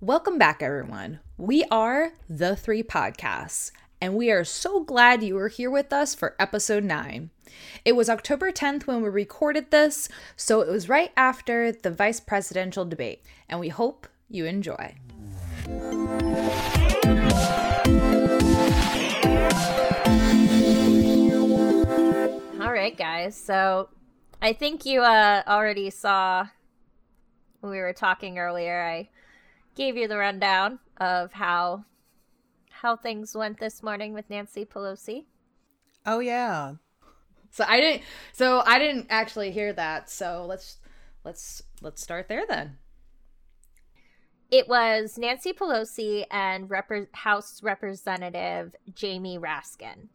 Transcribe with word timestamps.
Welcome 0.00 0.38
back, 0.38 0.62
everyone. 0.62 1.18
We 1.36 1.64
are 1.72 2.12
The 2.30 2.54
Three 2.54 2.84
Podcasts, 2.84 3.72
and 4.00 4.14
we 4.14 4.30
are 4.30 4.44
so 4.44 4.84
glad 4.84 5.24
you 5.24 5.36
are 5.38 5.48
here 5.48 5.72
with 5.72 5.92
us 5.92 6.14
for 6.14 6.36
episode 6.38 6.84
9. 6.84 7.30
It 7.84 7.96
was 7.96 8.08
October 8.08 8.52
10th 8.52 8.86
when 8.86 9.02
we 9.02 9.08
recorded 9.08 9.72
this, 9.72 10.08
so 10.36 10.60
it 10.60 10.68
was 10.68 10.88
right 10.88 11.10
after 11.16 11.72
the 11.72 11.90
vice 11.90 12.20
presidential 12.20 12.84
debate, 12.84 13.24
and 13.48 13.58
we 13.58 13.70
hope 13.70 14.06
you 14.28 14.44
enjoy. 14.44 14.94
All 22.60 22.72
right, 22.72 22.96
guys. 22.96 23.36
So 23.36 23.88
I 24.40 24.52
think 24.52 24.86
you 24.86 25.02
uh, 25.02 25.42
already 25.48 25.90
saw 25.90 26.46
when 27.58 27.72
we 27.72 27.78
were 27.78 27.92
talking 27.92 28.38
earlier. 28.38 28.80
I 28.80 29.08
gave 29.78 29.96
you 29.96 30.08
the 30.08 30.18
rundown 30.18 30.80
of 30.98 31.32
how 31.32 31.84
how 32.68 32.96
things 32.96 33.34
went 33.34 33.58
this 33.60 33.82
morning 33.82 34.12
with 34.12 34.28
Nancy 34.28 34.64
Pelosi. 34.64 35.24
Oh 36.04 36.18
yeah. 36.18 36.74
So 37.50 37.64
I 37.66 37.80
didn't 37.80 38.02
so 38.32 38.62
I 38.66 38.78
didn't 38.80 39.06
actually 39.08 39.52
hear 39.52 39.72
that. 39.72 40.10
So 40.10 40.44
let's 40.46 40.78
let's 41.24 41.62
let's 41.80 42.02
start 42.02 42.28
there 42.28 42.44
then. 42.46 42.76
It 44.50 44.68
was 44.68 45.16
Nancy 45.16 45.52
Pelosi 45.52 46.24
and 46.30 46.68
Rep- 46.68 47.14
House 47.14 47.62
Representative 47.62 48.74
Jamie 48.92 49.38
Raskin. 49.38 50.08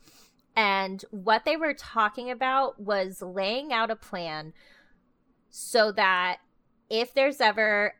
And 0.55 1.05
what 1.11 1.45
they 1.45 1.55
were 1.55 1.73
talking 1.73 2.29
about 2.29 2.81
was 2.81 3.21
laying 3.21 3.71
out 3.71 3.91
a 3.91 3.95
plan 3.95 4.53
so 5.49 5.91
that 5.93 6.39
if 6.89 7.13
there's 7.13 7.39
ever 7.39 7.93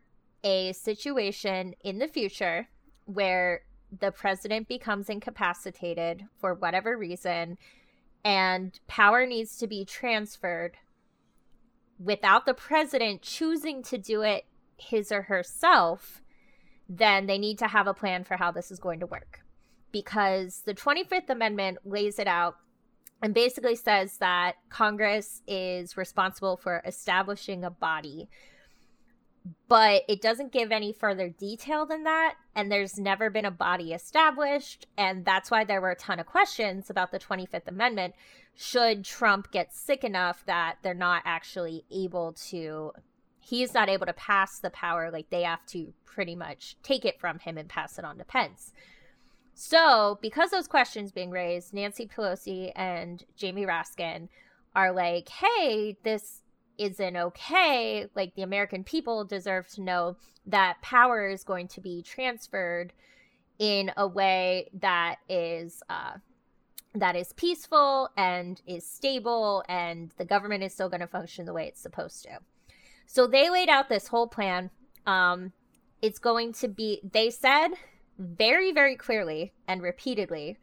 a 0.44 0.74
situation 0.74 1.74
in 1.84 2.00
the 2.00 2.08
future 2.08 2.68
where 3.06 3.62
the 4.00 4.12
president 4.12 4.68
becomes 4.68 5.10
incapacitated 5.10 6.26
for 6.38 6.54
whatever 6.54 6.98
reason 6.98 7.58
and 8.26 8.80
power 8.88 9.26
needs 9.26 9.58
to 9.58 9.68
be 9.68 9.86
transferred 9.86 10.78
without 12.00 12.46
the 12.46 12.54
president 12.54 13.22
choosing 13.22 13.84
to 13.84 13.98
do 13.98 14.22
it 14.22 14.46
his 14.78 15.12
or 15.12 15.24
herself, 15.24 16.22
then 16.90 17.26
they 17.26 17.38
need 17.38 17.58
to 17.60 17.68
have 17.68 17.88
a 17.88 17.94
plan 17.94 18.24
for 18.24 18.38
how 18.38 18.52
this 18.52 18.72
is 18.72 18.80
going 18.80 19.00
to 19.00 19.06
work. 19.06 19.42
Because 19.92 20.64
the 20.66 20.74
25th 20.74 21.30
Amendment 21.30 21.78
lays 21.86 22.18
it 22.18 22.28
out 22.28 22.56
and 23.22 23.34
basically 23.34 23.76
says 23.76 24.18
that 24.18 24.56
Congress 24.70 25.42
is 25.48 25.96
responsible 25.96 26.58
for 26.58 26.82
establishing 26.86 27.64
a 27.64 27.70
body 27.70 28.28
but 29.68 30.04
it 30.08 30.22
doesn't 30.22 30.52
give 30.52 30.72
any 30.72 30.94
further 30.94 31.30
detail 31.30 31.86
than 31.86 32.04
that. 32.04 32.36
And 32.56 32.72
there's 32.72 32.98
never 32.98 33.30
been 33.30 33.46
a 33.46 33.52
body 33.52 33.94
established. 33.94 34.88
And 34.98 35.26
that's 35.26 35.52
why 35.52 35.64
there 35.64 35.82
were 35.82 35.92
a 35.92 35.96
ton 35.96 36.20
of 36.20 36.26
questions 36.26 36.90
about 36.90 37.12
the 37.12 37.20
25th 37.20 37.68
Amendment. 37.68 38.16
Should 38.56 39.04
Trump 39.04 39.52
get 39.52 39.74
sick 39.74 40.04
enough 40.04 40.46
that 40.46 40.78
they're 40.82 40.94
not 40.94 41.24
actually 41.26 41.84
able 41.92 42.34
to, 42.50 42.92
he's 43.40 43.74
not 43.74 43.90
able 43.90 44.06
to 44.06 44.14
pass 44.14 44.60
the 44.60 44.70
power, 44.70 45.10
like 45.12 45.30
they 45.30 45.44
have 45.44 45.66
to 45.68 45.94
pretty 46.06 46.36
much 46.36 46.78
take 46.84 47.04
it 47.04 47.20
from 47.20 47.40
him 47.40 47.58
and 47.58 47.68
pass 47.68 47.98
it 47.98 48.06
on 48.06 48.18
to 48.20 48.24
Pence. 48.24 48.72
So, 49.56 50.20
because 50.22 50.52
those 50.52 50.68
questions 50.68 51.12
being 51.12 51.32
raised, 51.32 51.74
Nancy 51.74 52.08
Pelosi 52.08 52.72
and 52.76 53.24
Jamie 53.36 53.66
Raskin 53.66 54.30
are 54.76 54.92
like, 54.92 55.30
hey, 55.30 55.98
this 56.04 56.43
isn't 56.78 57.16
okay. 57.16 58.08
Like 58.16 58.36
the 58.36 58.42
American 58.42 58.84
people 58.84 59.26
deserve 59.26 59.68
to 59.70 59.82
know 59.82 60.18
that 60.46 60.82
power 60.82 61.28
is 61.28 61.44
going 61.44 61.68
to 61.70 61.82
be 61.82 62.02
transferred 62.02 62.94
in 63.60 63.92
a 63.96 64.08
way 64.08 64.70
that 64.74 65.18
is 65.30 65.84
uh, 65.90 66.14
that 66.96 67.16
is 67.16 67.34
peaceful 67.34 68.10
and 68.18 68.62
is 68.68 68.86
stable, 68.86 69.64
and 69.68 70.12
the 70.18 70.26
government 70.26 70.64
is 70.64 70.74
still 70.74 70.90
going 70.90 71.02
to 71.02 71.08
function 71.08 71.46
the 71.46 71.54
way 71.54 71.68
it's 71.68 71.82
supposed 71.82 72.24
to. 72.24 72.40
So 73.06 73.28
they 73.28 73.50
laid 73.50 73.70
out 73.70 73.90
this 73.90 74.08
whole 74.08 74.28
plan. 74.28 74.70
Um, 75.06 75.54
it's 76.02 76.20
going 76.20 76.54
to 76.54 76.68
be. 76.68 77.02
They 77.04 77.30
said 77.30 77.70
very, 78.18 78.72
very 78.72 78.96
clearly 78.96 79.54
and 79.68 79.82
repeatedly 79.82 80.58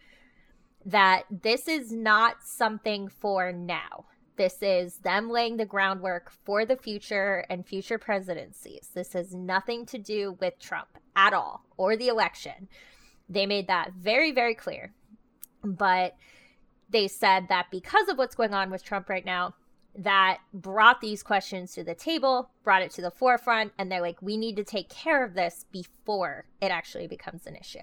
that 0.84 1.24
this 1.30 1.68
is 1.68 1.92
not 1.92 2.36
something 2.42 3.08
for 3.08 3.52
now 3.52 4.06
this 4.40 4.62
is 4.62 4.96
them 5.00 5.28
laying 5.28 5.58
the 5.58 5.66
groundwork 5.66 6.30
for 6.30 6.64
the 6.64 6.74
future 6.74 7.44
and 7.50 7.66
future 7.66 7.98
presidencies. 7.98 8.88
This 8.94 9.12
has 9.12 9.34
nothing 9.34 9.84
to 9.84 9.98
do 9.98 10.38
with 10.40 10.58
Trump 10.58 10.88
at 11.14 11.34
all 11.34 11.66
or 11.76 11.94
the 11.94 12.08
election. 12.08 12.66
They 13.28 13.44
made 13.44 13.66
that 13.66 13.92
very, 13.92 14.32
very 14.32 14.54
clear. 14.54 14.94
But 15.62 16.16
they 16.88 17.06
said 17.06 17.48
that 17.50 17.66
because 17.70 18.08
of 18.08 18.16
what's 18.16 18.34
going 18.34 18.54
on 18.54 18.70
with 18.70 18.82
Trump 18.82 19.10
right 19.10 19.26
now, 19.26 19.56
that 19.94 20.38
brought 20.54 21.02
these 21.02 21.22
questions 21.22 21.74
to 21.74 21.84
the 21.84 21.94
table, 21.94 22.48
brought 22.64 22.80
it 22.80 22.92
to 22.92 23.02
the 23.02 23.10
forefront, 23.10 23.74
and 23.76 23.92
they're 23.92 24.00
like, 24.00 24.22
we 24.22 24.38
need 24.38 24.56
to 24.56 24.64
take 24.64 24.88
care 24.88 25.22
of 25.22 25.34
this 25.34 25.66
before 25.70 26.46
it 26.62 26.70
actually 26.70 27.06
becomes 27.06 27.46
an 27.46 27.56
issue. 27.56 27.78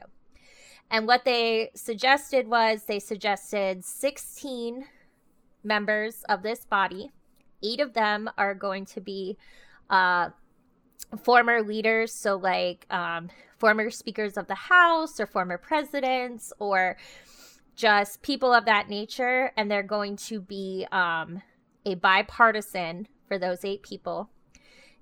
And 0.89 1.05
what 1.05 1.23
they 1.23 1.69
suggested 1.75 2.47
was 2.47 2.85
they 2.85 2.97
suggested 2.97 3.85
16 3.85 4.85
members 5.63 6.23
of 6.29 6.43
this 6.43 6.65
body. 6.65 7.11
Eight 7.63 7.79
of 7.79 7.93
them 7.93 8.29
are 8.37 8.53
going 8.53 8.85
to 8.85 9.01
be 9.01 9.37
uh, 9.89 10.29
former 11.23 11.61
leaders, 11.61 12.13
so 12.13 12.35
like 12.35 12.85
um, 12.89 13.29
former 13.57 13.89
speakers 13.89 14.37
of 14.37 14.47
the 14.47 14.55
House 14.55 15.19
or 15.19 15.25
former 15.25 15.57
presidents 15.57 16.53
or 16.59 16.97
just 17.75 18.21
people 18.21 18.53
of 18.53 18.65
that 18.65 18.89
nature. 18.89 19.51
And 19.57 19.69
they're 19.69 19.83
going 19.83 20.17
to 20.27 20.41
be 20.41 20.87
um, 20.91 21.41
a 21.85 21.95
bipartisan 21.95 23.07
for 23.27 23.37
those 23.37 23.65
eight 23.65 23.83
people. 23.83 24.29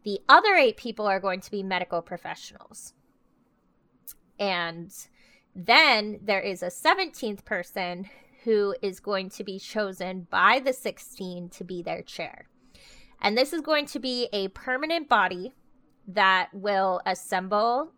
The 0.04 0.20
other 0.30 0.54
eight 0.56 0.78
people 0.78 1.08
are 1.08 1.20
going 1.20 1.42
to 1.42 1.52
be 1.52 1.64
medical 1.64 2.02
professionals. 2.02 2.94
And 4.40 4.92
then 5.56 6.20
there 6.22 6.42
is 6.42 6.62
a 6.62 6.68
17th 6.68 7.46
person 7.46 8.10
who 8.46 8.76
is 8.82 9.00
going 9.00 9.30
to 9.32 9.44
be 9.44 9.60
chosen 9.60 10.28
by 10.30 10.62
the 10.64 10.72
16 10.72 11.50
to 11.50 11.64
be 11.64 11.82
their 11.82 12.02
chair. 12.02 12.48
And 13.22 13.38
this 13.38 13.52
is 13.52 13.62
going 13.62 13.88
to 13.88 14.00
be 14.00 14.30
a 14.32 14.48
permanent 14.50 15.10
body 15.10 15.54
that 16.08 16.50
will 16.54 17.02
assemble 17.06 17.92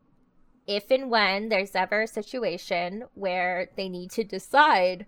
if 0.65 0.89
and 0.89 1.09
when 1.09 1.49
there's 1.49 1.75
ever 1.75 2.03
a 2.03 2.07
situation 2.07 3.03
where 3.13 3.69
they 3.75 3.89
need 3.89 4.09
to 4.11 4.23
decide 4.23 5.05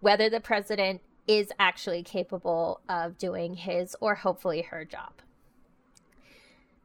whether 0.00 0.28
the 0.28 0.40
president 0.40 1.00
is 1.28 1.52
actually 1.58 2.02
capable 2.02 2.80
of 2.88 3.16
doing 3.16 3.54
his 3.54 3.94
or 4.00 4.16
hopefully 4.16 4.62
her 4.62 4.84
job. 4.84 5.12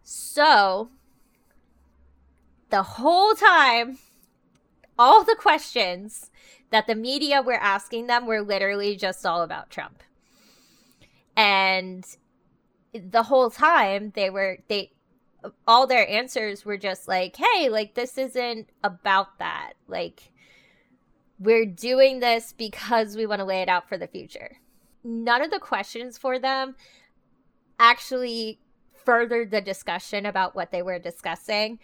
So, 0.04 0.90
the 2.70 2.84
whole 2.84 3.34
time, 3.34 3.98
all 5.00 5.24
the 5.24 5.36
questions 5.40 6.30
that 6.76 6.88
the 6.88 6.96
media 6.96 7.42
were 7.42 7.54
asking 7.54 8.08
them 8.08 8.26
were 8.26 8.42
literally 8.42 8.98
just 8.98 9.26
all 9.26 9.44
about 9.44 9.70
Trump. 9.70 10.04
And 11.38 12.06
the 12.94 13.24
whole 13.24 13.50
time 13.50 14.12
they 14.14 14.30
were 14.30 14.58
they 14.68 14.92
all 15.66 15.88
their 15.88 16.06
answers 16.10 16.66
were 16.66 16.76
just 16.76 17.08
like, 17.08 17.38
"Hey, 17.38 17.70
like 17.70 17.94
this 17.94 18.18
isn't 18.18 18.68
about 18.84 19.40
that. 19.40 19.76
Like 19.88 20.34
we're 21.40 21.66
doing 21.66 22.20
this 22.20 22.52
because 22.52 23.16
we 23.16 23.26
want 23.26 23.40
to 23.40 23.46
lay 23.46 23.62
it 23.62 23.70
out 23.70 23.88
for 23.88 23.98
the 23.98 24.08
future." 24.08 24.58
None 25.02 25.42
of 25.42 25.52
the 25.52 25.60
questions 25.60 26.18
for 26.18 26.40
them 26.40 26.76
actually 27.80 28.60
furthered 28.92 29.50
the 29.50 29.62
discussion 29.62 30.26
about 30.26 30.56
what 30.56 30.72
they 30.72 30.82
were 30.82 31.00
discussing 31.00 31.80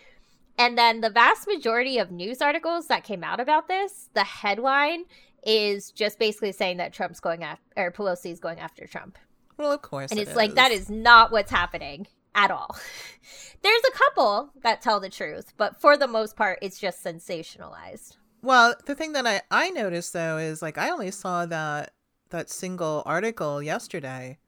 and 0.61 0.77
then 0.77 1.01
the 1.01 1.09
vast 1.09 1.47
majority 1.47 1.97
of 1.97 2.11
news 2.11 2.39
articles 2.39 2.85
that 2.87 3.03
came 3.03 3.23
out 3.23 3.39
about 3.39 3.67
this, 3.67 4.09
the 4.13 4.23
headline 4.23 5.05
is 5.43 5.91
just 5.91 6.19
basically 6.19 6.51
saying 6.51 6.77
that 6.77 6.93
Trump's 6.93 7.19
going 7.19 7.43
after, 7.43 7.63
or 7.75 7.91
Pelosi 7.91 8.31
is 8.31 8.39
going 8.39 8.59
after 8.59 8.85
Trump. 8.85 9.17
Well, 9.57 9.71
of 9.71 9.81
course. 9.81 10.11
And 10.11 10.19
it's 10.19 10.31
it 10.31 10.37
like, 10.37 10.53
that 10.53 10.71
is 10.71 10.87
not 10.87 11.31
what's 11.31 11.49
happening 11.49 12.05
at 12.35 12.51
all. 12.51 12.77
There's 13.63 13.81
a 13.87 13.97
couple 13.97 14.51
that 14.61 14.83
tell 14.83 14.99
the 14.99 15.09
truth, 15.09 15.51
but 15.57 15.81
for 15.81 15.97
the 15.97 16.07
most 16.07 16.35
part, 16.35 16.59
it's 16.61 16.77
just 16.77 17.03
sensationalized. 17.03 18.17
Well, 18.43 18.75
the 18.85 18.93
thing 18.93 19.13
that 19.13 19.25
I, 19.25 19.41
I 19.49 19.71
noticed 19.71 20.13
though 20.13 20.37
is 20.37 20.61
like 20.61 20.77
I 20.77 20.91
only 20.91 21.11
saw 21.11 21.47
that 21.47 21.93
that 22.29 22.49
single 22.49 23.03
article 23.05 23.61
yesterday 23.61 24.39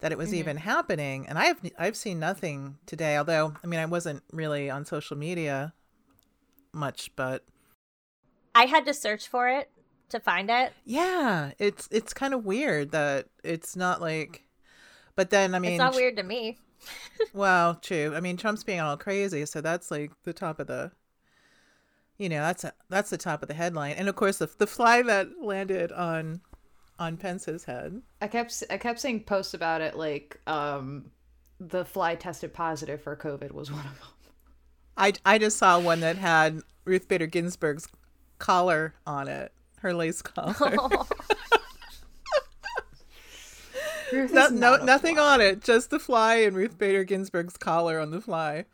that 0.00 0.12
it 0.12 0.18
was 0.18 0.28
mm-hmm. 0.28 0.38
even 0.38 0.56
happening 0.56 1.26
and 1.28 1.38
i've 1.38 1.60
i've 1.78 1.96
seen 1.96 2.18
nothing 2.18 2.76
today 2.86 3.16
although 3.16 3.54
i 3.62 3.66
mean 3.66 3.80
i 3.80 3.86
wasn't 3.86 4.22
really 4.32 4.70
on 4.70 4.84
social 4.84 5.16
media 5.16 5.72
much 6.72 7.10
but 7.16 7.44
i 8.54 8.64
had 8.64 8.84
to 8.84 8.94
search 8.94 9.28
for 9.28 9.48
it 9.48 9.70
to 10.08 10.18
find 10.20 10.50
it 10.50 10.72
yeah 10.84 11.52
it's 11.58 11.88
it's 11.90 12.12
kind 12.12 12.34
of 12.34 12.44
weird 12.44 12.90
that 12.90 13.26
it's 13.44 13.76
not 13.76 14.00
like 14.00 14.44
but 15.14 15.30
then 15.30 15.54
i 15.54 15.58
mean 15.58 15.72
it's 15.72 15.78
not 15.78 15.94
weird 15.94 16.16
to 16.16 16.22
me 16.22 16.56
well, 17.32 17.74
true. 17.74 18.14
I 18.14 18.20
mean, 18.20 18.36
Trump's 18.36 18.64
being 18.64 18.80
all 18.80 18.96
crazy, 18.96 19.44
so 19.46 19.60
that's 19.60 19.90
like 19.90 20.12
the 20.24 20.32
top 20.32 20.60
of 20.60 20.66
the 20.66 20.92
you 22.18 22.28
know, 22.28 22.42
that's 22.42 22.64
a, 22.64 22.74
that's 22.90 23.08
the 23.08 23.16
top 23.16 23.40
of 23.40 23.48
the 23.48 23.54
headline. 23.54 23.96
And 23.96 24.08
of 24.08 24.14
course 24.14 24.38
the 24.38 24.50
the 24.58 24.66
fly 24.66 25.02
that 25.02 25.28
landed 25.42 25.90
on 25.92 26.42
on 27.00 27.16
Pence's 27.16 27.64
head. 27.64 28.00
I 28.20 28.28
kept 28.28 28.62
I 28.70 28.76
kept 28.76 29.00
seeing 29.00 29.24
posts 29.24 29.54
about 29.54 29.80
it 29.80 29.96
like 29.96 30.38
um 30.46 31.10
the 31.58 31.84
fly 31.84 32.14
tested 32.14 32.52
positive 32.54 33.02
for 33.02 33.16
COVID 33.16 33.50
was 33.52 33.72
one 33.72 33.80
of 33.86 33.98
them. 33.98 34.08
I, 34.96 35.12
I 35.24 35.38
just 35.38 35.56
saw 35.56 35.80
one 35.80 36.00
that 36.00 36.16
had 36.16 36.60
Ruth 36.84 37.08
Bader 37.08 37.26
Ginsburg's 37.26 37.88
collar 38.38 38.94
on 39.06 39.28
it, 39.28 39.50
her 39.80 39.92
lace 39.94 40.22
collar. 40.22 40.76
Oh. 44.12 44.26
no, 44.32 44.48
no 44.48 44.76
nothing 44.84 45.14
fly. 45.16 45.34
on 45.34 45.40
it, 45.40 45.62
just 45.62 45.90
the 45.90 46.00
fly 46.00 46.36
and 46.36 46.56
Ruth 46.56 46.76
Bader 46.76 47.04
Ginsburg's 47.04 47.56
collar 47.56 48.00
on 48.00 48.10
the 48.10 48.20
fly. 48.20 48.64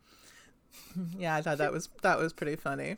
yeah, 1.18 1.34
I 1.36 1.42
thought 1.42 1.58
that 1.58 1.72
was 1.72 1.90
that 2.02 2.18
was 2.18 2.32
pretty 2.32 2.56
funny. 2.56 2.96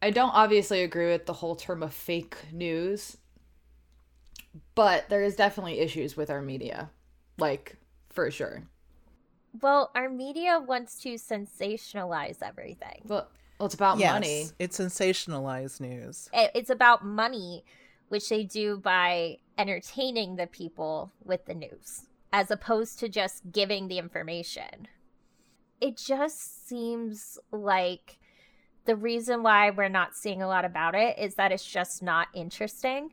I 0.00 0.10
don't 0.12 0.30
obviously 0.30 0.84
agree 0.84 1.08
with 1.10 1.26
the 1.26 1.32
whole 1.32 1.56
term 1.56 1.82
of 1.82 1.92
fake 1.92 2.36
news, 2.52 3.16
but 4.74 5.08
there 5.08 5.22
is 5.22 5.36
definitely 5.36 5.80
issues 5.80 6.16
with 6.16 6.30
our 6.30 6.42
media, 6.42 6.90
like 7.38 7.76
for 8.10 8.30
sure. 8.30 8.64
Well, 9.60 9.90
our 9.94 10.08
media 10.08 10.62
wants 10.64 11.00
to 11.02 11.14
sensationalize 11.14 12.42
everything. 12.42 13.02
Well, 13.06 13.28
well 13.58 13.66
it's 13.66 13.74
about 13.74 13.98
yes, 13.98 14.12
money. 14.12 14.46
It's 14.58 14.78
sensationalized 14.78 15.80
news. 15.80 16.28
It's 16.32 16.70
about 16.70 17.04
money, 17.04 17.64
which 18.08 18.28
they 18.28 18.44
do 18.44 18.78
by 18.78 19.38
entertaining 19.56 20.36
the 20.36 20.46
people 20.46 21.12
with 21.24 21.46
the 21.46 21.54
news, 21.54 22.06
as 22.32 22.50
opposed 22.50 22.98
to 23.00 23.08
just 23.08 23.50
giving 23.50 23.88
the 23.88 23.98
information. 23.98 24.88
It 25.80 25.96
just 25.96 26.68
seems 26.68 27.38
like 27.52 28.18
the 28.84 28.96
reason 28.96 29.42
why 29.42 29.70
we're 29.70 29.88
not 29.88 30.16
seeing 30.16 30.42
a 30.42 30.48
lot 30.48 30.64
about 30.64 30.94
it 30.94 31.18
is 31.18 31.34
that 31.34 31.52
it's 31.52 31.64
just 31.64 32.02
not 32.02 32.28
interesting 32.34 33.12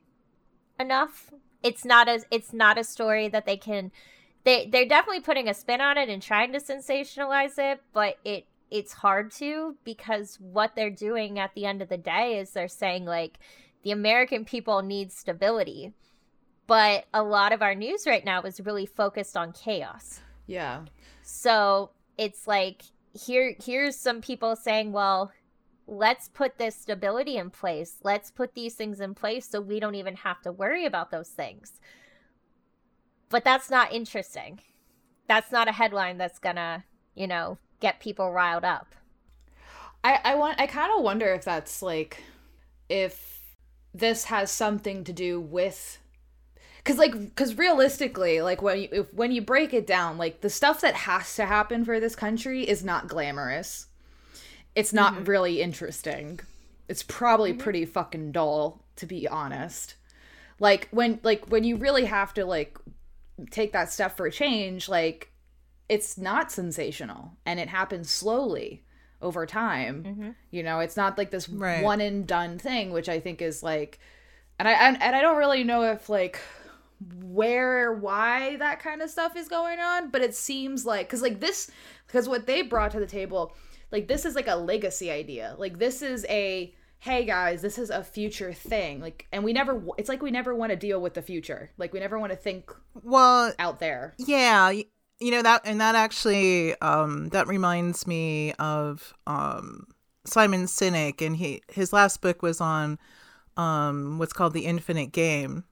enough. 0.80 1.32
It's 1.64 1.86
not 1.86 2.08
as 2.08 2.26
it's 2.32 2.54
not 2.54 2.78
a 2.78 2.84
story 2.84 3.28
that 3.30 3.46
they 3.46 3.58
can 3.58 3.92
they 4.44 4.68
they're 4.68 4.88
definitely 4.88 5.22
putting 5.22 5.50
a 5.50 5.54
spin 5.54 5.82
on 5.82 5.98
it 5.98 6.10
and 6.10 6.22
trying 6.22 6.54
to 6.54 6.60
sensationalize 6.60 7.58
it, 7.58 7.82
but 7.94 8.18
it 8.24 8.46
it's 8.72 8.94
hard 8.94 9.32
to 9.32 9.76
because 9.84 10.38
what 10.40 10.76
they're 10.76 10.90
doing 10.90 11.40
at 11.40 11.54
the 11.54 11.66
end 11.66 11.82
of 11.82 11.90
the 11.90 11.98
day 11.98 12.40
is 12.40 12.52
they're 12.52 12.68
saying 12.68 13.06
like 13.06 13.40
the 13.84 13.92
American 13.92 14.46
people 14.46 14.82
need 14.82 15.12
stability. 15.12 15.94
But 16.68 17.06
a 17.14 17.22
lot 17.22 17.54
of 17.54 17.62
our 17.62 17.76
news 17.76 18.08
right 18.08 18.26
now 18.26 18.42
is 18.42 18.60
really 18.60 18.88
focused 18.88 19.38
on 19.38 19.52
chaos. 19.52 20.22
Yeah. 20.48 20.86
So 21.22 21.92
it's 22.18 22.48
like 22.48 22.84
here 23.14 23.56
here's 23.64 23.96
some 23.96 24.22
people 24.22 24.56
saying, 24.56 24.92
well, 24.92 25.32
let's 25.88 26.28
put 26.30 26.58
this 26.58 26.76
stability 26.76 27.38
in 27.38 27.50
place. 27.50 27.98
Let's 28.04 28.32
put 28.32 28.54
these 28.54 28.76
things 28.76 29.00
in 29.00 29.14
place 29.14 29.48
so 29.48 29.62
we 29.62 29.80
don't 29.80 29.96
even 29.96 30.16
have 30.18 30.42
to 30.42 30.52
worry 30.52 30.86
about 30.86 31.12
those 31.12 31.30
things. 31.30 31.80
But 33.30 33.44
that's 33.44 33.70
not 33.70 33.94
interesting. 33.94 34.60
That's 35.28 35.52
not 35.52 35.68
a 35.68 35.74
headline 35.74 36.18
that's 36.18 36.40
gonna, 36.40 36.86
you 37.16 37.28
know, 37.28 37.58
get 37.80 38.00
people 38.00 38.32
riled 38.32 38.64
up. 38.64 38.96
I 40.04 40.20
I 40.24 40.36
want 40.36 40.60
I 40.60 40.68
kind 40.68 40.92
of 40.96 41.04
wonder 41.04 41.34
if 41.34 41.44
that's 41.44 41.82
like 41.82 42.22
if 42.90 43.42
this 43.94 44.26
has 44.26 44.52
something 44.52 45.04
to 45.04 45.14
do 45.14 45.40
with 45.40 46.00
because 46.78 46.98
like 46.98 47.14
because 47.14 47.58
realistically 47.58 48.42
like 48.42 48.62
when 48.62 48.82
you 48.82 48.90
if, 48.92 49.14
when 49.14 49.32
you 49.32 49.42
break 49.42 49.74
it 49.74 49.88
down 49.88 50.18
like 50.18 50.42
the 50.42 50.50
stuff 50.50 50.82
that 50.82 50.94
has 50.94 51.36
to 51.36 51.46
happen 51.46 51.84
for 51.84 52.00
this 52.00 52.16
country 52.16 52.68
is 52.68 52.84
not 52.84 53.08
glamorous 53.08 53.88
it's 54.76 54.94
not 54.94 55.14
mm-hmm. 55.14 55.24
really 55.24 55.62
interesting. 55.62 56.40
It's 56.88 57.04
probably 57.04 57.52
mm-hmm. 57.52 57.62
pretty 57.62 57.86
fucking 57.86 58.32
dull, 58.32 58.84
to 58.98 59.06
be 59.06 59.28
honest. 59.28 59.96
Like 60.60 60.88
when 60.92 61.20
like 61.24 61.48
when 61.48 61.64
you 61.64 61.78
really 61.78 62.06
have 62.06 62.34
to 62.36 62.46
like 62.46 62.78
take 63.52 63.74
that 63.74 63.92
step 63.92 64.16
for 64.16 64.26
a 64.26 64.32
change, 64.32 64.88
like 64.88 65.32
it's 65.90 66.18
not 66.18 66.52
sensational 66.52 67.34
and 67.46 67.60
it 67.60 67.70
happens 67.70 68.10
slowly 68.10 68.84
over 69.22 69.46
time. 69.46 70.04
Mm-hmm. 70.04 70.30
You 70.52 70.64
know, 70.64 70.80
it's 70.80 70.98
not 70.98 71.18
like 71.18 71.32
this 71.32 71.50
right. 71.50 71.84
one 71.84 72.02
and 72.02 72.28
done 72.28 72.58
thing, 72.58 72.92
which 72.92 73.10
I 73.10 73.20
think 73.20 73.42
is 73.42 73.64
like 73.64 74.00
and 74.60 74.68
I 74.68 74.74
and, 74.74 75.02
and 75.02 75.16
I 75.16 75.22
don't 75.22 75.38
really 75.38 75.64
know 75.64 75.84
if 75.84 76.10
like 76.10 76.40
where 77.22 77.92
why 77.94 78.56
that 78.58 78.80
kind 78.80 79.02
of 79.02 79.10
stuff 79.10 79.36
is 79.36 79.50
going 79.50 79.80
on, 79.80 80.10
but 80.10 80.22
it 80.22 80.36
seems 80.36 80.86
like 80.86 81.10
cuz 81.10 81.22
like 81.22 81.40
this 81.40 81.70
because 82.08 82.30
what 82.30 82.46
they 82.46 82.62
brought 82.62 82.92
to 82.92 83.00
the 83.00 83.08
table 83.08 83.54
like 83.92 84.08
this 84.08 84.26
is 84.26 84.36
like 84.36 84.48
a 84.48 84.56
legacy 84.56 85.12
idea. 85.12 85.56
Like 85.58 85.80
this 85.80 86.02
is 86.02 86.26
a 86.30 86.74
hey 87.00 87.26
guys 87.26 87.62
this 87.62 87.78
is 87.78 87.90
a 87.90 88.04
future 88.04 88.54
thing. 88.54 89.00
Like 89.00 89.28
and 89.32 89.44
we 89.44 89.54
never 89.54 89.82
it's 89.98 90.10
like 90.10 90.22
we 90.22 90.32
never 90.32 90.56
want 90.56 90.72
to 90.72 90.76
deal 90.76 91.00
with 91.00 91.14
the 91.14 91.22
future. 91.22 91.72
Like 91.78 91.94
we 91.94 92.00
never 92.00 92.20
want 92.20 92.32
to 92.32 92.38
think 92.38 92.72
well 93.04 93.54
out 93.60 93.80
there. 93.80 94.14
yeah 94.18 94.72
you 95.20 95.32
know 95.32 95.42
that 95.42 95.62
and 95.66 95.80
that 95.80 95.96
actually 95.96 96.80
um 96.82 97.30
that 97.30 97.48
reminds 97.48 98.06
me 98.06 98.52
of 98.54 99.14
um 99.28 99.88
simon 100.26 100.66
sinek 100.66 101.26
and 101.26 101.38
he 101.38 101.62
his 101.70 101.94
last 101.94 102.20
book 102.22 102.42
was 102.42 102.60
on 102.60 103.00
um 103.56 104.18
what's 104.20 104.34
called 104.34 104.54
the 104.54 104.66
infinite 104.66 105.12
game. 105.12 105.64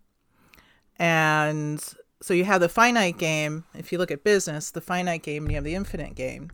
And 0.97 1.83
so 2.21 2.33
you 2.33 2.45
have 2.45 2.61
the 2.61 2.69
finite 2.69 3.17
game 3.17 3.65
if 3.73 3.91
you 3.91 3.97
look 3.97 4.11
at 4.11 4.23
business 4.23 4.71
the 4.71 4.81
finite 4.81 5.23
game 5.23 5.43
and 5.43 5.51
you 5.51 5.55
have 5.55 5.65
the 5.65 5.75
infinite 5.75 6.15
game 6.15 6.51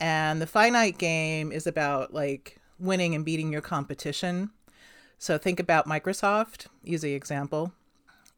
and 0.00 0.40
the 0.40 0.46
finite 0.46 0.96
game 0.96 1.52
is 1.52 1.66
about 1.66 2.14
like 2.14 2.56
winning 2.78 3.14
and 3.14 3.24
beating 3.24 3.52
your 3.52 3.60
competition. 3.60 4.50
So 5.18 5.36
think 5.36 5.60
about 5.60 5.86
Microsoft, 5.86 6.66
easy 6.82 7.12
example. 7.12 7.72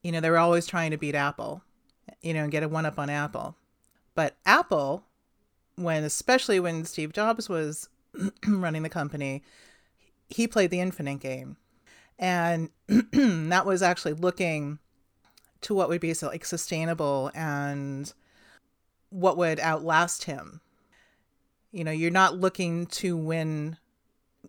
You 0.02 0.10
know, 0.10 0.20
they're 0.20 0.38
always 0.38 0.66
trying 0.66 0.90
to 0.90 0.98
beat 0.98 1.14
Apple, 1.14 1.62
you 2.20 2.34
know, 2.34 2.42
and 2.42 2.50
get 2.50 2.64
a 2.64 2.68
one 2.68 2.84
up 2.84 2.98
on 2.98 3.08
Apple. 3.08 3.54
But 4.16 4.34
Apple, 4.44 5.04
when 5.76 6.02
especially 6.02 6.58
when 6.58 6.84
Steve 6.84 7.12
Jobs 7.12 7.48
was 7.48 7.88
running 8.46 8.82
the 8.82 8.88
company, 8.88 9.44
he 10.28 10.48
played 10.48 10.70
the 10.70 10.80
infinite 10.80 11.20
game. 11.20 11.56
And 12.18 12.70
that 12.88 13.64
was 13.64 13.82
actually 13.82 14.14
looking 14.14 14.80
to 15.60 15.74
what 15.74 15.88
would 15.88 16.00
be 16.00 16.12
so 16.12 16.26
like 16.26 16.44
sustainable 16.44 17.30
and 17.36 18.12
what 19.10 19.36
would 19.36 19.60
outlast 19.60 20.24
him 20.24 20.60
you 21.72 21.84
know 21.84 21.90
you're 21.90 22.10
not 22.10 22.38
looking 22.38 22.86
to 22.86 23.16
win 23.16 23.76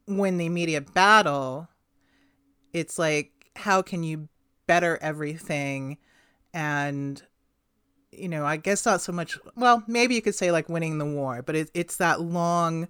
win 0.07 0.37
the 0.37 0.45
immediate 0.45 0.93
battle. 0.93 1.67
It's 2.71 2.99
like 2.99 3.31
how 3.55 3.81
can 3.81 4.03
you 4.03 4.29
better 4.67 4.97
everything? 5.01 5.97
And 6.53 7.21
you 8.17 8.29
know 8.29 8.45
i 8.45 8.57
guess 8.57 8.85
not 8.85 9.01
so 9.01 9.11
much 9.11 9.37
well 9.55 9.83
maybe 9.87 10.15
you 10.15 10.21
could 10.21 10.35
say 10.35 10.51
like 10.51 10.69
winning 10.69 10.97
the 10.99 11.05
war 11.05 11.41
but 11.41 11.55
it, 11.55 11.71
it's 11.73 11.97
that 11.97 12.21
long 12.21 12.87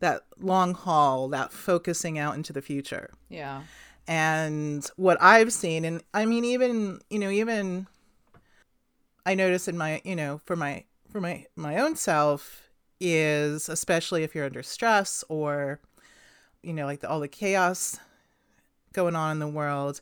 that 0.00 0.22
long 0.38 0.74
haul 0.74 1.28
that 1.28 1.52
focusing 1.52 2.18
out 2.18 2.34
into 2.34 2.52
the 2.52 2.60
future. 2.60 3.10
Yeah. 3.28 3.62
And 4.06 4.86
what 4.96 5.16
i've 5.22 5.52
seen 5.52 5.84
and 5.86 6.02
i 6.12 6.26
mean 6.26 6.44
even 6.44 7.00
you 7.08 7.18
know 7.18 7.30
even 7.30 7.86
i 9.24 9.34
notice 9.34 9.66
in 9.66 9.78
my 9.78 10.02
you 10.04 10.14
know 10.14 10.42
for 10.44 10.56
my 10.56 10.84
for 11.10 11.22
my 11.22 11.46
my 11.56 11.78
own 11.78 11.96
self 11.96 12.68
is 13.00 13.68
especially 13.68 14.22
if 14.22 14.34
you're 14.34 14.46
under 14.46 14.62
stress 14.62 15.24
or 15.28 15.80
you 16.62 16.72
know 16.72 16.86
like 16.86 17.00
the, 17.00 17.08
all 17.08 17.20
the 17.20 17.28
chaos 17.28 17.98
going 18.92 19.16
on 19.16 19.32
in 19.32 19.38
the 19.40 19.48
world 19.48 20.00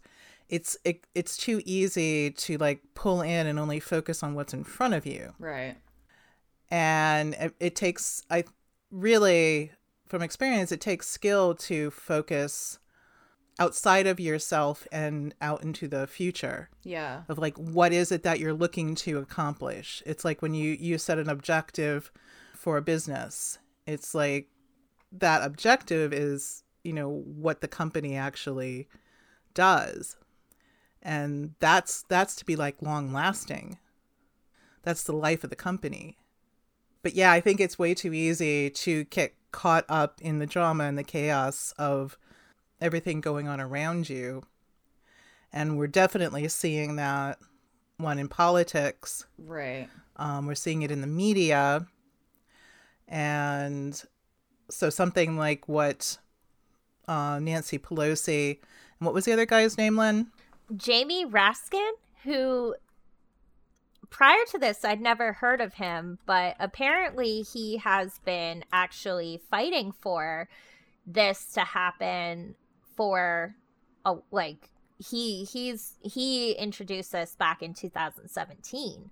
it's 0.53 0.77
it, 0.85 1.07
it's 1.15 1.39
too 1.39 1.63
easy 1.65 2.31
to 2.31 2.59
like 2.59 2.83
pull 2.95 3.23
in 3.23 3.47
and 3.47 3.59
only 3.59 3.81
focus 3.81 4.23
on 4.23 4.35
what's 4.35 4.53
in 4.53 4.65
front 4.65 4.93
of 4.93 5.07
you. 5.07 5.33
Right. 5.39 5.77
And 6.71 7.35
it, 7.35 7.55
it 7.59 7.75
takes 7.75 8.23
i 8.31 8.45
really 8.91 9.73
from 10.07 10.21
experience 10.21 10.71
it 10.71 10.81
takes 10.81 11.09
skill 11.09 11.55
to 11.55 11.91
focus 11.91 12.79
outside 13.59 14.07
of 14.07 14.21
yourself 14.21 14.87
and 14.93 15.35
out 15.41 15.63
into 15.63 15.89
the 15.89 16.07
future 16.07 16.69
yeah. 16.83 17.23
of 17.31 17.39
like 17.39 17.57
what 17.57 17.93
is 17.95 18.13
it 18.13 18.23
that 18.23 18.39
you're 18.39 18.53
looking 18.53 18.95
to 18.95 19.19
accomplish? 19.19 20.03
It's 20.05 20.25
like 20.25 20.43
when 20.43 20.53
you 20.53 20.77
you 20.79 20.99
set 20.99 21.19
an 21.19 21.31
objective 21.31 22.13
for 22.63 22.77
a 22.77 22.83
business. 22.83 23.59
It's 23.89 24.15
like 24.15 24.47
that 25.11 25.43
objective 25.43 26.13
is, 26.13 26.63
you 26.85 26.93
know, 26.93 27.11
what 27.11 27.61
the 27.61 27.67
company 27.67 28.15
actually 28.17 28.87
does. 29.53 30.17
And 31.03 31.55
that's 31.59 32.05
that's 32.09 32.37
to 32.37 32.45
be 32.45 32.55
like 32.55 32.81
long 32.81 33.13
lasting. 33.13 33.79
That's 34.85 35.03
the 35.03 35.13
life 35.13 35.43
of 35.43 35.51
the 35.51 35.57
company. 35.57 36.17
But 37.03 37.17
yeah, 37.17 37.33
I 37.33 37.41
think 37.41 37.61
it's 37.61 37.81
way 37.81 37.95
too 37.95 38.15
easy 38.15 38.71
to 38.71 39.05
get 39.05 39.35
caught 39.51 39.85
up 39.89 40.21
in 40.23 40.39
the 40.39 40.47
drama 40.47 40.85
and 40.85 40.97
the 40.97 41.03
chaos 41.03 41.75
of 41.79 42.17
everything 42.81 43.21
going 43.21 43.49
on 43.49 43.61
around 43.61 44.09
you. 44.09 44.45
And 45.53 45.77
we're 45.77 45.89
definitely 45.89 46.47
seeing 46.47 46.95
that 46.95 47.41
one 47.97 48.21
in 48.21 48.29
politics. 48.29 49.27
Right. 49.37 49.89
Um, 50.15 50.47
we're 50.47 50.55
seeing 50.55 50.83
it 50.83 50.93
in 50.93 51.01
the 51.01 51.09
media. 51.09 51.89
And 53.09 54.01
so 54.71 54.91
something 54.91 55.37
like 55.37 55.69
what 55.69 56.19
uh, 57.09 57.39
Nancy 57.41 57.79
Pelosi 57.79 58.59
and 58.99 59.07
what 59.07 59.15
was 59.15 59.25
the 59.25 59.33
other 59.33 59.47
guy's 59.47 59.77
name, 59.77 59.97
Len? 59.97 60.31
Jamie 60.77 61.27
Raskin, 61.27 61.93
who 62.25 62.75
prior 64.11 64.45
to 64.51 64.59
this 64.59 64.85
I'd 64.85 65.01
never 65.01 65.33
heard 65.33 65.61
of 65.61 65.75
him, 65.75 66.19
but 66.27 66.55
apparently 66.61 67.43
he 67.43 67.79
has 67.79 68.21
been 68.25 68.65
actually 68.73 69.41
fighting 69.51 69.93
for 69.93 70.49
this 71.07 71.47
to 71.53 71.61
happen 71.63 72.55
for 72.95 73.57
a 74.05 74.17
like 74.31 74.71
he 74.99 75.45
he's 75.45 75.95
he 76.01 76.53
introduced 76.53 77.13
this 77.13 77.35
back 77.35 77.63
in 77.63 77.75
2017. 77.75 79.11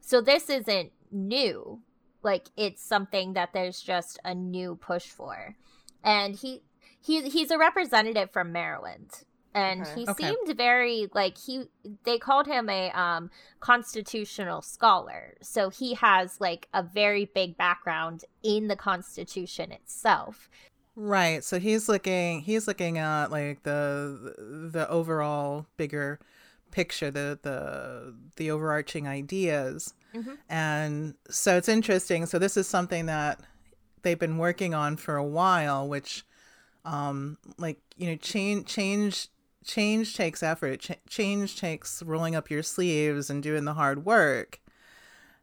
So 0.00 0.20
this 0.20 0.50
isn't 0.50 0.92
new. 1.12 1.82
Like 2.22 2.48
it's 2.56 2.82
something 2.82 3.32
that 3.34 3.52
there's 3.52 3.80
just 3.80 4.18
a 4.24 4.34
new 4.34 4.76
push 4.76 5.06
for. 5.08 5.56
And 6.02 6.34
he 6.36 6.62
he 7.00 7.28
he's 7.28 7.50
a 7.50 7.58
representative 7.58 8.30
from 8.30 8.52
Maryland. 8.52 9.10
And 9.52 9.80
Okay. 9.82 9.92
he 9.94 10.06
Okay. 10.08 10.28
seemed 10.28 10.56
very 10.56 11.08
like 11.14 11.36
he 11.38 11.64
they 12.04 12.18
called 12.18 12.46
him 12.46 12.68
a 12.68 12.90
um 12.90 13.30
constitutional 13.60 14.62
scholar. 14.62 15.34
So 15.42 15.70
he 15.70 15.94
has 15.94 16.40
like 16.40 16.68
a 16.72 16.82
very 16.82 17.24
big 17.24 17.56
background 17.56 18.24
in 18.42 18.68
the 18.68 18.76
constitution 18.76 19.72
itself. 19.72 20.48
Right. 20.96 21.42
So 21.44 21.58
he's 21.58 21.88
looking 21.88 22.40
he's 22.40 22.66
looking 22.66 22.98
at 22.98 23.30
like 23.30 23.62
the 23.62 24.34
the 24.72 24.88
overall 24.88 25.66
bigger 25.76 26.18
picture, 26.70 27.10
the 27.10 27.38
the 27.42 28.14
the 28.36 28.50
overarching 28.50 29.06
ideas. 29.08 29.94
Mhm. 30.14 30.38
And 30.48 31.14
so 31.28 31.56
it's 31.56 31.68
interesting. 31.68 32.26
So 32.26 32.38
this 32.38 32.56
is 32.56 32.66
something 32.68 33.06
that 33.06 33.40
they've 34.02 34.18
been 34.18 34.38
working 34.38 34.74
on 34.74 34.96
for 34.96 35.16
a 35.16 35.24
while, 35.24 35.88
which 35.88 36.24
um 36.84 37.38
like, 37.58 37.78
you 37.96 38.08
know, 38.08 38.16
change 38.16 38.66
change 38.66 39.28
change 39.64 40.16
takes 40.16 40.42
effort. 40.42 40.80
Ch- 40.80 41.00
change 41.08 41.60
takes 41.60 42.02
rolling 42.02 42.34
up 42.34 42.50
your 42.50 42.62
sleeves 42.62 43.30
and 43.30 43.42
doing 43.42 43.64
the 43.66 43.74
hard 43.74 44.04
work. 44.04 44.60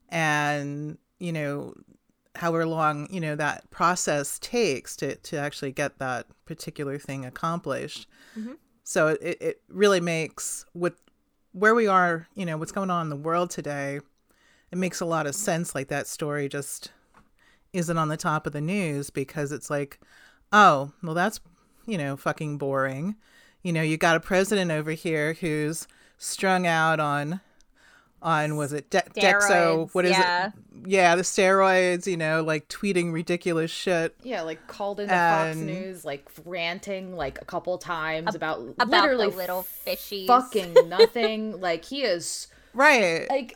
And, 0.10 0.98
you 1.20 1.32
know, 1.32 1.74
however 2.36 2.68
long 2.68 3.08
you 3.12 3.20
know 3.20 3.36
that 3.36 3.68
process 3.72 4.38
takes 4.38 4.96
to 4.96 5.16
to 5.16 5.36
actually 5.38 5.72
get 5.72 5.98
that 5.98 6.28
particular 6.46 7.00
thing 7.00 7.26
accomplished 7.26 8.06
Mhm. 8.38 8.58
so 8.84 9.08
it, 9.08 9.38
it 9.42 9.62
really 9.70 10.00
makes 10.00 10.64
with 10.76 11.02
where 11.54 11.74
we 11.74 11.88
are 11.88 12.28
you 12.36 12.46
know 12.46 12.56
what's 12.56 12.72
going 12.72 12.92
on 12.92 13.08
in 13.08 13.10
the 13.10 13.16
world 13.16 13.50
today 13.50 14.02
it 14.72 14.78
makes 14.78 15.00
a 15.00 15.06
lot 15.06 15.28
of 15.28 15.36
sense 15.36 15.74
like 15.74 15.88
that 15.88 16.08
story 16.08 16.50
just 16.50 16.92
isn't 17.74 17.98
on 17.98 18.08
the 18.10 18.18
top 18.18 18.48
of 18.48 18.54
the 18.54 18.62
news 18.62 19.10
because 19.10 19.52
it's 19.52 19.70
like 19.70 20.00
oh 20.52 20.92
well 21.04 21.14
that's 21.14 21.40
you 21.86 21.98
know 21.98 22.16
fucking 22.18 22.58
boring. 22.58 23.16
You 23.64 23.74
know 23.74 23.82
you 23.82 23.98
got 23.98 24.16
a 24.16 24.20
president 24.20 24.72
over 24.72 24.92
here 24.92 25.34
who's 25.34 25.88
strung 26.18 26.66
out 26.66 27.00
on 27.00 27.42
on 28.22 28.56
was 28.58 28.74
it 28.74 28.90
De- 28.90 29.04
Dexo? 29.16 29.94
What 29.94 30.06
is 30.06 30.12
yeah. 30.12 30.48
it? 30.48 30.54
yeah. 30.88 31.16
The 31.16 31.22
steroids 31.22 32.08
you 32.08 32.18
know 32.18 32.42
like 32.44 32.68
tweeting 32.68 33.14
ridiculous 33.14 33.70
shit. 33.72 34.16
Yeah, 34.24 34.42
like 34.42 34.68
called 34.68 35.00
into 35.00 35.14
Fox 35.14 35.56
And- 35.58 35.66
News, 35.68 36.04
like 36.04 36.28
ranting 36.46 37.16
like 37.16 37.42
a 37.42 37.46
couple 37.46 37.78
times 37.78 38.36
about, 38.36 38.60
About 38.80 38.90
literally 38.90 39.30
the 39.30 39.38
little 39.38 39.64
fishy, 39.64 40.28
fucking 40.28 40.76
nothing. 40.88 41.60
like 41.62 41.86
he 41.86 42.04
is 42.04 42.48
right. 42.74 43.30
like 43.30 43.54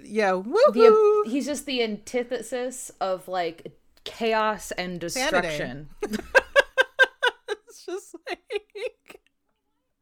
yeah 0.00 0.32
the 0.32 1.24
he's 1.26 1.46
just 1.46 1.66
the 1.66 1.82
antithesis 1.82 2.90
of 3.00 3.26
like 3.28 3.72
chaos 4.04 4.70
and 4.72 5.00
destruction. 5.00 5.88
it's 6.02 7.84
just 7.84 8.14
like 8.28 9.20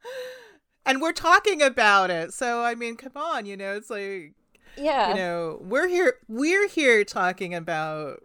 and 0.85 1.01
we're 1.01 1.11
talking 1.11 1.61
about 1.61 2.09
it 2.09 2.33
so 2.33 2.61
i 2.61 2.75
mean 2.75 2.95
come 2.95 3.13
on 3.15 3.45
you 3.45 3.57
know 3.57 3.73
it's 3.73 3.89
like 3.89 4.33
Yeah. 4.77 5.09
you 5.09 5.15
know 5.15 5.59
we're 5.61 5.87
here 5.87 6.15
we're 6.27 6.67
here 6.67 7.03
talking 7.03 7.55
about 7.55 8.21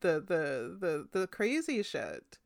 the 0.00 0.20
the 0.20 0.76
the 1.12 1.20
the 1.20 1.26
crazy 1.26 1.82
shit 1.82 2.38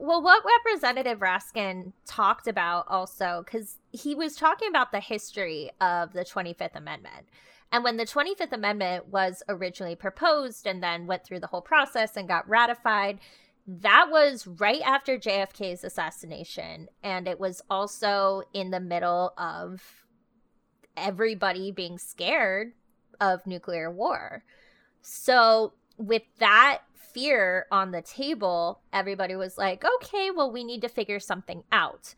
Well, 0.00 0.20
what 0.20 0.42
Representative 0.44 1.20
Raskin 1.20 1.92
talked 2.04 2.48
about 2.48 2.86
also, 2.88 3.44
because 3.44 3.76
he 3.92 4.16
was 4.16 4.34
talking 4.34 4.68
about 4.68 4.90
the 4.90 4.98
history 4.98 5.70
of 5.80 6.12
the 6.12 6.24
25th 6.24 6.74
Amendment. 6.74 7.28
And 7.72 7.84
when 7.84 7.96
the 7.96 8.04
25th 8.04 8.52
Amendment 8.52 9.08
was 9.08 9.42
originally 9.48 9.94
proposed 9.94 10.66
and 10.66 10.82
then 10.82 11.06
went 11.06 11.24
through 11.24 11.40
the 11.40 11.46
whole 11.46 11.60
process 11.60 12.16
and 12.16 12.26
got 12.26 12.48
ratified, 12.48 13.20
that 13.66 14.08
was 14.10 14.46
right 14.46 14.82
after 14.84 15.16
JFK's 15.16 15.84
assassination. 15.84 16.88
And 17.02 17.28
it 17.28 17.38
was 17.38 17.62
also 17.70 18.42
in 18.52 18.70
the 18.70 18.80
middle 18.80 19.32
of 19.38 20.04
everybody 20.96 21.70
being 21.70 21.98
scared 21.98 22.72
of 23.20 23.46
nuclear 23.46 23.90
war. 23.90 24.42
So, 25.02 25.74
with 25.96 26.22
that 26.38 26.80
fear 26.94 27.66
on 27.70 27.90
the 27.90 28.02
table, 28.02 28.80
everybody 28.92 29.36
was 29.36 29.58
like, 29.58 29.84
okay, 29.84 30.30
well, 30.30 30.50
we 30.50 30.64
need 30.64 30.80
to 30.82 30.88
figure 30.88 31.20
something 31.20 31.62
out. 31.70 32.14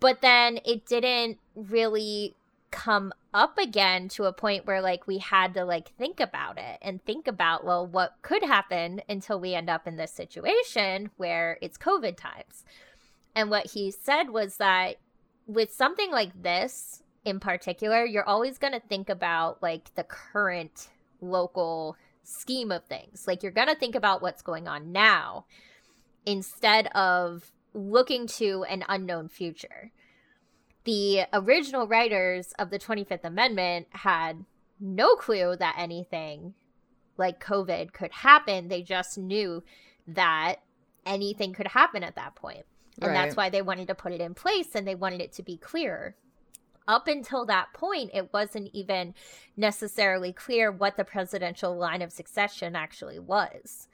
But 0.00 0.20
then 0.22 0.58
it 0.64 0.86
didn't 0.86 1.38
really 1.54 2.34
come 2.70 3.12
up 3.32 3.58
again 3.58 4.08
to 4.08 4.24
a 4.24 4.32
point 4.32 4.66
where 4.66 4.80
like 4.80 5.06
we 5.06 5.18
had 5.18 5.54
to 5.54 5.64
like 5.64 5.88
think 5.96 6.20
about 6.20 6.58
it 6.58 6.78
and 6.82 7.04
think 7.04 7.26
about 7.26 7.64
well 7.64 7.86
what 7.86 8.14
could 8.22 8.42
happen 8.42 9.00
until 9.08 9.38
we 9.38 9.54
end 9.54 9.70
up 9.70 9.86
in 9.86 9.96
this 9.96 10.12
situation 10.12 11.10
where 11.16 11.58
it's 11.60 11.78
covid 11.78 12.16
times. 12.16 12.64
And 13.34 13.50
what 13.50 13.72
he 13.72 13.90
said 13.90 14.30
was 14.30 14.56
that 14.56 14.96
with 15.46 15.72
something 15.72 16.10
like 16.10 16.42
this 16.42 17.02
in 17.24 17.40
particular 17.40 18.04
you're 18.04 18.28
always 18.28 18.58
going 18.58 18.72
to 18.72 18.80
think 18.80 19.08
about 19.08 19.62
like 19.62 19.94
the 19.94 20.04
current 20.04 20.88
local 21.20 21.96
scheme 22.22 22.72
of 22.72 22.84
things. 22.84 23.26
Like 23.26 23.42
you're 23.42 23.52
going 23.52 23.68
to 23.68 23.76
think 23.76 23.94
about 23.94 24.22
what's 24.22 24.42
going 24.42 24.66
on 24.66 24.92
now 24.92 25.46
instead 26.24 26.88
of 26.88 27.52
looking 27.72 28.26
to 28.26 28.64
an 28.64 28.84
unknown 28.88 29.28
future 29.28 29.92
the 30.86 31.24
original 31.32 31.86
writers 31.86 32.52
of 32.58 32.70
the 32.70 32.78
25th 32.78 33.24
Amendment 33.24 33.88
had 33.90 34.44
no 34.80 35.16
clue 35.16 35.56
that 35.56 35.74
anything 35.76 36.54
like 37.18 37.44
COVID 37.44 37.92
could 37.92 38.12
happen. 38.12 38.68
They 38.68 38.82
just 38.82 39.18
knew 39.18 39.62
that 40.06 40.56
anything 41.04 41.52
could 41.52 41.68
happen 41.68 42.02
at 42.02 42.14
that 42.16 42.34
point. 42.34 42.64
And 43.02 43.14
that's 43.14 43.36
why 43.36 43.50
they 43.50 43.60
wanted 43.60 43.88
to 43.88 43.94
put 43.94 44.12
it 44.12 44.22
in 44.22 44.32
place 44.32 44.68
and 44.74 44.88
they 44.88 44.94
wanted 44.94 45.20
it 45.20 45.32
to 45.34 45.42
be 45.42 45.58
clear. 45.58 46.16
Up 46.88 47.08
until 47.08 47.44
that 47.46 47.72
point, 47.74 48.12
it 48.14 48.32
wasn't 48.32 48.70
even 48.72 49.12
necessarily 49.56 50.32
clear 50.32 50.72
what 50.72 50.96
the 50.96 51.04
presidential 51.04 51.76
line 51.76 52.00
of 52.00 52.12
succession 52.12 52.74
actually 52.74 53.18
was. 53.18 53.88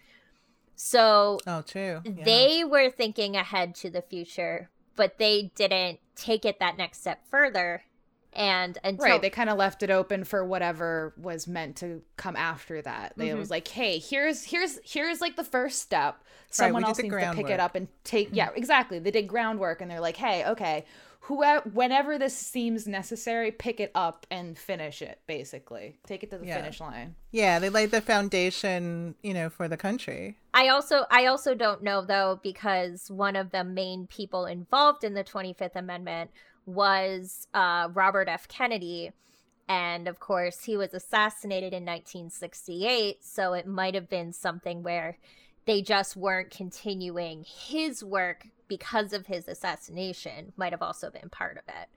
So 0.77 1.39
oh 1.47 1.63
true 1.63 2.01
yeah. 2.05 2.25
they 2.25 2.65
were 2.65 2.91
thinking 2.91 3.37
ahead 3.37 3.75
to 3.77 3.91
the 3.91 4.03
future, 4.03 4.69
but 4.97 5.19
they 5.19 5.53
didn't 5.55 6.01
take 6.17 6.45
it 6.45 6.59
that 6.61 6.77
next 6.77 7.01
step 7.01 7.21
further. 7.31 7.83
And 8.35 8.79
until 8.83 9.05
Right, 9.05 9.21
they 9.21 9.29
kind 9.31 9.51
of 9.51 9.59
left 9.59 9.83
it 9.83 9.91
open 9.91 10.25
for 10.25 10.43
whatever 10.45 11.13
was 11.19 11.47
meant 11.47 11.77
to 11.77 12.03
come 12.17 12.35
after 12.35 12.81
that. 12.81 13.13
They 13.19 13.29
Mhm. 13.29 13.39
was 13.39 13.51
like, 13.51 13.69
"Hey, 13.69 13.99
here's 13.99 14.45
here's 14.45 14.79
here's 14.85 15.21
like 15.21 15.37
the 15.37 15.45
first 15.45 15.81
step. 15.83 16.23
Someone 16.51 16.81
we 16.81 16.85
did 16.85 16.89
else 16.89 16.97
the 16.97 17.03
needs 17.05 17.17
to 17.19 17.35
pick 17.35 17.51
it 17.51 17.61
up 17.61 17.75
and 17.75 17.89
take 18.05 18.31
yeah, 18.33 18.49
exactly. 18.55 18.99
They 18.99 19.11
did 19.11 19.27
groundwork 19.29 19.83
and 19.83 19.91
they're 19.91 20.01
like, 20.01 20.17
"Hey, 20.17 20.47
okay, 20.47 20.87
whoever 21.27 21.69
whenever 21.71 22.19
this 22.19 22.37
seems 22.37 22.87
necessary, 22.87 23.51
pick 23.51 23.81
it 23.81 23.91
up 23.95 24.27
and 24.31 24.59
finish 24.59 25.03
it, 25.03 25.21
basically. 25.27 25.99
Take 26.07 26.23
it 26.23 26.31
to 26.31 26.39
the 26.39 26.47
Yeah. 26.47 26.57
finish 26.57 26.81
line." 26.81 27.15
yeah 27.31 27.59
they 27.59 27.71
laid 27.71 27.91
the 27.91 28.01
foundation 28.03 29.15
you 29.23 29.33
know 29.33 29.49
for 29.49 29.67
the 29.69 29.77
country 29.77 30.37
I 30.53 30.69
also 30.69 31.07
I 31.11 31.27
also 31.27 31.55
don't 31.55 31.83
know 31.83 32.05
though 32.05 32.39
because 32.43 33.11
one 33.11 33.37
of 33.37 33.51
the 33.53 33.65
main 33.65 34.07
people 34.07 34.45
involved 34.47 35.03
in 35.03 35.15
the 35.15 35.25
25th 35.25 35.77
Amendment 35.77 36.31
was 36.67 37.49
uh, 37.55 37.89
Robert 37.93 38.29
F. 38.29 38.47
Kennedy, 38.49 39.13
and 39.69 40.07
of 40.07 40.21
course 40.21 40.65
he 40.65 40.77
was 40.77 40.93
assassinated 40.95 41.73
in 41.73 41.85
1968. 41.85 43.25
So 43.25 43.53
it 43.55 43.67
might 43.67 43.95
have 43.95 44.09
been 44.09 44.33
something 44.33 44.83
where 44.83 45.19
they 45.65 45.83
just 45.83 46.17
weren't 46.17 46.51
continuing 46.51 47.45
his 47.47 48.03
work 48.03 48.49
because 48.69 49.13
of 49.13 49.27
his 49.27 49.49
assassination. 49.49 50.53
Might 50.57 50.73
have 50.73 50.83
also 50.83 51.11
been 51.11 51.29
part 51.29 51.57
of 51.57 51.65
it, 51.69 51.89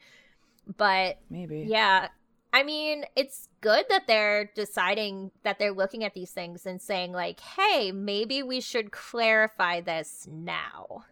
but 0.77 1.17
Maybe. 1.29 1.65
yeah. 1.67 2.09
I 2.53 2.63
mean, 2.63 3.03
it's 3.17 3.49
good 3.59 3.85
that 3.89 4.07
they're 4.07 4.49
deciding 4.55 5.31
that 5.43 5.59
they're 5.59 5.73
looking 5.73 6.05
at 6.05 6.13
these 6.13 6.31
things 6.31 6.65
and 6.65 6.81
saying, 6.81 7.11
like, 7.11 7.41
hey, 7.41 7.91
maybe 7.91 8.43
we 8.43 8.61
should 8.61 8.91
clarify 8.91 9.81
this 9.81 10.25
now 10.31 11.03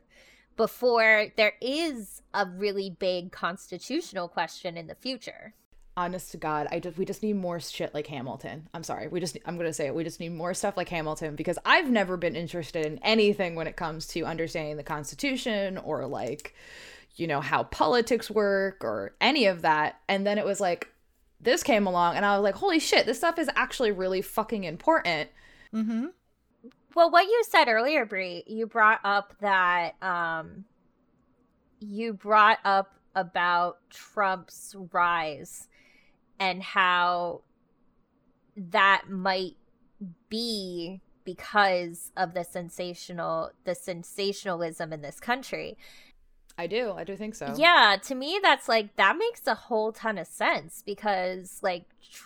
before 0.55 1.27
there 1.35 1.53
is 1.61 2.21
a 2.33 2.45
really 2.45 2.89
big 2.89 3.31
constitutional 3.31 4.27
question 4.27 4.77
in 4.77 4.87
the 4.87 4.95
future. 4.95 5.53
Honest 5.95 6.31
to 6.31 6.37
God, 6.37 6.67
I 6.71 6.79
just 6.79 6.97
we 6.97 7.05
just 7.05 7.23
need 7.23 7.35
more 7.35 7.59
shit 7.59 7.93
like 7.93 8.07
Hamilton. 8.07 8.67
I'm 8.73 8.83
sorry. 8.83 9.07
We 9.07 9.19
just 9.19 9.37
I'm 9.45 9.57
gonna 9.57 9.73
say 9.73 9.87
it. 9.87 9.95
We 9.95 10.03
just 10.03 10.19
need 10.19 10.33
more 10.33 10.53
stuff 10.53 10.77
like 10.77 10.89
Hamilton 10.89 11.35
because 11.35 11.59
I've 11.65 11.89
never 11.89 12.17
been 12.17 12.35
interested 12.35 12.85
in 12.85 12.99
anything 12.99 13.55
when 13.55 13.67
it 13.67 13.75
comes 13.75 14.07
to 14.07 14.23
understanding 14.23 14.77
the 14.77 14.83
Constitution 14.83 15.77
or 15.77 16.07
like, 16.07 16.55
you 17.15 17.27
know, 17.27 17.41
how 17.41 17.63
politics 17.63 18.29
work 18.31 18.83
or 18.83 19.15
any 19.21 19.45
of 19.45 19.61
that. 19.61 19.99
And 20.07 20.25
then 20.25 20.37
it 20.37 20.45
was 20.45 20.59
like 20.59 20.89
this 21.39 21.63
came 21.63 21.85
along 21.85 22.15
and 22.15 22.25
I 22.25 22.35
was 22.35 22.43
like, 22.43 22.55
holy 22.55 22.79
shit, 22.79 23.05
this 23.05 23.17
stuff 23.17 23.37
is 23.37 23.49
actually 23.55 23.91
really 23.91 24.21
fucking 24.21 24.63
important. 24.63 25.29
Mm-hmm. 25.73 26.07
Well, 26.95 27.11
what 27.11 27.25
you 27.25 27.43
said 27.49 27.67
earlier, 27.67 28.05
Brie, 28.05 28.43
you 28.47 28.67
brought 28.67 28.99
up 29.03 29.35
that 29.41 29.95
um 30.01 30.65
you 31.79 32.13
brought 32.13 32.59
up 32.63 32.95
about 33.15 33.77
Trump's 33.89 34.75
rise 34.91 35.67
and 36.43 36.61
how 36.61 37.39
that 38.57 39.09
might 39.09 39.55
be 40.27 40.99
because 41.23 42.11
of 42.17 42.33
the 42.33 42.43
sensational 42.43 43.51
the 43.63 43.73
sensationalism 43.73 44.91
in 44.91 45.01
this 45.01 45.21
country. 45.21 45.77
I 46.57 46.67
do. 46.67 46.91
I 46.91 47.05
do 47.05 47.15
think 47.15 47.33
so. 47.33 47.55
Yeah, 47.57 47.95
to 48.03 48.13
me 48.13 48.39
that's 48.43 48.67
like 48.67 48.97
that 48.97 49.17
makes 49.17 49.47
a 49.47 49.55
whole 49.55 49.93
ton 49.93 50.17
of 50.17 50.27
sense 50.27 50.83
because 50.85 51.59
like 51.63 51.85
tr- 52.11 52.23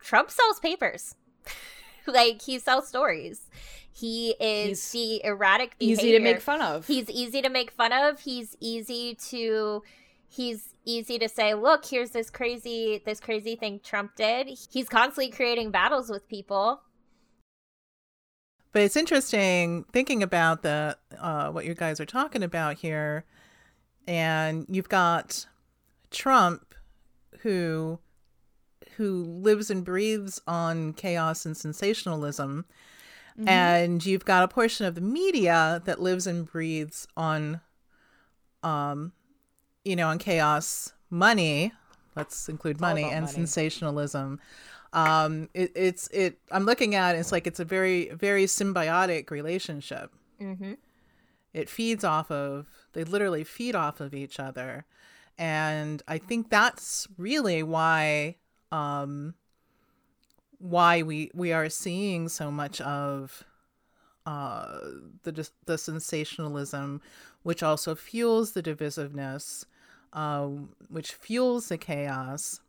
Trump 0.00 0.30
sells 0.30 0.60
papers. 0.60 1.14
like 2.06 2.42
he 2.42 2.58
sells 2.58 2.86
stories. 2.86 3.48
He 3.90 4.34
is 4.38 4.92
He's 4.92 4.92
the 4.92 5.24
erratic 5.24 5.78
behavior. 5.78 6.02
Easy 6.02 6.12
to 6.18 6.20
make 6.22 6.42
fun 6.42 6.60
of. 6.60 6.86
He's 6.86 7.08
easy 7.08 7.40
to 7.40 7.48
make 7.48 7.70
fun 7.70 7.94
of. 7.94 8.20
He's 8.20 8.54
easy 8.60 9.14
to 9.30 9.82
he's 10.28 10.74
easy 10.84 11.18
to 11.18 11.28
say, 11.28 11.54
look, 11.54 11.84
here's 11.84 12.10
this 12.10 12.30
crazy 12.30 13.02
this 13.04 13.20
crazy 13.20 13.56
thing 13.56 13.80
Trump 13.82 14.16
did. 14.16 14.48
He's 14.70 14.88
constantly 14.88 15.30
creating 15.30 15.70
battles 15.70 16.08
with 16.08 16.28
people. 16.28 16.82
But 18.72 18.82
it's 18.82 18.96
interesting 18.96 19.84
thinking 19.92 20.22
about 20.22 20.62
the 20.62 20.98
uh, 21.18 21.50
what 21.50 21.64
you 21.64 21.74
guys 21.74 22.00
are 22.00 22.06
talking 22.06 22.42
about 22.42 22.76
here, 22.76 23.24
and 24.06 24.66
you've 24.68 24.88
got 24.88 25.46
Trump, 26.10 26.74
who 27.40 27.98
who 28.96 29.24
lives 29.24 29.70
and 29.70 29.84
breathes 29.84 30.40
on 30.46 30.92
chaos 30.94 31.46
and 31.46 31.56
sensationalism, 31.56 32.66
Mm-hmm. 33.38 33.48
and 33.48 34.06
you've 34.06 34.24
got 34.24 34.44
a 34.44 34.48
portion 34.48 34.86
of 34.86 34.94
the 34.94 35.02
media 35.02 35.82
that 35.84 36.00
lives 36.00 36.26
and 36.26 36.50
breathes 36.50 37.06
on, 37.18 37.60
um, 38.62 39.12
you 39.86 39.94
know, 39.94 40.08
on 40.08 40.18
chaos, 40.18 40.92
money. 41.10 41.72
Let's 42.16 42.48
include 42.48 42.80
money 42.80 43.04
and 43.04 43.24
money. 43.24 43.32
sensationalism. 43.32 44.40
Um, 44.92 45.48
it, 45.54 45.70
it's 45.76 46.08
it. 46.08 46.38
I'm 46.50 46.64
looking 46.64 46.94
at 46.94 47.14
it, 47.14 47.18
it's 47.18 47.30
like 47.30 47.46
it's 47.46 47.60
a 47.60 47.64
very 47.64 48.08
very 48.10 48.46
symbiotic 48.46 49.30
relationship. 49.30 50.12
Mm-hmm. 50.40 50.74
It 51.54 51.70
feeds 51.70 52.04
off 52.04 52.30
of. 52.30 52.66
They 52.94 53.04
literally 53.04 53.44
feed 53.44 53.74
off 53.74 54.00
of 54.00 54.14
each 54.14 54.40
other, 54.40 54.86
and 55.38 56.02
I 56.08 56.18
think 56.18 56.50
that's 56.50 57.06
really 57.16 57.62
why. 57.62 58.36
Um, 58.72 59.34
why 60.58 61.02
we 61.02 61.30
we 61.34 61.52
are 61.52 61.68
seeing 61.68 62.28
so 62.28 62.50
much 62.50 62.80
of 62.80 63.44
uh 64.24 64.78
the 65.22 65.48
the 65.66 65.76
sensationalism 65.76 67.00
which 67.42 67.62
also 67.62 67.94
fuels 67.94 68.52
the 68.52 68.62
divisiveness 68.62 69.66
um 70.12 70.70
which 70.88 71.12
fuels 71.14 71.68
the 71.68 71.78
chaos. 71.78 72.60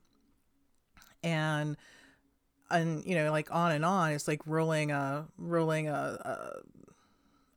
And 1.23 1.77
and 2.69 3.03
you 3.05 3.15
know 3.15 3.31
like 3.31 3.53
on 3.53 3.71
and 3.71 3.85
on 3.85 4.11
it's 4.11 4.27
like 4.27 4.41
rolling 4.45 4.91
a 4.91 5.25
rolling 5.37 5.87
a, 5.87 5.93
a 5.93 6.51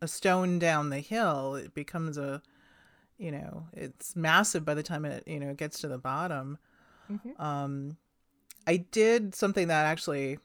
a 0.03 0.09
stone 0.09 0.59
down 0.59 0.91
the 0.91 1.01
hill. 1.01 1.57
It 1.57 1.75
becomes 1.75 2.17
a 2.19 2.43
you 3.19 3.31
know 3.33 3.67
it's 3.73 4.17
massive 4.17 4.65
by 4.65 4.75
the 4.75 4.83
time 4.83 5.05
it 5.05 5.25
you 5.27 5.39
know 5.41 5.55
gets 5.55 5.81
to 5.81 5.89
the 5.89 5.99
bottom. 5.99 6.59
Mhm. 7.11 7.41
um 7.41 7.97
i 8.69 8.77
did 8.77 9.35
something 9.35 9.67
that 9.67 9.85
actually 9.87 10.39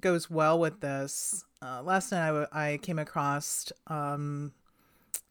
goes 0.00 0.30
well 0.30 0.58
with 0.58 0.80
this. 0.80 1.44
Uh, 1.60 1.82
last 1.82 2.12
night 2.12 2.22
I, 2.24 2.26
w- 2.28 2.46
I 2.52 2.78
came 2.82 2.98
across 2.98 3.70
um 3.88 4.52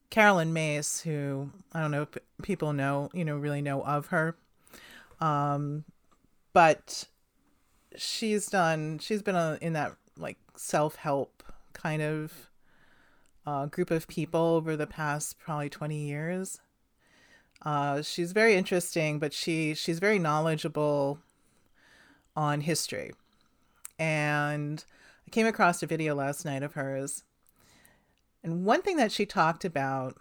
Caroline 0.10 0.54
Myss 0.54 1.02
who 1.02 1.50
i 1.74 1.82
don't 1.82 1.91
know 1.91 2.04
if 2.04 2.18
people 2.41 2.74
know 2.74 3.10
you 3.13 3.26
know 3.26 3.38
really 3.38 3.62
know 3.62 3.82
of 3.84 4.08
her. 4.08 4.36
Um 5.20 5.84
but 6.54 7.06
she's 7.98 8.48
done 8.48 9.00
she's 9.00 9.22
been 9.22 9.36
a, 9.36 9.58
in 9.62 9.74
that 9.74 9.94
like 10.18 10.38
self-help 10.56 11.44
kind 11.74 12.02
of 12.02 12.50
uh, 13.46 13.68
group 13.68 13.91
of 13.91 14.08
people 14.08 14.39
over 14.41 14.76
the 14.76 14.88
past 14.88 15.38
probably 15.38 15.70
20 15.70 15.96
years. 15.96 16.60
Uh, 17.62 18.02
she's 18.02 18.32
very 18.32 18.56
interesting 18.56 19.20
but 19.20 19.34
she 19.34 19.74
she's 19.74 20.00
very 20.00 20.20
knowledgeable 20.20 21.20
on 22.36 22.62
history. 22.62 23.12
And 24.00 24.84
i 25.28 25.30
came 25.30 25.48
across 25.48 25.84
a 25.84 25.88
video 25.88 26.15
last 26.15 26.46
night 26.46 26.63
of 26.63 26.74
hers 26.74 27.25
and 28.45 28.63
one 28.63 28.84
thing 28.84 28.97
that 28.97 29.12
she 29.12 29.25
talked 29.25 29.65
about 29.65 30.15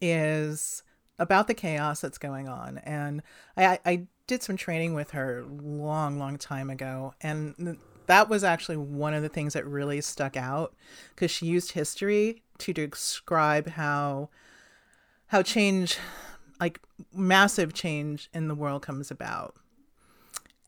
is 0.00 0.82
about 1.20 1.46
the 1.46 1.54
chaos 1.54 2.00
that's 2.00 2.18
going 2.18 2.48
on. 2.48 2.78
And 2.78 3.22
i 3.56 3.78
i 3.86 4.06
did 4.26 4.42
some 4.42 4.56
training 4.56 4.92
with 4.92 5.12
her 5.12 5.44
long 5.48 6.18
long 6.18 6.36
time 6.36 6.68
ago. 6.68 7.14
And 7.22 7.78
that 8.06 8.28
was 8.28 8.42
actually 8.42 8.76
one 8.76 9.14
of 9.14 9.22
the 9.22 9.28
things 9.28 9.52
that 9.52 9.64
really 9.64 10.00
stuck 10.00 10.36
out 10.36 10.74
because 11.14 11.30
she 11.30 11.46
used 11.46 11.72
history 11.72 12.42
to 12.58 12.72
describe 12.72 13.68
how 13.68 14.28
how 15.28 15.42
change 15.42 15.96
like 16.58 16.80
massive 17.14 17.72
change 17.72 18.28
in 18.34 18.48
the 18.48 18.54
world 18.56 18.82
comes 18.82 19.12
about. 19.12 19.54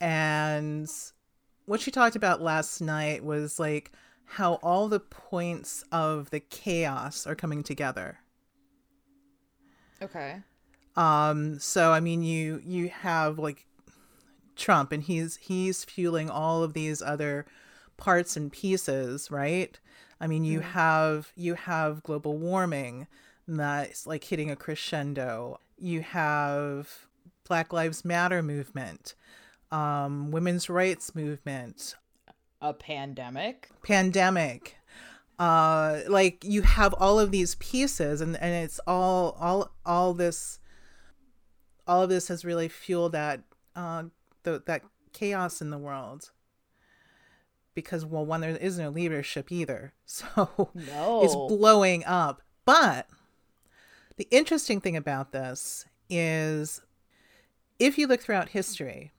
And 0.01 0.89
what 1.67 1.81
she 1.81 1.91
talked 1.91 2.15
about 2.15 2.41
last 2.41 2.81
night 2.81 3.25
was 3.25 3.59
like 3.59 3.91
how 4.33 4.55
all 4.57 4.89
the 4.89 5.01
points 5.01 5.85
of 5.93 6.31
the 6.31 6.41
chaos 6.41 7.27
are 7.27 7.35
coming 7.35 7.63
together. 7.63 8.21
Okay. 10.03 10.43
um 10.97 11.59
so 11.59 11.93
i 11.93 12.01
mean 12.01 12.23
you 12.23 12.61
you 12.65 12.89
have 12.89 13.39
like 13.39 13.67
trump 14.57 14.93
and 14.93 15.05
he's 15.05 15.37
he's 15.37 15.85
fueling 15.85 16.29
all 16.31 16.63
of 16.63 16.73
these 16.75 17.01
other 17.03 17.47
parts 17.97 18.37
and 18.37 18.53
pieces 18.53 19.31
right? 19.31 19.79
I 20.21 20.27
mean 20.27 20.45
you 20.45 20.61
have 20.61 21.33
you 21.37 21.55
have 21.55 22.03
global 22.03 22.39
warming 22.39 23.07
that's 23.47 24.07
like 24.07 24.25
hitting 24.25 24.51
a 24.51 24.57
crescendo. 24.57 25.59
You 25.79 26.03
have 26.03 27.07
black 27.47 27.73
lives 27.73 28.05
matter 28.05 28.43
movement 28.43 29.15
um 29.71 30.31
women's 30.31 30.69
rights 30.71 31.15
movement 31.15 31.95
A 32.61 32.73
pandemic. 32.75 33.69
pandemic 33.83 34.75
uh 35.39 36.01
like 36.09 36.43
you 36.43 36.63
have 36.63 36.93
all 36.95 37.21
of 37.21 37.31
these 37.31 37.55
pieces 37.57 38.21
and 38.21 38.37
and 38.39 38.53
it's 38.65 38.81
all 38.89 39.37
all 39.39 39.71
all 39.87 40.13
this 40.13 40.59
all 41.87 42.03
of 42.03 42.09
this 42.09 42.27
has 42.27 42.45
really 42.45 42.67
fueled 42.67 43.13
that 43.13 43.41
uh 43.77 44.03
the, 44.43 44.61
that 44.67 44.83
chaos 45.13 45.61
in 45.63 45.71
the 45.71 45.79
world 45.79 46.33
because 47.75 48.05
well 48.05 48.27
one 48.27 48.41
there 48.41 48.57
is 48.57 48.77
no 48.81 48.89
leadership 48.89 49.53
either 49.53 49.93
so 50.05 50.71
No. 50.75 51.23
it's 51.23 51.37
blowing 51.37 52.05
up 52.05 52.43
but 52.65 53.07
the 54.17 54.27
interesting 54.33 54.81
thing 54.81 54.97
about 54.97 55.31
this 55.31 55.87
is 56.11 56.81
if 57.79 57.97
you 57.97 58.09
look 58.09 58.21
throughout 58.23 58.49
history 58.49 59.13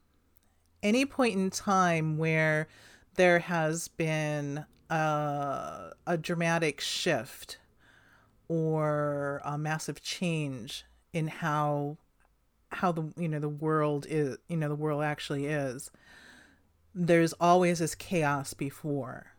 any 0.83 1.05
point 1.05 1.35
in 1.37 1.49
time 1.49 2.17
where 2.17 2.67
there 3.19 3.39
has 3.39 3.89
been 3.89 4.63
a, 4.89 5.91
a 6.07 6.17
dramatic 6.17 6.79
shift 6.79 7.57
or 8.47 9.41
a 9.43 9.57
massive 9.57 10.01
change 10.01 10.85
in 11.11 11.27
how 11.27 11.97
how 12.71 12.93
the 12.93 13.11
you 13.17 13.27
know 13.27 13.39
the 13.39 13.49
world 13.49 14.05
is 14.07 14.37
you 14.47 14.55
know 14.55 14.69
the 14.69 14.75
world 14.75 15.03
actually 15.03 15.47
is. 15.47 15.91
There's 16.95 17.33
always 17.41 17.79
this 17.79 17.93
chaos 17.93 18.53
before. 18.53 19.33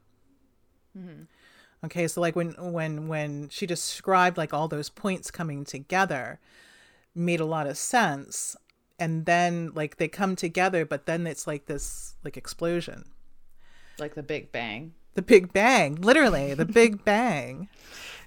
Mm-hmm. 0.96 1.22
Okay 1.86 2.06
so 2.06 2.20
like 2.20 2.36
when 2.36 2.50
when 2.72 3.08
when 3.08 3.48
she 3.48 3.64
described 3.64 4.36
like 4.36 4.52
all 4.52 4.68
those 4.68 4.90
points 4.90 5.30
coming 5.30 5.64
together 5.64 6.38
made 7.14 7.40
a 7.40 7.46
lot 7.46 7.66
of 7.66 7.78
sense. 7.78 8.56
And 8.98 9.24
then 9.24 9.72
like 9.74 9.96
they 9.96 10.08
come 10.08 10.36
together 10.36 10.84
but 10.84 11.06
then 11.06 11.26
it's 11.26 11.46
like 11.46 11.64
this 11.64 12.16
like 12.22 12.36
explosion 12.36 13.06
like 14.00 14.14
the 14.14 14.22
Big 14.22 14.52
Bang. 14.52 14.94
the 15.14 15.22
big 15.22 15.52
bang 15.52 15.96
literally 15.96 16.54
the 16.54 16.64
big 16.80 17.04
bang 17.04 17.68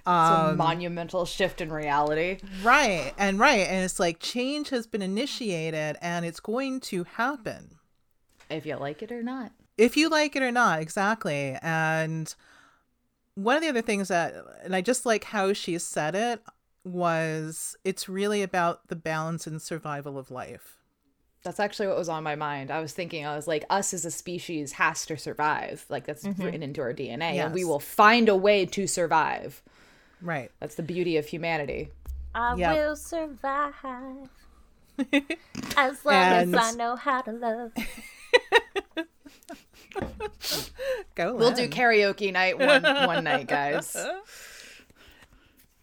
a 0.06 0.10
um, 0.10 0.56
monumental 0.58 1.24
shift 1.24 1.60
in 1.62 1.72
reality. 1.72 2.38
Right. 2.62 3.12
And 3.16 3.38
right. 3.38 3.60
And 3.60 3.84
it's 3.84 3.98
like 3.98 4.18
change 4.20 4.68
has 4.68 4.86
been 4.86 5.00
initiated 5.00 5.96
and 6.02 6.26
it's 6.26 6.40
going 6.40 6.80
to 6.80 7.04
happen. 7.04 7.76
If 8.50 8.66
you 8.66 8.76
like 8.76 9.02
it 9.02 9.10
or 9.10 9.22
not. 9.22 9.52
If 9.78 9.96
you 9.96 10.10
like 10.10 10.36
it 10.36 10.42
or 10.42 10.52
not, 10.52 10.80
exactly. 10.80 11.56
And 11.62 12.34
one 13.34 13.56
of 13.56 13.62
the 13.62 13.68
other 13.68 13.82
things 13.82 14.08
that, 14.08 14.34
and 14.62 14.76
I 14.76 14.82
just 14.82 15.06
like 15.06 15.24
how 15.24 15.54
she 15.54 15.78
said 15.78 16.14
it, 16.14 16.42
was 16.84 17.74
it's 17.82 18.06
really 18.06 18.42
about 18.42 18.88
the 18.88 18.96
balance 18.96 19.46
and 19.46 19.60
survival 19.60 20.18
of 20.18 20.30
life. 20.30 20.73
That's 21.44 21.60
actually 21.60 21.88
what 21.88 21.98
was 21.98 22.08
on 22.08 22.22
my 22.22 22.36
mind. 22.36 22.70
I 22.70 22.80
was 22.80 22.92
thinking, 22.94 23.26
I 23.26 23.36
was 23.36 23.46
like, 23.46 23.64
us 23.68 23.92
as 23.92 24.06
a 24.06 24.10
species 24.10 24.72
has 24.72 25.04
to 25.06 25.18
survive. 25.18 25.84
Like, 25.90 26.06
that's 26.06 26.24
mm-hmm. 26.24 26.42
written 26.42 26.62
into 26.62 26.80
our 26.80 26.94
DNA, 26.94 27.34
yes. 27.34 27.44
and 27.44 27.54
we 27.54 27.64
will 27.64 27.80
find 27.80 28.30
a 28.30 28.36
way 28.36 28.64
to 28.64 28.86
survive. 28.86 29.62
Right. 30.22 30.50
That's 30.58 30.74
the 30.74 30.82
beauty 30.82 31.18
of 31.18 31.26
humanity. 31.26 31.90
I 32.34 32.54
yep. 32.56 32.74
will 32.74 32.96
survive 32.96 33.74
as 35.76 36.04
long 36.04 36.14
and... 36.14 36.56
as 36.56 36.74
I 36.74 36.76
know 36.76 36.96
how 36.96 37.20
to 37.20 37.32
love. 37.32 37.72
Go. 41.14 41.34
We'll 41.36 41.54
do 41.54 41.68
karaoke 41.68 42.32
night 42.32 42.58
one 42.58 42.82
one 42.82 43.22
night, 43.24 43.46
guys. 43.46 43.96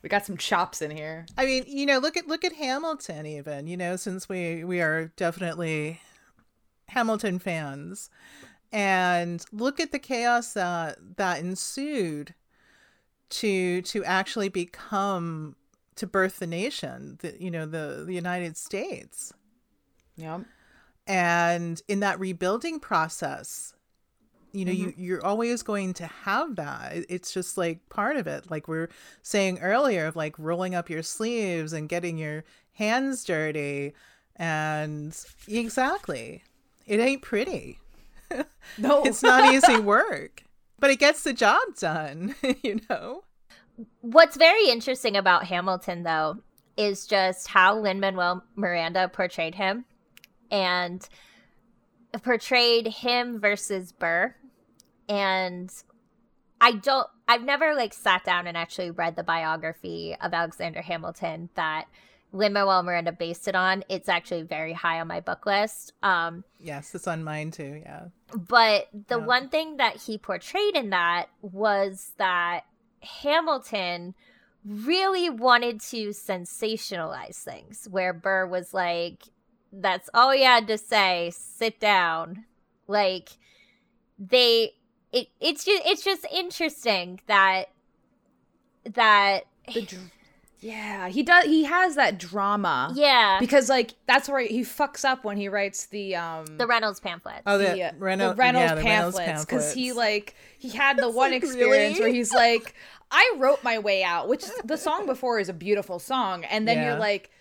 We 0.01 0.09
got 0.09 0.25
some 0.25 0.37
chops 0.37 0.81
in 0.81 0.91
here. 0.91 1.25
I 1.37 1.45
mean, 1.45 1.63
you 1.67 1.85
know, 1.85 1.99
look 1.99 2.17
at 2.17 2.27
look 2.27 2.43
at 2.43 2.53
Hamilton 2.53 3.25
even, 3.25 3.67
you 3.67 3.77
know, 3.77 3.95
since 3.95 4.27
we 4.27 4.63
we 4.63 4.81
are 4.81 5.11
definitely 5.15 6.01
Hamilton 6.87 7.39
fans. 7.39 8.09
And 8.71 9.43
look 9.51 9.79
at 9.79 9.91
the 9.91 9.99
chaos 9.99 10.53
that 10.53 10.97
that 11.17 11.39
ensued 11.39 12.33
to 13.29 13.81
to 13.83 14.03
actually 14.05 14.49
become 14.49 15.55
to 15.95 16.07
birth 16.07 16.39
the 16.39 16.47
nation, 16.47 17.17
the 17.21 17.35
you 17.39 17.51
know, 17.51 17.65
the 17.65 18.03
the 18.05 18.13
United 18.13 18.57
States. 18.57 19.33
Yeah. 20.15 20.39
And 21.07 21.81
in 21.87 21.99
that 21.99 22.19
rebuilding 22.19 22.79
process, 22.79 23.73
you 24.51 24.65
know 24.65 24.71
mm-hmm. 24.71 24.89
you 24.89 24.93
you're 24.97 25.25
always 25.25 25.63
going 25.63 25.93
to 25.95 26.07
have 26.07 26.55
that. 26.57 27.05
It's 27.09 27.33
just 27.33 27.57
like 27.57 27.87
part 27.89 28.17
of 28.17 28.27
it. 28.27 28.49
Like 28.49 28.67
we're 28.67 28.89
saying 29.21 29.59
earlier 29.59 30.05
of 30.05 30.15
like 30.15 30.37
rolling 30.37 30.75
up 30.75 30.89
your 30.89 31.03
sleeves 31.03 31.73
and 31.73 31.89
getting 31.89 32.17
your 32.17 32.43
hands 32.73 33.23
dirty 33.23 33.93
and 34.35 35.17
exactly. 35.47 36.43
It 36.85 36.99
ain't 36.99 37.21
pretty. 37.21 37.79
No. 38.77 39.03
It's 39.03 39.21
not 39.21 39.53
easy 39.53 39.77
work 39.77 40.43
but 40.81 40.89
it 40.89 40.99
gets 40.99 41.23
the 41.23 41.31
job 41.31 41.61
done 41.79 42.35
you 42.63 42.81
know? 42.89 43.23
What's 44.01 44.35
very 44.35 44.69
interesting 44.69 45.15
about 45.15 45.45
hamilton 45.45 46.03
though 46.03 46.39
is 46.75 47.07
just 47.07 47.47
how 47.47 47.77
lin 47.77 48.01
manuel 48.01 48.43
miranda 48.55 49.07
portrayed 49.07 49.55
him 49.55 49.85
and 50.49 51.07
portrayed 52.21 52.87
him 52.87 53.39
versus 53.39 53.93
burr 53.93 54.35
and 55.09 55.71
I 56.59 56.73
don't 56.73 57.07
I've 57.27 57.43
never 57.43 57.75
like 57.75 57.93
sat 57.93 58.23
down 58.23 58.47
and 58.47 58.55
actually 58.55 58.91
read 58.91 59.15
the 59.15 59.23
biography 59.23 60.15
of 60.21 60.33
Alexander 60.33 60.81
Hamilton 60.81 61.49
that 61.55 61.85
Lin 62.33 62.53
Manuel 62.53 62.83
Miranda 62.83 63.11
based 63.11 63.47
it 63.47 63.55
on. 63.55 63.83
It's 63.89 64.07
actually 64.07 64.43
very 64.43 64.73
high 64.73 65.01
on 65.01 65.07
my 65.07 65.19
book 65.19 65.45
list. 65.45 65.93
Um 66.03 66.43
Yes, 66.59 66.93
it's 66.93 67.07
on 67.07 67.23
mine 67.23 67.51
too, 67.51 67.81
yeah. 67.83 68.05
But 68.33 68.89
the 69.07 69.19
yeah. 69.19 69.25
one 69.25 69.49
thing 69.49 69.77
that 69.77 69.97
he 69.97 70.17
portrayed 70.17 70.75
in 70.75 70.91
that 70.91 71.27
was 71.41 72.13
that 72.17 72.61
Hamilton 73.01 74.13
really 74.63 75.29
wanted 75.29 75.81
to 75.81 76.09
sensationalize 76.09 77.37
things 77.37 77.87
where 77.89 78.13
Burr 78.13 78.45
was 78.45 78.73
like 78.73 79.23
that's 79.73 80.09
all 80.13 80.31
he 80.31 80.43
had 80.43 80.67
to 80.67 80.77
say, 80.77 81.31
sit 81.33 81.79
down. 81.79 82.45
Like 82.87 83.29
they 84.19 84.73
it 85.11 85.27
it's 85.39 85.63
just 85.63 85.83
it's 85.85 86.03
just 86.03 86.25
interesting 86.33 87.19
that 87.27 87.69
that 88.85 89.41
the 89.73 89.81
dr- 89.81 90.11
yeah 90.59 91.09
he 91.09 91.23
does 91.23 91.45
he 91.45 91.63
has 91.63 91.95
that 91.95 92.17
drama 92.17 92.91
yeah 92.95 93.39
because 93.39 93.67
like 93.67 93.93
that's 94.07 94.29
where 94.29 94.41
he 94.41 94.61
fucks 94.61 95.03
up 95.03 95.23
when 95.23 95.37
he 95.37 95.49
writes 95.49 95.87
the 95.87 96.15
um 96.15 96.45
the 96.57 96.67
reynolds 96.67 96.99
pamphlets 96.99 97.41
oh 97.47 97.57
the, 97.57 97.65
the, 97.65 97.83
uh, 97.83 97.91
Reynolds, 97.97 98.35
the 98.35 98.39
reynolds 98.39 98.73
yeah, 98.75 98.81
pamphlets 98.81 99.45
because 99.45 99.73
he 99.73 99.91
like 99.91 100.35
he 100.59 100.69
had 100.69 100.97
the 100.97 101.09
one 101.09 101.31
like, 101.31 101.43
experience 101.43 101.97
really? 101.97 102.11
where 102.11 102.13
he's 102.13 102.31
like 102.31 102.75
i 103.11 103.35
wrote 103.37 103.63
my 103.63 103.79
way 103.79 104.03
out 104.03 104.27
which 104.27 104.45
the 104.63 104.77
song 104.77 105.07
before 105.07 105.39
is 105.39 105.49
a 105.49 105.53
beautiful 105.53 105.97
song 105.97 106.43
and 106.45 106.67
then 106.67 106.77
yeah. 106.77 106.91
you're 106.91 106.99
like 106.99 107.31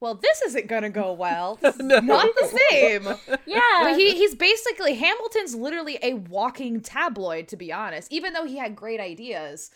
well, 0.00 0.14
this 0.14 0.42
isn't 0.42 0.68
gonna 0.68 0.90
go 0.90 1.12
well. 1.12 1.58
no. 1.78 2.00
Not 2.00 2.28
the 2.40 2.60
same. 2.70 3.08
Yeah. 3.46 3.60
But 3.82 3.96
he, 3.96 4.14
he's 4.14 4.34
basically 4.34 4.94
Hamilton's 4.94 5.54
literally 5.54 5.98
a 6.02 6.14
walking 6.14 6.80
tabloid, 6.80 7.48
to 7.48 7.56
be 7.56 7.72
honest, 7.72 8.12
even 8.12 8.34
though 8.34 8.44
he 8.44 8.58
had 8.58 8.76
great 8.76 9.00
ideas. 9.00 9.70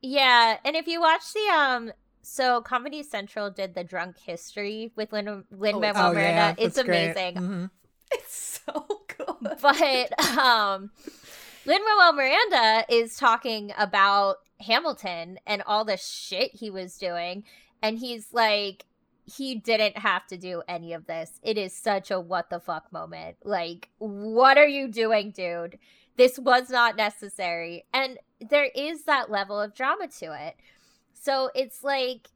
Yeah, 0.00 0.58
and 0.64 0.76
if 0.76 0.86
you 0.86 1.00
watch 1.00 1.32
the 1.32 1.48
um 1.52 1.92
so 2.22 2.60
Comedy 2.60 3.02
Central 3.02 3.50
did 3.50 3.74
the 3.74 3.82
drunk 3.82 4.18
history 4.18 4.92
with 4.94 5.12
Lin 5.12 5.44
Lin 5.50 5.76
oh, 5.76 5.80
Manuel 5.80 6.10
oh, 6.10 6.12
Miranda. 6.12 6.54
Yeah, 6.58 6.66
it's 6.66 6.78
amazing. 6.78 7.34
Mm-hmm. 7.34 7.64
It's 8.12 8.60
so 8.64 8.86
good. 9.16 9.58
But 9.60 10.38
um 10.38 10.90
Lin 11.66 11.82
Manuel 11.84 12.12
Miranda 12.12 12.84
is 12.88 13.16
talking 13.16 13.72
about 13.76 14.36
Hamilton 14.60 15.38
and 15.46 15.62
all 15.66 15.84
the 15.84 15.96
shit 15.96 16.54
he 16.54 16.70
was 16.70 16.96
doing 16.96 17.44
and 17.82 17.98
he's 17.98 18.32
like 18.32 18.84
he 19.28 19.54
didn't 19.54 19.98
have 19.98 20.26
to 20.28 20.36
do 20.36 20.62
any 20.66 20.92
of 20.92 21.06
this. 21.06 21.38
It 21.42 21.58
is 21.58 21.72
such 21.72 22.10
a 22.10 22.18
what 22.18 22.50
the 22.50 22.60
fuck 22.60 22.90
moment. 22.92 23.36
Like, 23.44 23.90
what 23.98 24.56
are 24.56 24.66
you 24.66 24.88
doing, 24.88 25.32
dude? 25.32 25.78
This 26.16 26.38
was 26.38 26.70
not 26.70 26.96
necessary. 26.96 27.84
And 27.92 28.18
there 28.40 28.70
is 28.74 29.04
that 29.04 29.30
level 29.30 29.60
of 29.60 29.74
drama 29.74 30.08
to 30.18 30.46
it. 30.46 30.56
So 31.12 31.50
it's 31.54 31.84
like 31.84 32.28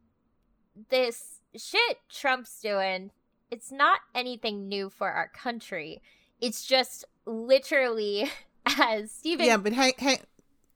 this 0.91 1.41
shit 1.57 1.99
Trump's 2.11 2.61
doing, 2.61 3.11
it's 3.51 3.73
not 3.73 4.01
anything 4.15 4.69
new 4.69 4.91
for 4.91 5.11
our 5.11 5.29
country. 5.29 6.03
It's 6.41 6.65
just 6.65 7.05
literally 7.25 8.31
as 8.79 9.11
Stephen 9.11 9.47
Yeah, 9.47 9.57
but 9.57 9.73
hang 9.73 9.95
hang 9.99 10.19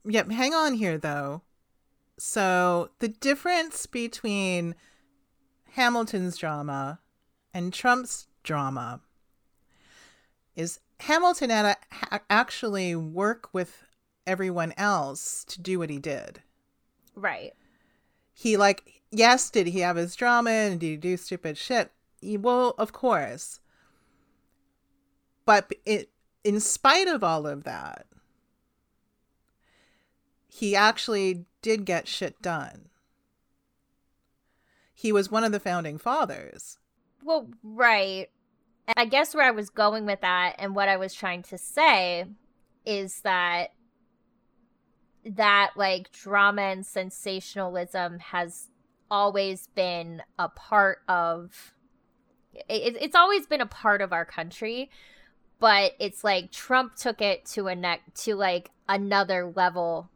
yeah, 0.05 0.23
hang 0.31 0.53
on 0.53 0.73
here 0.73 0.97
though. 0.97 1.41
So 2.17 2.89
the 2.99 3.09
difference 3.09 3.85
between 3.85 4.75
Hamilton's 5.71 6.37
drama 6.37 6.99
and 7.53 7.71
Trump's 7.71 8.27
drama 8.43 9.01
is 10.55 10.79
Hamilton 11.01 11.51
had 11.51 11.77
to 12.11 12.21
actually 12.29 12.95
work 12.95 13.49
with 13.53 13.83
everyone 14.25 14.73
else 14.77 15.43
to 15.45 15.61
do 15.61 15.79
what 15.79 15.89
he 15.89 15.99
did. 15.99 16.41
Right. 17.15 17.53
He 18.33 18.57
like 18.57 19.01
yes, 19.11 19.49
did 19.49 19.67
he 19.67 19.79
have 19.81 19.95
his 19.95 20.15
drama 20.15 20.49
and 20.49 20.79
did 20.79 20.87
he 20.87 20.97
do 20.97 21.17
stupid 21.17 21.57
shit? 21.57 21.91
He, 22.21 22.37
well, 22.37 22.73
of 22.77 22.93
course. 22.93 23.59
But 25.45 25.71
it 25.85 26.09
in 26.43 26.59
spite 26.59 27.07
of 27.07 27.23
all 27.23 27.45
of 27.45 27.63
that, 27.63 28.07
he 30.57 30.75
actually 30.75 31.45
did 31.61 31.85
get 31.85 32.07
shit 32.07 32.41
done. 32.41 32.89
He 34.91 35.11
was 35.11 35.29
one 35.29 35.43
of 35.43 35.51
the 35.51 35.59
founding 35.59 35.99
fathers. 35.99 36.79
Well, 37.23 37.49
right. 37.61 38.29
I 38.95 39.05
guess 39.05 39.35
where 39.35 39.45
I 39.45 39.51
was 39.51 39.69
going 39.69 40.07
with 40.07 40.21
that 40.21 40.55
and 40.57 40.73
what 40.73 40.89
I 40.89 40.97
was 40.97 41.13
trying 41.13 41.43
to 41.43 41.59
say 41.59 42.25
is 42.87 43.21
that 43.21 43.73
that 45.25 45.73
like 45.75 46.11
drama 46.11 46.63
and 46.63 46.83
sensationalism 46.83 48.17
has 48.17 48.69
always 49.11 49.67
been 49.75 50.23
a 50.39 50.49
part 50.49 50.99
of 51.07 51.75
it, 52.67 52.97
it's 52.99 53.15
always 53.15 53.45
been 53.45 53.61
a 53.61 53.67
part 53.67 54.01
of 54.01 54.11
our 54.11 54.25
country 54.25 54.89
but 55.59 55.93
it's 55.99 56.23
like 56.23 56.51
trump 56.51 56.95
took 56.95 57.21
it 57.21 57.45
to 57.45 57.67
a 57.67 57.75
neck 57.75 58.01
to 58.15 58.35
like 58.35 58.71
another 58.87 59.51
level 59.55 60.09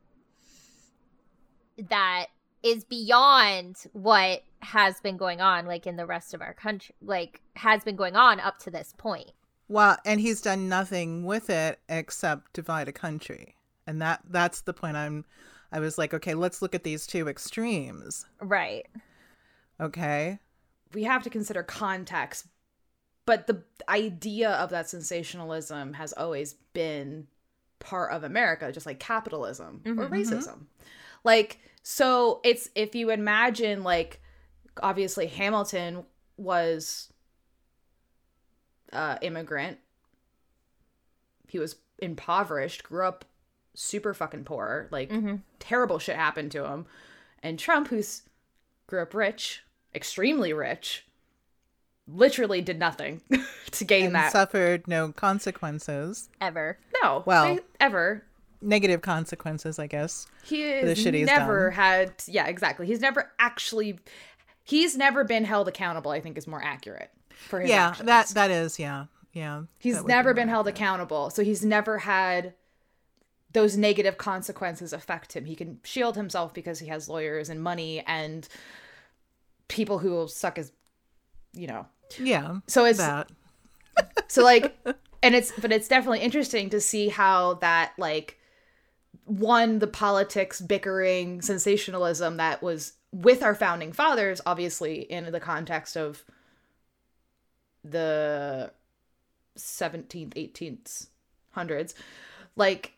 that 1.89 2.27
is 2.63 2.83
beyond 2.83 3.77
what 3.93 4.43
has 4.59 4.99
been 5.01 5.17
going 5.17 5.41
on 5.41 5.65
like 5.65 5.87
in 5.87 5.95
the 5.95 6.05
rest 6.05 6.33
of 6.35 6.41
our 6.41 6.53
country 6.53 6.93
like 7.01 7.41
has 7.55 7.83
been 7.83 7.95
going 7.95 8.15
on 8.15 8.39
up 8.39 8.59
to 8.59 8.69
this 8.69 8.93
point. 8.97 9.31
Well 9.67 9.97
and 10.05 10.19
he's 10.21 10.41
done 10.41 10.69
nothing 10.69 11.25
with 11.25 11.49
it 11.49 11.79
except 11.89 12.53
divide 12.53 12.87
a 12.87 12.91
country. 12.91 13.55
And 13.87 14.01
that 14.01 14.21
that's 14.29 14.61
the 14.61 14.73
point 14.73 14.95
i'm 14.97 15.25
i 15.71 15.79
was 15.79 15.97
like 15.97 16.13
okay 16.13 16.35
let's 16.35 16.61
look 16.61 16.75
at 16.75 16.83
these 16.83 17.07
two 17.07 17.27
extremes. 17.27 18.25
Right. 18.39 18.85
Okay. 19.79 20.39
We 20.93 21.03
have 21.03 21.23
to 21.23 21.29
consider 21.29 21.63
context 21.63 22.45
but 23.25 23.47
the 23.47 23.63
idea 23.87 24.49
of 24.51 24.69
that 24.71 24.89
sensationalism 24.89 25.93
has 25.93 26.11
always 26.13 26.53
been 26.73 27.27
part 27.79 28.11
of 28.11 28.23
America, 28.23 28.71
just 28.71 28.85
like 28.85 28.99
capitalism 28.99 29.81
or 29.85 29.93
Mhm. 29.93 30.09
racism. 30.09 30.65
Like, 31.23 31.59
so 31.83 32.41
it's 32.43 32.69
if 32.75 32.95
you 32.95 33.09
imagine, 33.09 33.83
like, 33.83 34.21
obviously 34.81 35.27
Hamilton 35.27 36.03
was 36.37 37.11
uh 38.93 39.17
immigrant. 39.21 39.77
He 41.47 41.59
was 41.59 41.75
impoverished, 41.99 42.83
grew 42.83 43.05
up 43.05 43.25
super 43.73 44.13
fucking 44.13 44.43
poor, 44.43 44.87
like 44.91 45.11
hmm 45.11 45.35
terrible 45.59 45.99
shit 45.99 46.15
happened 46.15 46.51
to 46.51 46.65
him. 46.65 46.85
And 47.43 47.57
Trump, 47.57 47.87
who's 47.89 48.23
grew 48.87 49.01
up 49.01 49.13
rich, 49.13 49.63
extremely 49.95 50.53
rich, 50.53 51.05
literally 52.07 52.61
did 52.61 52.79
nothing 52.79 53.21
to 53.71 53.85
gain 53.85 54.07
and 54.07 54.15
that. 54.15 54.31
suffered 54.31 54.87
no 54.87 55.11
consequences, 55.11 56.29
Ever. 56.39 56.77
no, 57.01 57.23
Well- 57.25 57.55
they- 57.55 57.61
ever. 57.79 58.23
Negative 58.61 59.01
consequences, 59.01 59.79
I 59.79 59.87
guess. 59.87 60.27
He 60.43 60.61
has 60.61 60.97
he's 60.97 61.27
never 61.27 61.69
done. 61.69 61.75
had. 61.75 62.13
Yeah, 62.27 62.47
exactly. 62.47 62.85
He's 62.87 63.01
never 63.01 63.31
actually. 63.39 63.99
He's 64.63 64.95
never 64.95 65.23
been 65.23 65.43
held 65.43 65.67
accountable. 65.67 66.11
I 66.11 66.21
think 66.21 66.37
is 66.37 66.47
more 66.47 66.63
accurate 66.63 67.11
for 67.29 67.59
his 67.59 67.69
yeah, 67.69 67.89
actions. 67.89 68.07
that 68.07 68.27
that 68.29 68.51
is 68.51 68.79
yeah, 68.79 69.05
yeah. 69.33 69.63
He's 69.79 69.97
would 69.97 70.07
be 70.07 70.13
never 70.13 70.33
been 70.33 70.47
held 70.47 70.67
accountable. 70.67 71.29
So 71.29 71.43
he's 71.43 71.65
never 71.65 71.99
had 71.99 72.53
those 73.53 73.75
negative 73.75 74.17
consequences 74.17 74.93
affect 74.93 75.33
him. 75.33 75.45
He 75.45 75.55
can 75.55 75.79
shield 75.83 76.15
himself 76.15 76.53
because 76.53 76.79
he 76.79 76.87
has 76.87 77.09
lawyers 77.09 77.49
and 77.49 77.61
money 77.61 78.01
and 78.07 78.47
people 79.67 79.99
who 79.99 80.11
will 80.11 80.27
suck 80.27 80.57
his, 80.57 80.71
you 81.53 81.67
know. 81.67 81.85
Yeah, 82.19 82.59
So 82.67 82.85
it's 82.85 82.99
that. 82.99 83.29
so 84.27 84.43
like 84.43 84.77
and 85.23 85.35
it's 85.35 85.51
but 85.59 85.71
it's 85.71 85.87
definitely 85.87 86.19
interesting 86.19 86.69
to 86.69 86.79
see 86.79 87.09
how 87.09 87.55
that 87.55 87.93
like 87.97 88.37
one 89.39 89.79
the 89.79 89.87
politics 89.87 90.59
bickering 90.59 91.41
sensationalism 91.41 92.35
that 92.37 92.61
was 92.61 92.93
with 93.13 93.41
our 93.43 93.55
founding 93.55 93.93
fathers 93.93 94.41
obviously 94.45 95.01
in 95.01 95.31
the 95.31 95.39
context 95.39 95.95
of 95.95 96.25
the 97.83 98.71
17th 99.57 100.33
18th 100.33 101.07
hundreds. 101.51 101.95
Like 102.57 102.93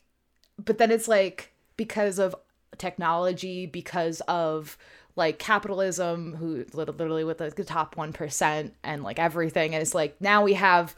but 0.63 0.79
then 0.79 0.91
it's 0.91 1.07
like 1.07 1.53
because 1.77 2.17
of 2.17 2.35
technology 2.77 3.67
because 3.67 4.21
of 4.21 4.77
like 5.15 5.37
capitalism 5.37 6.35
who 6.35 6.65
literally 6.73 7.23
with 7.23 7.39
like 7.39 7.55
the 7.55 7.63
top 7.63 7.93
1% 7.93 8.71
and 8.83 9.03
like 9.03 9.19
everything. 9.19 9.75
And 9.75 9.81
it's 9.83 9.93
like 9.93 10.19
now 10.19 10.43
we 10.43 10.53
have 10.53 10.95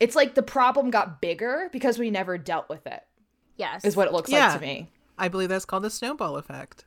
it's 0.00 0.16
like 0.16 0.34
the 0.34 0.42
problem 0.42 0.90
got 0.90 1.20
bigger 1.20 1.68
because 1.70 1.98
we 1.98 2.10
never 2.10 2.38
dealt 2.38 2.70
with 2.70 2.86
it 2.86 3.02
Yes. 3.58 3.84
is 3.84 3.94
what 3.96 4.06
it 4.06 4.12
looks 4.14 4.30
Yeah. 4.30 4.48
like 4.52 4.60
to 4.60 4.66
me 4.66 4.88
I 5.18 5.28
believe 5.28 5.48
that's 5.50 5.64
called 5.64 5.82
the 5.82 5.90
snowball 5.90 6.36
effect. 6.36 6.84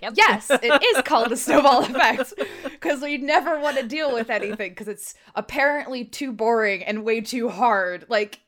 Yep. 0.00 0.14
yes 0.16 0.50
it 0.50 0.82
is 0.96 1.02
called 1.02 1.28
the 1.30 1.36
snowball 1.36 1.84
effect 1.84 2.34
because 2.64 3.00
we 3.02 3.18
never 3.18 3.60
want 3.60 3.76
to 3.76 3.86
deal 3.86 4.12
with 4.12 4.30
anything 4.30 4.70
because 4.70 4.88
it's 4.88 5.14
apparently 5.34 6.04
too 6.04 6.32
boring 6.32 6.82
and 6.82 7.04
way 7.04 7.20
too 7.20 7.48
hard 7.48 8.06
like 8.08 8.40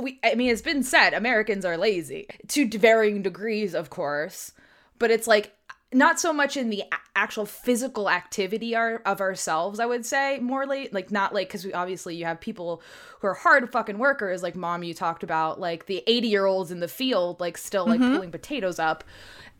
we 0.00 0.20
i 0.24 0.34
mean 0.36 0.50
it's 0.50 0.62
been 0.62 0.84
said 0.84 1.14
americans 1.14 1.64
are 1.64 1.76
lazy 1.76 2.28
to 2.46 2.68
varying 2.78 3.22
degrees 3.22 3.74
of 3.74 3.90
course 3.90 4.52
but 5.00 5.10
it's 5.10 5.26
like 5.26 5.52
not 5.92 6.20
so 6.20 6.32
much 6.32 6.56
in 6.56 6.68
the 6.68 6.84
actual 7.16 7.46
physical 7.46 8.10
activity 8.10 8.76
our, 8.76 9.02
of 9.06 9.20
ourselves 9.20 9.80
i 9.80 9.86
would 9.86 10.04
say 10.04 10.38
more 10.40 10.66
late 10.66 10.92
like 10.92 11.10
not 11.10 11.34
like 11.34 11.48
because 11.48 11.64
we 11.64 11.72
obviously 11.72 12.14
you 12.14 12.24
have 12.24 12.40
people 12.40 12.82
who 13.20 13.26
are 13.26 13.34
hard 13.34 13.70
fucking 13.72 13.98
workers 13.98 14.42
like 14.42 14.54
mom 14.54 14.82
you 14.82 14.94
talked 14.94 15.22
about 15.22 15.58
like 15.58 15.86
the 15.86 16.02
80 16.06 16.28
year 16.28 16.46
olds 16.46 16.70
in 16.70 16.80
the 16.80 16.88
field 16.88 17.40
like 17.40 17.56
still 17.56 17.86
like 17.86 18.00
mm-hmm. 18.00 18.14
pulling 18.14 18.30
potatoes 18.30 18.78
up. 18.78 19.04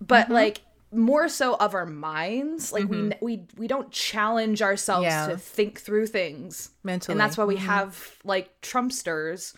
But 0.01 0.25
mm-hmm. 0.25 0.35
like 0.35 0.61
more 0.91 1.29
so 1.29 1.55
of 1.55 1.75
our 1.75 1.85
minds 1.85 2.73
like 2.73 2.89
we 2.89 2.97
mm-hmm. 2.97 3.25
we 3.25 3.43
we 3.57 3.67
don't 3.67 3.91
challenge 3.91 4.63
ourselves 4.63 5.05
Yeah. 5.05 5.29
to 5.29 5.37
think 5.37 5.81
through 5.81 6.07
things. 6.07 6.71
Mentally. 6.83 7.13
and 7.13 7.21
that's 7.21 7.37
why 7.37 7.45
we 7.45 7.57
have 7.57 8.19
like 8.25 8.61
trumpsters. 8.63 9.55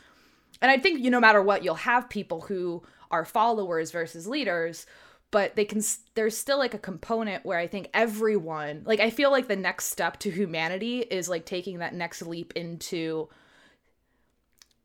And 0.63 0.71
i 0.71 0.79
think 0.79 1.01
you 1.01 1.11
no 1.11 1.21
matter 1.21 1.43
what 1.43 1.65
you'll 1.65 1.75
have 1.75 2.09
people 2.09 2.43
who 2.43 2.83
are 3.11 3.25
followers 3.25 3.91
versus 3.91 4.27
leaders 4.27 4.87
but 5.31 5.55
they 5.57 5.65
can 5.65 5.81
there's 6.15 6.37
still 6.37 6.59
like 6.59 6.75
a 6.75 6.79
component 6.79 7.45
where 7.45 7.59
i 7.59 7.67
think 7.67 7.89
everyone 7.95 8.83
like 8.85 9.01
i 9.01 9.11
feel 9.11 9.31
like 9.31 9.49
the 9.49 9.57
next 9.57 9.87
step 9.87 10.19
to 10.19 10.31
humanity 10.31 11.01
is 11.01 11.29
like 11.29 11.47
taking 11.47 11.79
that 11.79 11.95
next 11.95 12.23
leap 12.23 12.53
into 12.57 13.29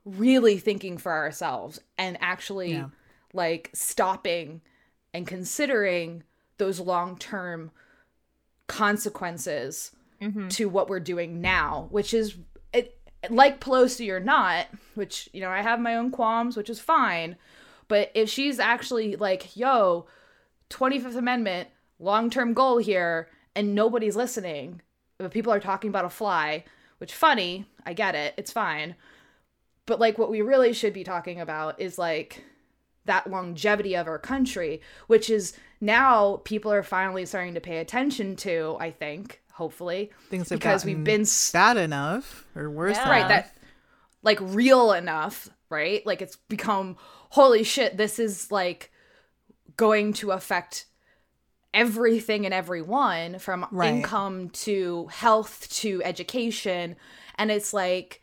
really 0.05 0.57
thinking 0.57 0.97
for 0.97 1.11
ourselves 1.11 1.79
and 1.97 2.17
actually 2.21 2.73
Yeah. 2.73 2.89
like 3.33 3.71
stopping 3.73 4.61
and 5.13 5.25
considering 5.25 6.23
those 6.57 6.79
long-term 6.79 7.71
consequences 8.67 9.91
mm-hmm. 10.21 10.47
to 10.49 10.69
what 10.69 10.89
we're 10.89 10.99
doing 10.99 11.41
now, 11.41 11.87
which 11.89 12.13
is 12.13 12.37
it 12.73 12.99
like 13.29 13.59
Pelosi 13.59 14.09
or 14.11 14.19
not, 14.19 14.67
which 14.95 15.29
you 15.33 15.41
know, 15.41 15.49
I 15.49 15.61
have 15.61 15.79
my 15.79 15.95
own 15.95 16.11
qualms, 16.11 16.55
which 16.55 16.69
is 16.69 16.79
fine, 16.79 17.35
but 17.87 18.11
if 18.13 18.29
she's 18.29 18.59
actually 18.59 19.15
like, 19.15 19.55
yo, 19.55 20.05
25th 20.75 21.15
Amendment, 21.15 21.69
long-term 21.99 22.53
goal 22.53 22.77
here 22.77 23.29
and 23.55 23.73
nobody's 23.73 24.15
listening, 24.17 24.81
but 25.17 25.31
people 25.31 25.53
are 25.53 25.59
talking 25.61 25.89
about 25.89 26.03
a 26.03 26.09
fly, 26.09 26.65
which 26.97 27.13
funny, 27.13 27.65
I 27.85 27.93
get 27.93 28.15
it, 28.15 28.33
it's 28.37 28.51
fine. 28.51 28.95
But 29.85 29.99
like 29.99 30.17
what 30.17 30.29
we 30.29 30.41
really 30.41 30.73
should 30.73 30.93
be 30.93 31.03
talking 31.05 31.39
about 31.39 31.79
is 31.79 31.97
like 31.97 32.43
that 33.05 33.29
longevity 33.29 33.95
of 33.95 34.07
our 34.07 34.19
country, 34.19 34.81
which 35.07 35.29
is 35.29 35.53
now 35.79 36.41
people 36.43 36.73
are 36.73 36.83
finally 36.83 37.25
starting 37.25 37.53
to 37.53 37.61
pay 37.61 37.77
attention 37.77 38.35
to, 38.37 38.75
I 38.79 38.91
think, 38.91 39.41
hopefully. 39.53 40.11
Things 40.29 40.49
have 40.49 40.59
because 40.59 40.83
we've 40.83 41.03
been 41.03 41.25
bad 41.53 41.77
enough 41.77 42.45
or 42.55 42.69
worse 42.69 42.97
Yeah. 42.97 43.09
right 43.09 43.27
that 43.29 43.55
like 44.23 44.39
real 44.41 44.91
enough, 44.91 45.49
right? 45.69 46.05
Like 46.05 46.21
it's 46.21 46.35
become 46.35 46.97
holy 47.29 47.63
shit, 47.63 47.95
this 47.95 48.19
is 48.19 48.51
like 48.51 48.91
going 49.77 50.13
to 50.13 50.31
affect 50.31 50.85
everything 51.73 52.45
and 52.45 52.53
everyone 52.53 53.39
from 53.39 53.65
Right. 53.71 53.95
income 53.95 54.49
to 54.49 55.07
health 55.11 55.67
to 55.81 56.01
education 56.03 56.95
and 57.37 57.51
it's 57.51 57.73
like 57.73 58.21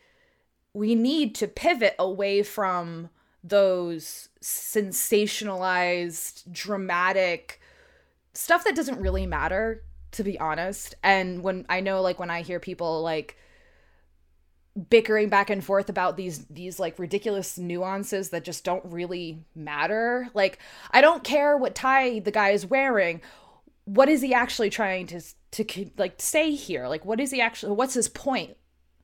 we 0.72 0.94
need 0.94 1.34
to 1.34 1.46
pivot 1.46 1.94
away 1.98 2.42
from 2.42 3.10
those 3.44 4.30
sensationalized 4.42 6.50
dramatic 6.50 7.60
stuff 8.32 8.64
that 8.64 8.74
doesn't 8.74 9.00
really 9.00 9.26
matter 9.26 9.82
to 10.12 10.24
be 10.24 10.40
honest 10.40 10.94
and 11.02 11.42
when 11.42 11.66
i 11.68 11.80
know 11.80 12.00
like 12.00 12.18
when 12.18 12.30
i 12.30 12.40
hear 12.40 12.58
people 12.58 13.02
like 13.02 13.36
bickering 14.88 15.28
back 15.28 15.50
and 15.50 15.64
forth 15.64 15.88
about 15.88 16.16
these 16.16 16.46
these 16.46 16.80
like 16.80 16.98
ridiculous 16.98 17.58
nuances 17.58 18.30
that 18.30 18.44
just 18.44 18.64
don't 18.64 18.84
really 18.86 19.44
matter. 19.54 20.28
Like 20.34 20.58
i 20.90 21.00
don't 21.00 21.24
care 21.24 21.56
what 21.56 21.74
tie 21.74 22.20
the 22.20 22.30
guy 22.30 22.50
is 22.50 22.66
wearing. 22.66 23.20
What 23.84 24.08
is 24.08 24.22
he 24.22 24.32
actually 24.32 24.70
trying 24.70 25.06
to 25.08 25.20
to 25.52 25.90
like 25.96 26.14
say 26.18 26.52
here? 26.52 26.88
Like 26.88 27.04
what 27.04 27.20
is 27.20 27.30
he 27.30 27.40
actually 27.40 27.72
what's 27.72 27.94
his 27.94 28.08
point? 28.08 28.56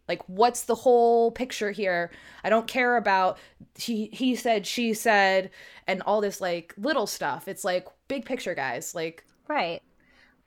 Like 0.08 0.22
what's 0.26 0.62
the 0.62 0.74
whole 0.74 1.30
picture 1.32 1.70
here? 1.70 2.10
I 2.42 2.48
don't 2.48 2.66
care 2.66 2.96
about 2.96 3.38
he 3.76 4.06
he 4.12 4.36
said 4.36 4.66
she 4.66 4.94
said 4.94 5.50
and 5.86 6.02
all 6.02 6.20
this 6.20 6.40
like 6.40 6.74
little 6.78 7.06
stuff. 7.06 7.46
It's 7.46 7.64
like 7.64 7.86
big 8.08 8.24
picture 8.24 8.54
guys. 8.54 8.94
Like 8.94 9.24
Right. 9.48 9.80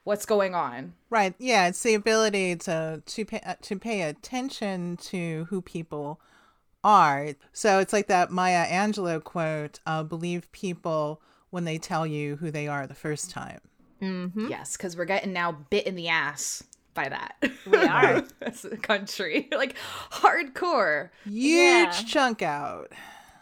What's 0.03 0.25
going 0.25 0.55
on 0.55 0.93
Right. 1.09 1.33
Yeah, 1.39 1.67
it's 1.67 1.83
the 1.83 1.93
ability 1.93 2.55
to 2.57 3.01
to 3.05 3.25
pay 3.25 3.41
uh, 3.45 3.55
to 3.63 3.77
pay 3.77 4.01
attention 4.03 4.97
to 4.97 5.45
who 5.49 5.61
people 5.61 6.19
are. 6.83 7.29
So 7.53 7.79
it's 7.79 7.91
like 7.93 8.07
that 8.07 8.31
Maya 8.31 8.65
Angelou 8.65 9.21
quote, 9.23 9.79
uh, 9.85 10.03
believe 10.03 10.51
people 10.51 11.21
when 11.49 11.65
they 11.65 11.77
tell 11.77 12.07
you 12.07 12.37
who 12.37 12.49
they 12.49 12.67
are 12.67 12.87
the 12.87 12.93
first 12.95 13.29
time. 13.29 13.59
Mm-hmm. 14.01 14.47
yes 14.49 14.75
because 14.77 14.97
we're 14.97 15.05
getting 15.05 15.31
now 15.33 15.51
bit 15.69 15.85
in 15.85 15.93
the 15.95 16.07
ass 16.07 16.63
by 16.95 17.07
that 17.07 17.35
We 17.67 17.77
are. 17.85 18.23
as 18.41 18.65
a 18.65 18.75
country 18.77 19.47
like 19.55 19.75
hardcore 20.11 21.09
Huge 21.25 21.35
Yeah. 21.43 21.91
chunk 21.91 22.41
out. 22.41 22.91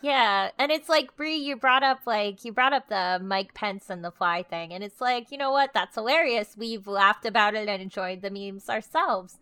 Yeah, 0.01 0.51
and 0.57 0.71
it's 0.71 0.87
like 0.87 1.15
Brie, 1.17 1.35
you 1.35 1.57
brought 1.57 1.83
up 1.83 2.01
like 2.05 2.45
you 2.45 2.53
brought 2.53 2.71
up 2.73 2.87
the 2.87 3.19
Mike 3.21 3.53
Pence 3.53 3.89
and 3.89 4.03
the 4.03 4.11
fly 4.11 4.43
thing, 4.43 4.71
and 4.73 4.83
it's 4.83 5.01
like 5.01 5.31
you 5.31 5.37
know 5.37 5.51
what? 5.51 5.73
That's 5.73 5.95
hilarious. 5.95 6.55
We've 6.57 6.87
laughed 6.87 7.25
about 7.25 7.53
it 7.55 7.67
and 7.67 7.81
enjoyed 7.81 8.21
the 8.21 8.29
memes 8.29 8.69
ourselves, 8.69 9.39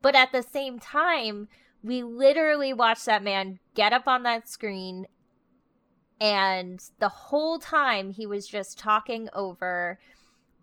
but 0.00 0.14
at 0.14 0.30
the 0.30 0.42
same 0.42 0.78
time, 0.78 1.48
we 1.82 2.02
literally 2.04 2.72
watched 2.72 3.06
that 3.06 3.24
man 3.24 3.58
get 3.74 3.92
up 3.92 4.06
on 4.06 4.22
that 4.22 4.48
screen, 4.48 5.06
and 6.20 6.80
the 7.00 7.08
whole 7.08 7.58
time 7.58 8.10
he 8.10 8.26
was 8.26 8.46
just 8.46 8.78
talking 8.78 9.28
over 9.32 9.98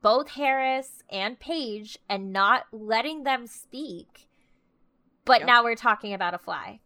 both 0.02 0.30
Harris 0.30 1.04
and 1.10 1.40
Page 1.40 1.98
and 2.08 2.32
not 2.32 2.66
letting 2.72 3.24
them 3.24 3.48
speak. 3.48 4.30
But 5.26 5.40
Yep. 5.40 5.48
now 5.48 5.64
we're 5.64 5.76
talking 5.76 6.14
about 6.14 6.34
a 6.36 6.38
fly. 6.38 6.80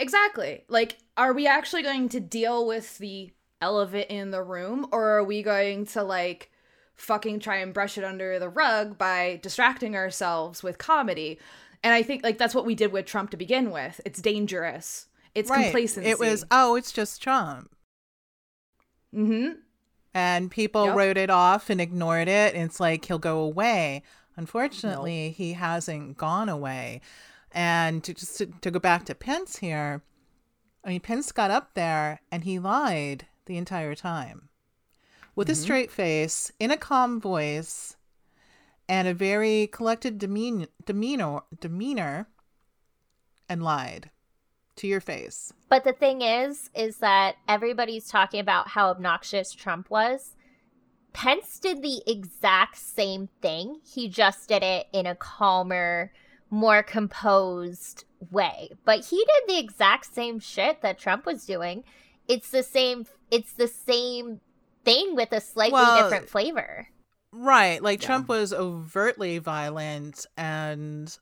Exactly. 0.00 0.64
Like, 0.68 0.98
are 1.16 1.32
we 1.32 1.46
actually 1.46 1.82
going 1.82 2.08
to 2.08 2.20
deal 2.20 2.66
with 2.66 2.98
the 2.98 3.30
elephant 3.60 4.06
in 4.08 4.30
the 4.30 4.42
room, 4.42 4.86
or 4.90 5.18
are 5.18 5.24
we 5.24 5.42
going 5.42 5.86
to 5.86 6.02
like 6.02 6.50
fucking 6.94 7.40
try 7.40 7.56
and 7.58 7.72
brush 7.74 7.96
it 7.98 8.04
under 8.04 8.38
the 8.38 8.48
rug 8.48 8.96
by 8.98 9.38
distracting 9.42 9.94
ourselves 9.94 10.62
with 10.62 10.78
comedy? 10.78 11.38
And 11.84 11.92
I 11.94 12.02
think 12.02 12.22
like 12.24 12.38
that's 12.38 12.54
what 12.54 12.66
we 12.66 12.74
did 12.74 12.92
with 12.92 13.06
Trump 13.06 13.30
to 13.30 13.36
begin 13.36 13.70
with. 13.70 14.00
It's 14.04 14.20
dangerous. 14.20 15.06
It's 15.34 15.50
Right. 15.50 15.64
complacency. 15.64 16.08
It 16.10 16.18
was, 16.18 16.44
oh, 16.50 16.74
it's 16.76 16.92
just 16.92 17.22
Trump. 17.22 17.70
Mm-hmm. 19.14 19.60
And 20.14 20.50
people 20.50 20.86
Yep. 20.86 20.96
wrote 20.96 21.16
it 21.18 21.30
off 21.30 21.70
and 21.70 21.80
ignored 21.80 22.28
it. 22.28 22.54
And 22.54 22.64
it's 22.64 22.80
like 22.80 23.04
he'll 23.04 23.18
go 23.18 23.40
away. 23.40 24.02
Unfortunately, 24.36 25.30
he 25.30 25.52
hasn't 25.52 26.16
gone 26.16 26.48
away. 26.48 27.00
And 27.52 28.04
to 28.04 28.14
just 28.14 28.38
to, 28.38 28.46
to 28.46 28.70
go 28.70 28.78
back 28.78 29.04
to 29.06 29.14
Pence 29.14 29.56
here, 29.56 30.02
I 30.84 30.90
mean, 30.90 31.00
Pence 31.00 31.32
got 31.32 31.50
up 31.50 31.74
there 31.74 32.20
and 32.30 32.44
he 32.44 32.58
lied 32.58 33.26
the 33.46 33.56
entire 33.56 33.94
time 33.94 34.48
with 35.34 35.48
a 35.48 35.52
mm-hmm. 35.52 35.62
straight 35.62 35.90
face, 35.90 36.52
in 36.58 36.70
a 36.70 36.76
calm 36.76 37.20
voice, 37.20 37.96
and 38.88 39.06
a 39.06 39.14
very 39.14 39.68
collected 39.68 40.18
demean- 40.18 40.68
demeanor, 40.84 41.40
demeanor, 41.60 42.28
and 43.48 43.62
lied 43.62 44.10
to 44.76 44.86
your 44.86 45.00
face. 45.00 45.52
But 45.68 45.84
the 45.84 45.92
thing 45.92 46.22
is, 46.22 46.70
is 46.74 46.98
that 46.98 47.36
everybody's 47.48 48.08
talking 48.08 48.40
about 48.40 48.68
how 48.68 48.90
obnoxious 48.90 49.52
Trump 49.52 49.90
was. 49.90 50.34
Pence 51.12 51.58
did 51.58 51.82
the 51.82 52.02
exact 52.06 52.78
same 52.78 53.28
thing. 53.40 53.80
He 53.84 54.08
just 54.08 54.48
did 54.48 54.62
it 54.62 54.86
in 54.92 55.06
a 55.06 55.14
calmer, 55.14 56.12
more 56.50 56.82
composed 56.82 58.04
way. 58.30 58.70
But 58.84 59.06
he 59.06 59.16
did 59.16 59.48
the 59.54 59.58
exact 59.58 60.12
same 60.14 60.38
shit 60.40 60.82
that 60.82 60.98
Trump 60.98 61.24
was 61.26 61.46
doing. 61.46 61.84
It's 62.28 62.50
the 62.50 62.62
same 62.62 63.06
it's 63.30 63.52
the 63.52 63.68
same 63.68 64.40
thing 64.84 65.14
with 65.14 65.32
a 65.32 65.40
slightly 65.40 65.74
Well, 65.74 66.02
different 66.02 66.28
flavor. 66.28 66.88
Right. 67.32 67.80
Like 67.82 68.02
Yeah. 68.02 68.06
Trump 68.06 68.28
was 68.28 68.52
overtly 68.52 69.38
violent 69.38 70.26
and 70.36 71.16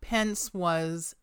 Pence 0.00 0.54
was 0.54 1.16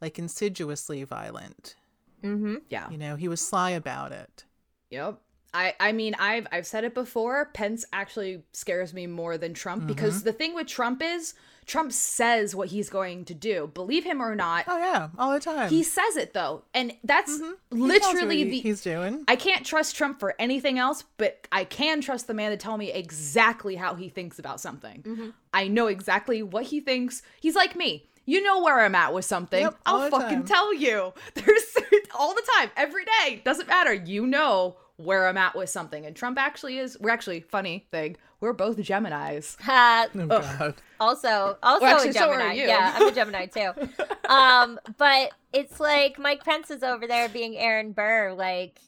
like 0.00 0.18
insidiously 0.18 1.02
violent. 1.02 1.74
Mhm. 2.22 2.62
Yeah. 2.68 2.88
You 2.90 2.98
know, 2.98 3.16
he 3.16 3.26
was 3.28 3.46
sly 3.46 3.70
about 3.70 4.12
it. 4.12 4.44
Yep. 4.90 5.20
I, 5.54 5.74
I 5.80 5.92
mean 5.92 6.14
I've 6.18 6.46
I've 6.52 6.66
said 6.66 6.84
it 6.84 6.92
before. 6.94 7.46
Pence 7.54 7.84
actually 7.92 8.42
scares 8.52 8.92
me 8.92 9.06
more 9.06 9.38
than 9.38 9.54
Trump 9.54 9.86
because 9.86 10.16
Mm-hmm. 10.16 10.24
the 10.24 10.32
thing 10.32 10.54
with 10.54 10.66
Trump 10.66 11.00
is 11.02 11.34
Trump 11.66 11.92
says 11.92 12.54
what 12.54 12.68
he's 12.68 12.90
going 12.90 13.24
to 13.24 13.32
do. 13.34 13.70
Believe 13.72 14.04
him 14.04 14.20
or 14.20 14.34
not, 14.34 14.66
Oh 14.68 14.76
yeah, 14.76 15.08
all 15.16 15.32
the 15.32 15.40
time. 15.40 15.70
he 15.70 15.82
says 15.82 16.16
it 16.16 16.34
though, 16.34 16.64
and 16.74 16.92
that's 17.04 17.32
He 17.32 17.38
tells 17.38 17.50
you 17.72 17.78
what 17.78 17.88
literally 17.88 18.36
he- 18.44 18.50
the. 18.50 18.60
he's 18.60 18.82
doing. 18.82 19.24
I 19.28 19.36
can't 19.36 19.64
trust 19.64 19.96
Trump 19.96 20.20
for 20.20 20.34
anything 20.38 20.78
else, 20.78 21.04
but 21.16 21.48
I 21.50 21.64
can 21.64 22.02
trust 22.02 22.26
the 22.26 22.34
man 22.34 22.50
to 22.50 22.58
tell 22.58 22.76
me 22.76 22.92
exactly 22.92 23.76
how 23.76 23.94
he 23.94 24.10
thinks 24.10 24.38
about 24.38 24.60
something. 24.60 25.32
I 25.54 25.68
know 25.68 25.86
exactly 25.86 26.42
what 26.42 26.64
he 26.64 26.80
thinks. 26.80 27.22
He's 27.40 27.54
like 27.56 27.74
me. 27.76 28.10
You 28.26 28.42
know 28.42 28.62
where 28.62 28.80
I'm 28.80 28.94
at 28.94 29.12
with 29.14 29.24
something. 29.26 29.60
Yep, 29.62 29.76
I'll 29.86 30.10
fucking 30.10 30.38
time. 30.40 30.44
tell 30.46 30.74
you. 30.74 31.12
There's 31.34 31.76
all 32.14 32.34
the 32.34 32.42
time, 32.58 32.70
every 32.76 33.04
day. 33.04 33.40
Doesn't 33.44 33.68
matter. 33.68 33.92
You 33.92 34.26
know 34.26 34.76
where 34.96 35.26
I'm 35.26 35.36
at 35.36 35.56
with 35.56 35.70
something. 35.70 36.06
And 36.06 36.14
Trump 36.14 36.38
actually 36.38 36.78
is. 36.78 36.98
We're 37.00 37.10
actually 37.10 37.40
funny 37.40 37.86
thing. 37.90 38.16
We're 38.40 38.52
both 38.52 38.80
Gemini's. 38.80 39.56
Ha, 39.62 40.06
oh 40.14 40.26
god. 40.26 40.74
Also, 41.00 41.56
also 41.62 41.86
actually, 41.86 42.10
a 42.10 42.12
Gemini. 42.12 42.52
you. 42.52 42.66
yeah, 42.66 42.92
I'm 42.94 43.08
a 43.08 43.12
Gemini 43.12 43.46
too. 43.46 43.70
um, 44.28 44.78
but 44.98 45.32
it's 45.52 45.80
like 45.80 46.18
Mike 46.18 46.44
Pence 46.44 46.70
is 46.70 46.82
over 46.82 47.06
there 47.06 47.28
being 47.28 47.56
Aaron 47.56 47.92
Burr. 47.92 48.34
Like, 48.36 48.78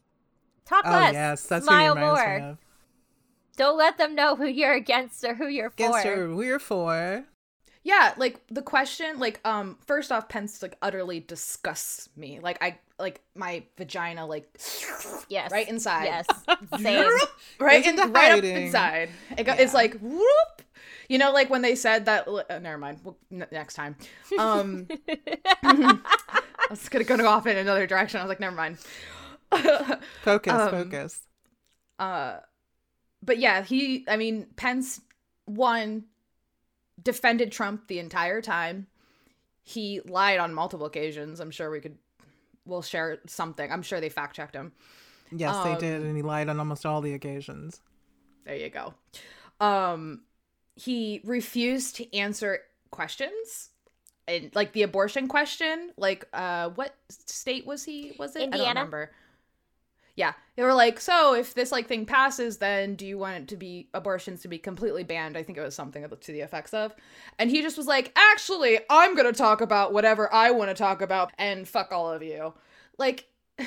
talk 0.65 0.85
Oh 0.87 0.91
less, 0.91 1.15
yes, 1.15 1.47
that's 1.47 1.65
smile 1.65 1.95
what 1.95 2.01
more. 2.01 2.59
Don't 3.57 3.79
let 3.79 3.97
them 3.97 4.15
know 4.15 4.37
who 4.37 4.47
you're 4.47 4.75
against 4.75 5.25
or 5.25 5.35
who 5.35 5.49
you're 5.49 5.69
Against 5.69 6.03
for. 6.03 6.09
her 6.15 6.35
we're 6.35 6.59
for. 6.59 7.25
Yeah, 7.83 8.13
like 8.19 8.41
the 8.49 8.63
question, 8.63 9.19
like, 9.19 9.41
um, 9.45 9.79
first 9.87 10.13
off, 10.13 10.29
Pence 10.29 10.61
like 10.61 10.77
utterly 10.83 11.21
disgusts 11.21 12.11
me. 12.17 12.41
Like 12.41 12.59
I 12.61 12.79
like 12.99 13.21
my 13.35 13.63
vagina 13.77 14.27
like 14.27 14.49
Yes, 15.29 15.51
right 15.51 15.69
inside. 15.69 16.05
Yes, 16.05 16.27
same. 16.81 17.05
right, 17.61 17.85
Goes 17.85 17.93
in, 17.93 17.99
into 18.01 18.13
right 18.13 18.33
up 18.39 18.45
inside. 18.45 19.11
It 19.37 19.45
go, 19.45 19.53
It's 19.53 19.75
like 19.75 19.99
whoop. 20.01 20.63
You 21.09 21.19
know, 21.19 21.33
like 21.33 21.51
when 21.51 21.63
they 21.63 21.75
said 21.77 22.07
that. 22.07 22.27
Uh, 22.27 22.59
never 22.59 22.79
mind. 22.79 22.99
Well, 23.05 23.17
n- 23.31 23.47
next 23.53 23.75
time. 23.75 23.97
Um, 24.39 24.89
I 25.63 25.99
was 26.71 26.89
gonna 26.89 27.05
go 27.05 27.27
off 27.29 27.47
in 27.47 27.57
another 27.57 27.87
direction. 27.87 28.19
I 28.21 28.25
was 28.25 28.29
like, 28.29 28.41
never 28.41 28.57
mind. 28.57 28.79
Focus, 30.23 30.53
Um, 30.53 30.71
focus. 30.71 31.21
uh, 32.01 32.39
but 33.23 33.39
yeah, 33.39 33.63
he. 33.63 34.05
I 34.09 34.17
mean, 34.17 34.47
Pence 34.57 35.01
one 35.45 36.05
defended 37.03 37.53
Trump 37.53 37.87
the 37.87 37.99
entire 38.01 38.41
time. 38.43 38.89
He 39.63 40.01
lied 40.05 40.39
on 40.41 40.53
multiple 40.55 40.87
occasions. 40.87 41.39
I'm 41.41 41.51
sure 41.53 41.71
we 41.71 41.81
could. 41.81 41.99
We'll 42.67 42.83
share 42.83 43.19
something. 43.27 43.71
I'm 43.71 43.83
sure 43.83 44.01
they 44.01 44.09
fact 44.09 44.37
checked 44.37 44.55
him. 44.55 44.73
Yes, 45.33 45.57
they 45.65 45.73
um, 45.73 45.79
did, 45.79 46.03
and 46.03 46.17
he 46.17 46.23
lied 46.23 46.49
on 46.49 46.59
almost 46.59 46.87
all 46.87 47.01
the 47.01 47.15
occasions. 47.15 47.81
There 48.45 48.57
you 48.57 48.71
go. 48.71 48.95
Um 49.61 50.23
he 50.75 51.21
refused 51.25 51.97
to 51.97 52.17
answer 52.17 52.61
questions. 52.91 53.71
And 54.29 54.51
like 54.55 54.73
the 54.73 54.83
abortion 54.83 55.29
question, 55.29 55.93
like 55.97 56.27
uh 56.33 56.71
what 56.71 56.95
state 57.09 57.67
was 57.67 57.85
he 57.85 58.15
was 58.19 58.37
it? 58.37 58.39
I 58.39 58.45
don't 58.45 58.53
Indiana. 58.55 58.81
remember. 58.81 59.11
Yeah. 60.17 60.33
They 60.57 60.63
were 60.63 60.75
like, 60.75 60.99
so 60.99 61.35
if 61.35 61.55
this 61.55 61.71
like 61.71 61.87
thing 61.87 62.07
passes, 62.07 62.57
then 62.57 62.95
do 62.97 63.07
you 63.07 63.19
want 63.19 63.37
it 63.37 63.49
to 63.49 63.57
be 63.57 63.89
abortions 63.93 64.41
to 64.43 64.49
be 64.49 64.59
completely 64.59 65.05
banned? 65.05 65.37
I 65.37 65.43
think 65.43 65.59
it 65.59 65.63
was 65.63 65.75
something 65.75 66.03
to 66.09 66.33
the 66.33 66.41
effects 66.41 66.73
of. 66.75 66.95
And 67.39 67.51
he 67.51 67.63
just 67.63 67.77
was 67.77 67.87
like, 67.87 68.13
actually, 68.17 68.79
I'm 68.89 69.15
gonna 69.15 69.33
talk 69.33 69.61
about 69.61 69.93
whatever 69.93 70.33
I 70.33 70.51
want 70.51 70.71
to 70.71 70.75
talk 70.75 71.03
about 71.03 71.33
and 71.39 71.69
fuck 71.69 71.93
all 71.93 72.11
of 72.11 72.23
you. 72.23 72.55
Like 72.99 73.27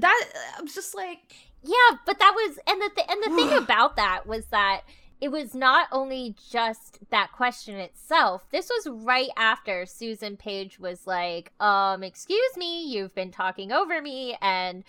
that 0.00 0.28
I'm 0.58 0.66
just 0.66 0.94
like 0.94 1.34
Yeah, 1.62 1.96
but 2.06 2.18
that 2.18 2.32
was 2.34 2.58
and 2.66 2.80
the 2.80 2.90
th- 2.94 3.06
and 3.08 3.22
the 3.22 3.36
thing 3.36 3.58
about 3.62 3.96
that 3.96 4.26
was 4.26 4.46
that 4.46 4.82
it 5.20 5.30
was 5.30 5.54
not 5.54 5.88
only 5.92 6.34
just 6.50 6.98
that 7.10 7.32
question 7.32 7.76
itself. 7.76 8.48
This 8.50 8.70
was 8.70 8.88
right 9.04 9.28
after 9.36 9.84
Susan 9.84 10.36
Page 10.36 10.78
was 10.78 11.06
like, 11.06 11.52
"Um, 11.60 12.02
excuse 12.02 12.56
me, 12.56 12.84
you've 12.84 13.14
been 13.14 13.30
talking 13.30 13.70
over 13.70 14.00
me 14.00 14.36
and 14.40 14.82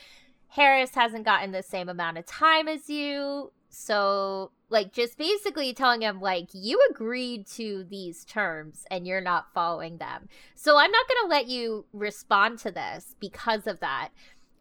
Harris 0.49 0.95
hasn't 0.95 1.25
gotten 1.25 1.51
the 1.51 1.63
same 1.63 1.89
amount 1.89 2.17
of 2.17 2.25
time 2.25 2.67
as 2.67 2.89
you." 2.89 3.51
So, 3.69 4.51
like 4.69 4.93
just 4.93 5.17
basically 5.17 5.73
telling 5.73 6.01
him 6.01 6.21
like, 6.21 6.49
"You 6.53 6.79
agreed 6.89 7.47
to 7.47 7.85
these 7.89 8.25
terms 8.25 8.85
and 8.89 9.05
you're 9.07 9.21
not 9.21 9.53
following 9.53 9.97
them." 9.97 10.29
So, 10.55 10.77
I'm 10.77 10.91
not 10.91 11.07
going 11.07 11.23
to 11.23 11.29
let 11.29 11.47
you 11.47 11.85
respond 11.93 12.59
to 12.59 12.71
this 12.71 13.15
because 13.19 13.67
of 13.67 13.79
that. 13.81 14.09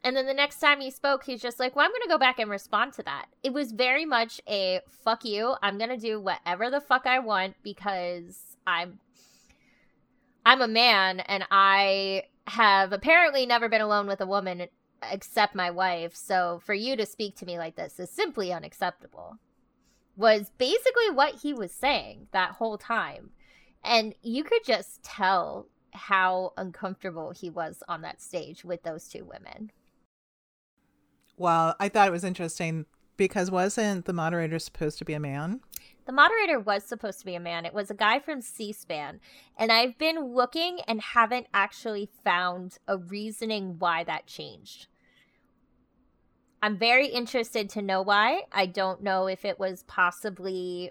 And 0.03 0.17
then 0.17 0.27
the 0.27 0.35
next 0.35 0.61
time 0.61 0.81
he 0.81 0.91
spoke, 0.91 1.25
he's 1.25 1.43
just 1.43 1.61
like, 1.61 1.77
well, 1.77 1.85
I'm 1.85 1.91
going 1.91 2.03
to 2.03 2.09
go 2.09 2.19
back 2.19 2.39
and 2.39 2.51
respond 2.51 2.95
to 2.95 3.03
that. 3.03 3.27
It 3.43 3.53
was 3.53 3.73
very 3.73 4.07
much 4.07 4.41
a 4.49 4.81
fuck 4.89 5.25
you. 5.25 5.55
I'm 5.63 5.77
going 5.77 5.91
to 5.91 5.99
do 5.99 6.19
whatever 6.21 6.71
the 6.71 6.81
fuck 6.81 7.07
I 7.07 7.19
want 7.19 7.57
because 7.63 8.57
I'm 8.67 8.99
I'm 10.47 10.63
a 10.63 10.69
man 10.69 11.21
and 11.21 11.45
I 11.51 12.25
have 12.47 12.93
apparently 12.93 13.45
never 13.45 13.69
been 13.69 13.83
alone 13.83 14.07
with 14.07 14.23
a 14.23 14.27
woman 14.27 14.67
except 15.11 15.55
my 15.55 15.71
wife. 15.71 16.17
So 16.17 16.61
for 16.65 16.75
you 16.75 16.97
to 16.97 17.05
speak 17.05 17.37
to 17.37 17.47
me 17.47 17.59
like 17.59 17.77
this 17.77 18.01
is 18.01 18.11
simply 18.11 18.53
unacceptable. 18.53 19.39
Was 20.17 20.51
basically 20.57 21.11
what 21.13 21.37
he 21.37 21.53
was 21.53 21.73
saying 21.73 22.29
that 22.33 22.53
whole 22.53 22.79
time. 22.79 23.31
And 23.85 24.15
you 24.23 24.45
could 24.45 24.65
just 24.65 25.03
tell 25.03 25.69
how 25.93 26.53
uncomfortable 26.57 27.33
he 27.33 27.51
was 27.51 27.83
on 27.89 28.03
that 28.03 28.21
stage 28.21 28.65
with 28.65 28.83
those 28.83 29.09
two 29.09 29.25
women. 29.25 29.71
Well, 31.41 31.75
I 31.81 31.89
thought 31.89 32.07
it 32.07 32.11
was 32.11 32.23
interesting 32.23 32.85
because 33.17 33.51
wasn't 33.51 34.05
the 34.05 34.13
moderator 34.13 34.59
supposed 34.59 34.99
to 34.99 35.07
be 35.07 35.15
a 35.15 35.21
man? 35.21 35.61
The 36.05 36.13
moderator 36.13 36.61
was 36.61 36.85
supposed 36.85 37.19
to 37.21 37.25
be 37.25 37.35
a 37.35 37.41
man. 37.41 37.65
It 37.65 37.73
was 37.73 37.91
a 37.91 37.95
guy 37.95 38.19
from 38.19 38.43
C 38.43 38.75
SPAN. 38.75 39.21
And 39.57 39.73
I've 39.73 39.97
been 39.97 40.35
looking 40.35 40.81
and 40.87 41.01
haven't 41.01 41.47
actually 41.55 42.11
found 42.23 42.77
a 42.87 42.99
reasoning 42.99 43.77
why 43.79 44.05
that 44.05 44.27
changed. 44.27 44.89
I'm 46.63 46.77
very 46.77 47.07
interested 47.07 47.71
to 47.71 47.81
know 47.81 48.03
why. 48.03 48.43
I 48.53 48.67
don't 48.67 49.03
know 49.03 49.27
if 49.27 49.47
it 49.47 49.59
was 49.59 49.83
possibly 49.85 50.91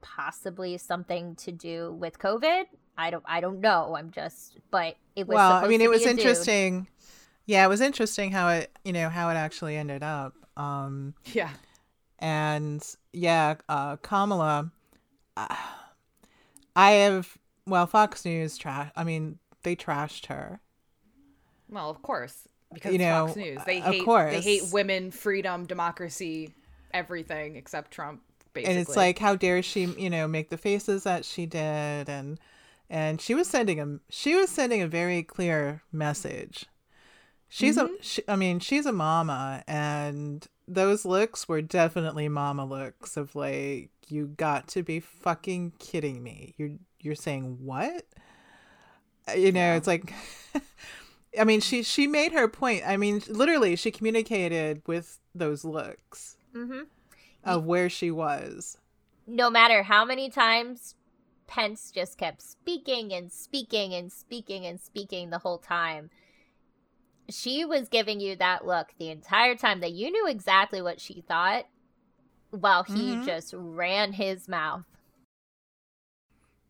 possibly 0.00 0.78
something 0.78 1.34
to 1.34 1.50
do 1.50 1.92
with 1.92 2.20
COVID. 2.20 2.66
I 2.96 3.10
don't 3.10 3.24
I 3.26 3.40
don't 3.40 3.58
know. 3.60 3.96
I'm 3.96 4.12
just 4.12 4.58
but 4.70 4.94
it 5.16 5.26
was 5.26 5.34
well, 5.34 5.54
I 5.54 5.66
mean, 5.66 5.80
it 5.80 5.90
was 5.90 6.06
interesting. 6.06 6.82
dude. 6.82 6.86
Yeah, 7.48 7.64
it 7.64 7.68
was 7.68 7.80
interesting 7.80 8.30
how 8.30 8.50
it, 8.50 8.70
you 8.84 8.92
know, 8.92 9.08
how 9.08 9.30
it 9.30 9.34
actually 9.34 9.74
ended 9.78 10.02
up. 10.02 10.34
Um, 10.58 11.14
yeah. 11.32 11.48
and 12.18 12.84
yeah, 13.14 13.54
uh, 13.70 13.96
Kamala, 13.96 14.70
uh, 15.34 15.56
I 16.76 16.90
have, 16.90 17.38
well, 17.66 17.86
Fox 17.86 18.26
News 18.26 18.58
trash. 18.58 18.90
I 18.94 19.02
mean, 19.02 19.38
they 19.62 19.74
trashed 19.74 20.26
her. 20.26 20.60
Well, 21.70 21.88
of 21.88 22.02
course, 22.02 22.46
because 22.70 22.92
You 22.92 22.98
know, 22.98 23.28
Fox 23.28 23.36
News. 23.38 23.60
They 23.64 23.80
hate. 23.80 24.04
They 24.04 24.40
hate 24.42 24.64
women, 24.70 25.10
freedom, 25.10 25.64
democracy, 25.64 26.52
everything 26.92 27.56
except 27.56 27.92
Trump. 27.92 28.20
Basically, 28.52 28.74
and 28.74 28.86
it's 28.86 28.96
like 28.96 29.18
how 29.18 29.36
dare 29.36 29.62
she 29.62 29.84
you 29.84 30.10
know 30.10 30.28
make 30.28 30.50
the 30.50 30.56
faces 30.56 31.04
that 31.04 31.24
she 31.24 31.46
did 31.46 32.08
and 32.08 32.40
and 32.88 33.20
she 33.20 33.34
was 33.34 33.46
sending 33.46 33.78
a 33.78 33.98
she 34.08 34.34
was 34.34 34.48
sending 34.48 34.80
a 34.80 34.88
very 34.88 35.22
clear 35.22 35.82
message 35.92 36.66
she's 37.48 37.76
a 37.76 37.90
she, 38.00 38.22
i 38.28 38.36
mean 38.36 38.60
she's 38.60 38.86
a 38.86 38.92
mama 38.92 39.62
and 39.66 40.48
those 40.68 41.04
looks 41.04 41.48
were 41.48 41.62
definitely 41.62 42.28
mama 42.28 42.64
looks 42.64 43.16
of 43.16 43.34
like 43.34 43.90
you 44.08 44.26
got 44.26 44.68
to 44.68 44.82
be 44.82 45.00
fucking 45.00 45.72
kidding 45.78 46.22
me. 46.22 46.54
You're 46.56 46.70
you're 47.00 47.14
saying 47.14 47.58
what? 47.60 48.04
Uh, 49.28 49.32
you 49.32 49.52
know 49.52 49.74
it's 49.74 49.86
like 49.86 50.12
i 51.38 51.44
mean 51.44 51.60
she 51.60 51.82
she 51.82 52.06
made 52.06 52.32
her 52.32 52.48
point. 52.48 52.82
I 52.86 52.96
mean 52.96 53.22
literally 53.28 53.76
she 53.76 53.90
communicated 53.90 54.82
with 54.86 55.18
those 55.34 55.64
looks 55.64 56.36
hmm 56.52 56.82
of 57.44 57.64
where 57.64 57.88
she 57.88 58.10
was. 58.10 58.76
No 59.26 59.48
matter 59.48 59.82
how 59.84 60.04
many 60.04 60.28
times 60.28 60.96
Pence 61.46 61.90
just 61.90 62.18
kept 62.18 62.42
speaking 62.42 63.12
and 63.12 63.32
speaking 63.32 63.94
and 63.94 64.12
speaking 64.12 64.66
and 64.66 64.78
speaking 64.78 65.30
the 65.30 65.38
whole 65.38 65.56
time, 65.56 66.10
she 67.30 67.64
was 67.64 67.88
giving 67.88 68.20
you 68.20 68.36
that 68.36 68.66
look 68.66 68.88
the 68.98 69.10
entire 69.10 69.54
time 69.54 69.80
that 69.80 69.92
you 69.92 70.10
knew 70.10 70.26
exactly 70.26 70.80
what 70.80 71.00
she 71.00 71.22
thought 71.28 71.66
while 72.50 72.82
he 72.84 73.16
Mhm. 73.16 73.24
just 73.24 73.52
ran 73.56 74.12
his 74.12 74.48
mouth. 74.48 74.84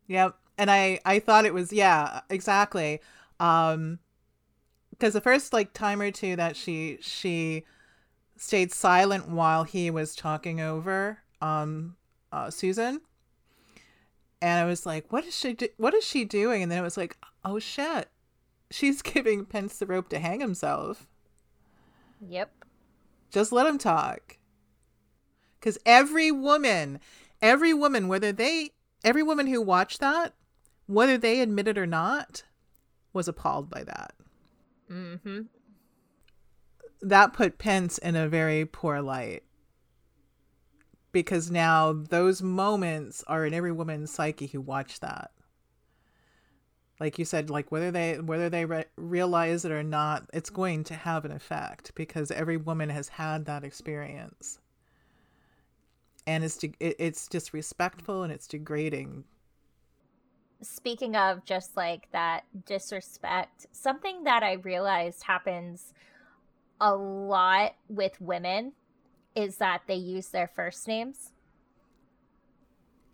Yep. 0.07 0.37
And 0.57 0.71
I 0.71 1.01
I 1.05 1.19
thought 1.21 1.45
it 1.47 1.55
was 1.55 1.73
yeah, 1.73 2.21
exactly. 2.31 3.01
Um 3.39 4.01
because 4.91 5.13
the 5.13 5.21
first 5.21 5.53
like 5.53 5.73
time 5.73 6.01
or 6.01 6.11
two 6.11 6.35
that 6.37 6.57
she 6.57 6.99
she 7.01 7.65
stayed 8.37 8.73
silent 8.73 9.29
while 9.29 9.65
he 9.65 9.91
was 9.91 10.15
talking 10.15 10.61
over 10.61 11.23
um 11.41 11.97
uh 12.33 12.51
Susan 12.51 13.01
and 14.43 14.61
I 14.61 14.65
was 14.65 14.85
like 14.87 15.13
what 15.13 15.25
is 15.25 15.37
she 15.37 15.53
do- 15.55 15.69
what 15.77 15.95
is 15.95 16.05
she 16.05 16.25
doing 16.25 16.63
and 16.63 16.71
then 16.73 16.79
it 16.79 16.83
was 16.83 16.97
like 16.97 17.17
oh 17.45 17.59
shit 17.59 18.09
she's 18.71 19.03
giving 19.03 19.45
Pence 19.45 19.79
the 19.79 19.87
rope 19.87 20.09
to 20.11 20.19
hang 20.19 20.41
himself 20.41 21.07
Yep. 22.27 22.51
just 23.31 23.53
let 23.53 23.67
him 23.67 23.79
talk. 23.79 24.39
Because 25.59 25.79
every 25.87 26.31
woman, 26.31 27.01
every 27.43 27.75
woman, 27.75 28.09
whether 28.09 28.33
they, 28.33 28.71
every 29.05 29.23
woman 29.23 29.47
who 29.47 29.61
watched 29.61 30.01
that, 30.01 30.35
whether 30.87 31.19
they 31.19 31.41
admit 31.41 31.69
it 31.69 31.79
or 31.79 31.87
not, 31.87 32.45
was 33.13 33.29
appalled 33.29 33.69
by 33.71 33.85
that. 33.85 34.15
Mm-hmm. 34.91 35.43
That 37.03 37.33
put 37.33 37.59
Pence 37.59 37.99
in 37.99 38.17
a 38.17 38.29
very 38.29 38.65
poor 38.65 39.01
light. 39.01 39.43
Because 41.13 41.51
now 41.51 41.93
those 41.93 42.43
moments 42.43 43.25
are 43.27 43.45
in 43.45 43.55
every 43.55 43.73
woman's 43.73 44.11
psyche 44.11 44.47
who 44.47 44.61
watched 44.61 45.01
that. 45.01 45.31
Like 47.01 47.19
you 47.19 47.25
said, 47.25 47.49
like 47.51 47.71
whether 47.73 47.91
they 47.91 48.19
whether 48.21 48.49
they 48.51 48.65
re- 48.65 48.85
realize 48.97 49.65
it 49.65 49.73
or 49.73 49.83
not, 49.85 50.29
it's 50.33 50.51
going 50.51 50.85
to 50.85 50.95
have 50.95 51.25
an 51.25 51.33
effect 51.33 51.95
because 51.95 52.31
every 52.31 52.57
woman 52.57 52.91
has 52.91 53.09
had 53.09 53.47
that 53.47 53.65
experience. 53.65 54.59
and 56.27 56.45
it's 56.45 56.59
de- 56.59 56.75
it, 56.81 56.97
it's 56.99 57.27
disrespectful 57.29 58.23
and 58.23 58.33
it's 58.33 58.47
degrading. 58.47 59.25
Speaking 60.61 61.15
of 61.17 61.45
just 61.45 61.77
like 61.77 62.11
that 62.13 62.45
disrespect, 62.67 63.67
something 63.73 64.25
that 64.25 64.43
I 64.43 64.55
realized 64.55 65.23
happens 65.25 65.95
a 66.81 66.95
lot 66.97 67.75
with 67.89 68.21
women 68.21 68.73
is 69.37 69.57
that 69.59 69.83
they 69.87 69.95
use 69.95 70.29
their 70.29 70.49
first 70.49 70.89
names. 70.89 71.33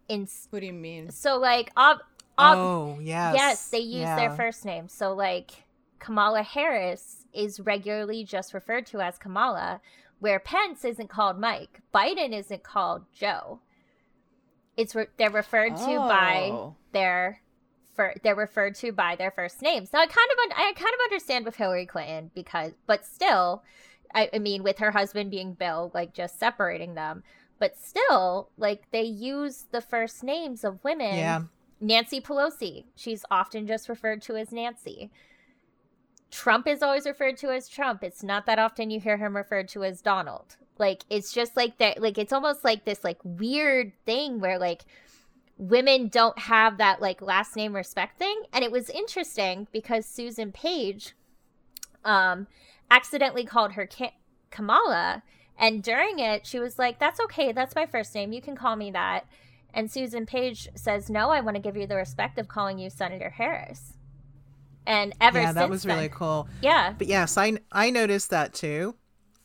In 0.09 0.27
What 0.51 0.61
do 0.61 0.67
you 0.67 0.73
mean? 0.73 1.11
so 1.11 1.39
like 1.39 1.71
ob- 1.77 2.01
ob- 2.39 2.57
oh 2.59 2.99
yes, 3.01 3.35
yes, 3.37 3.69
they 3.71 3.79
use 3.79 4.05
their 4.17 4.31
first 4.31 4.65
name. 4.65 4.89
So 4.89 5.13
like 5.15 5.51
Kamala 5.99 6.43
Harris 6.43 7.25
is 7.33 7.61
regularly 7.61 8.25
just 8.25 8.55
referred 8.55 8.87
to 8.87 9.01
as 9.01 9.19
Kamala, 9.19 9.81
where 10.21 10.39
Pence 10.39 10.85
isn't 10.85 11.09
called 11.09 11.39
Mike. 11.39 11.81
Biden 11.95 12.33
isn't 12.33 12.63
called 12.63 13.05
Joe. 13.13 13.61
It's 14.77 14.95
re- 14.95 15.07
they're 15.17 15.31
referred 15.31 15.77
to 15.77 15.99
by 15.99 16.51
Oh. 16.53 16.75
their 16.93 17.41
for 17.95 18.13
they're 18.25 18.35
referred 18.35 18.75
to 18.77 18.91
by 18.91 19.15
their 19.15 19.31
first 19.31 19.63
names. 19.63 19.93
Now 19.93 20.01
I 20.01 20.07
kind 20.07 20.29
of 20.33 20.39
un- 20.51 20.57
I 20.67 20.73
kind 20.75 20.95
of 20.95 21.01
understand 21.05 21.45
with 21.45 21.57
Hillary 21.57 21.87
Clinton 21.87 22.31
because 22.35 22.73
but 22.87 23.05
still 23.07 23.63
I, 24.13 24.29
I 24.35 24.39
mean 24.41 24.63
with 24.65 24.79
her 24.79 24.91
husband 24.91 25.31
being 25.31 25.53
Bill 25.55 25.93
like 25.95 26.13
just 26.13 26.39
separating 26.41 26.95
them 26.95 27.23
but 27.61 27.77
still 27.79 28.51
like 28.59 28.91
they 28.91 29.03
use 29.05 29.67
the 29.71 29.81
first 29.81 30.25
names 30.25 30.65
of 30.65 30.83
women 30.83 31.15
Yeah, 31.15 31.43
Nancy 31.81 32.21
Pelosi. 32.21 32.85
She's 32.95 33.25
often 33.31 33.67
just 33.67 33.89
referred 33.89 34.23
to 34.23 34.37
as 34.37 34.53
Nancy. 34.53 35.11
Trump 36.31 36.67
is 36.67 36.83
always 36.83 37.07
referred 37.07 37.37
to 37.39 37.51
as 37.51 37.69
Trump. 37.69 38.03
It's 38.03 38.23
not 38.25 38.47
that 38.47 38.59
often 38.59 38.91
you 38.91 38.99
hear 38.99 39.17
him 39.17 39.37
referred 39.37 39.69
to 39.69 39.85
as 39.85 40.01
Donald. 40.01 40.57
Like 40.79 41.05
it's 41.09 41.33
just 41.33 41.57
like 41.57 41.79
that 41.79 42.03
like 42.03 42.19
it's 42.19 42.33
almost 42.33 42.65
like 42.65 42.85
this 42.85 43.05
like 43.05 43.19
weird 43.23 43.93
thing 44.05 44.41
where 44.41 44.59
like 44.59 44.85
women 45.57 46.09
don't 46.09 46.37
have 46.37 46.79
that 46.79 47.01
like 47.01 47.23
last 47.23 47.55
name 47.55 47.77
respect 47.77 48.19
thing. 48.19 48.43
And 48.53 48.65
it 48.65 48.73
was 48.73 48.91
interesting 48.91 49.69
because 49.71 50.07
susan 50.07 50.51
page 50.51 51.15
um 52.05 52.49
accidentally 52.91 53.45
called 53.45 53.73
her 53.73 53.87
Ka- 53.87 54.15
kamala. 54.51 55.23
And 55.57 55.85
during 55.85 56.19
it 56.19 56.47
she 56.47 56.59
was 56.59 56.81
like 56.81 56.99
that's 56.99 57.21
okay. 57.21 57.53
That's 57.53 57.77
my 57.77 57.87
first 57.87 58.13
name. 58.13 58.33
You 58.33 58.43
can 58.43 58.57
call 58.57 58.75
me 58.75 58.91
that 58.91 59.27
and 59.75 59.91
susan 59.91 60.25
page 60.25 60.69
says 60.75 61.11
no 61.11 61.31
i 61.31 61.41
want 61.41 61.57
to 61.57 61.61
give 61.63 61.77
you 61.77 61.87
the 61.87 61.97
respect 61.97 62.39
of 62.39 62.49
calling 62.49 62.79
you 62.79 62.89
senator 62.89 63.31
harris 63.31 63.93
and 64.87 65.15
ever 65.21 65.39
since. 65.39 65.47
yeah, 65.49 65.53
that 65.53 65.71
was 65.71 65.87
really 65.87 66.11
cool. 66.11 66.47
yeah 66.61 66.93
But 66.97 67.07
yes, 67.07 67.39
I 67.39 67.59
I 67.73 67.89
noticed 67.89 68.29
that 68.31 68.53
too, 68.53 68.95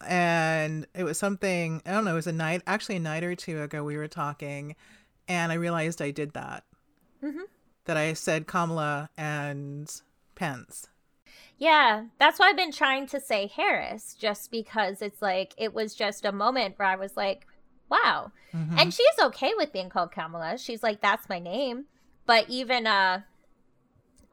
and 0.06 0.86
it 0.94 1.04
was 1.06 1.18
something 1.18 1.82
I 1.86 1.92
don't 1.92 2.04
know. 2.04 2.12
It 2.12 2.16
was 2.16 2.28
a 2.28 2.34
night, 2.34 2.62
actually 2.68 2.98
a 2.98 3.00
night 3.00 3.24
or 3.24 3.36
two 3.36 3.62
ago. 3.62 3.84
We 3.86 3.96
were 3.96 4.10
talking, 4.10 4.76
and 5.30 5.52
I 5.54 5.56
realized 5.56 6.02
I 6.02 6.12
did 6.12 6.34
that. 6.34 6.66
Mhm. 7.24 7.44
That 7.86 7.96
I 7.96 8.12
said 8.14 8.48
Kamala 8.48 9.10
and 9.18 9.90
Pence. 10.36 10.88
Yeah, 11.58 12.08
that's 12.18 12.38
why 12.38 12.50
I've 12.50 12.58
been 12.58 12.74
trying 12.74 13.08
to 13.08 13.22
say 13.22 13.48
Harris, 13.48 14.16
just 14.16 14.52
because 14.52 15.02
it's 15.02 15.22
like 15.22 15.54
it 15.58 15.74
was 15.74 15.96
just 15.96 16.26
a 16.26 16.34
moment 16.34 16.78
where 16.78 16.88
I 16.90 16.96
was 16.98 17.16
like, 17.16 17.48
wow. 17.90 18.32
Mhm. 18.54 18.80
And 18.80 18.94
she's 18.94 19.20
okay 19.22 19.54
with 19.56 19.74
being 19.74 19.90
called 19.90 20.12
Kamala. 20.12 20.58
She's 20.58 20.84
like, 20.84 21.02
that's 21.02 21.30
my 21.30 21.40
name. 21.40 21.86
But 22.26 22.50
even 22.50 22.86
uh 22.88 23.22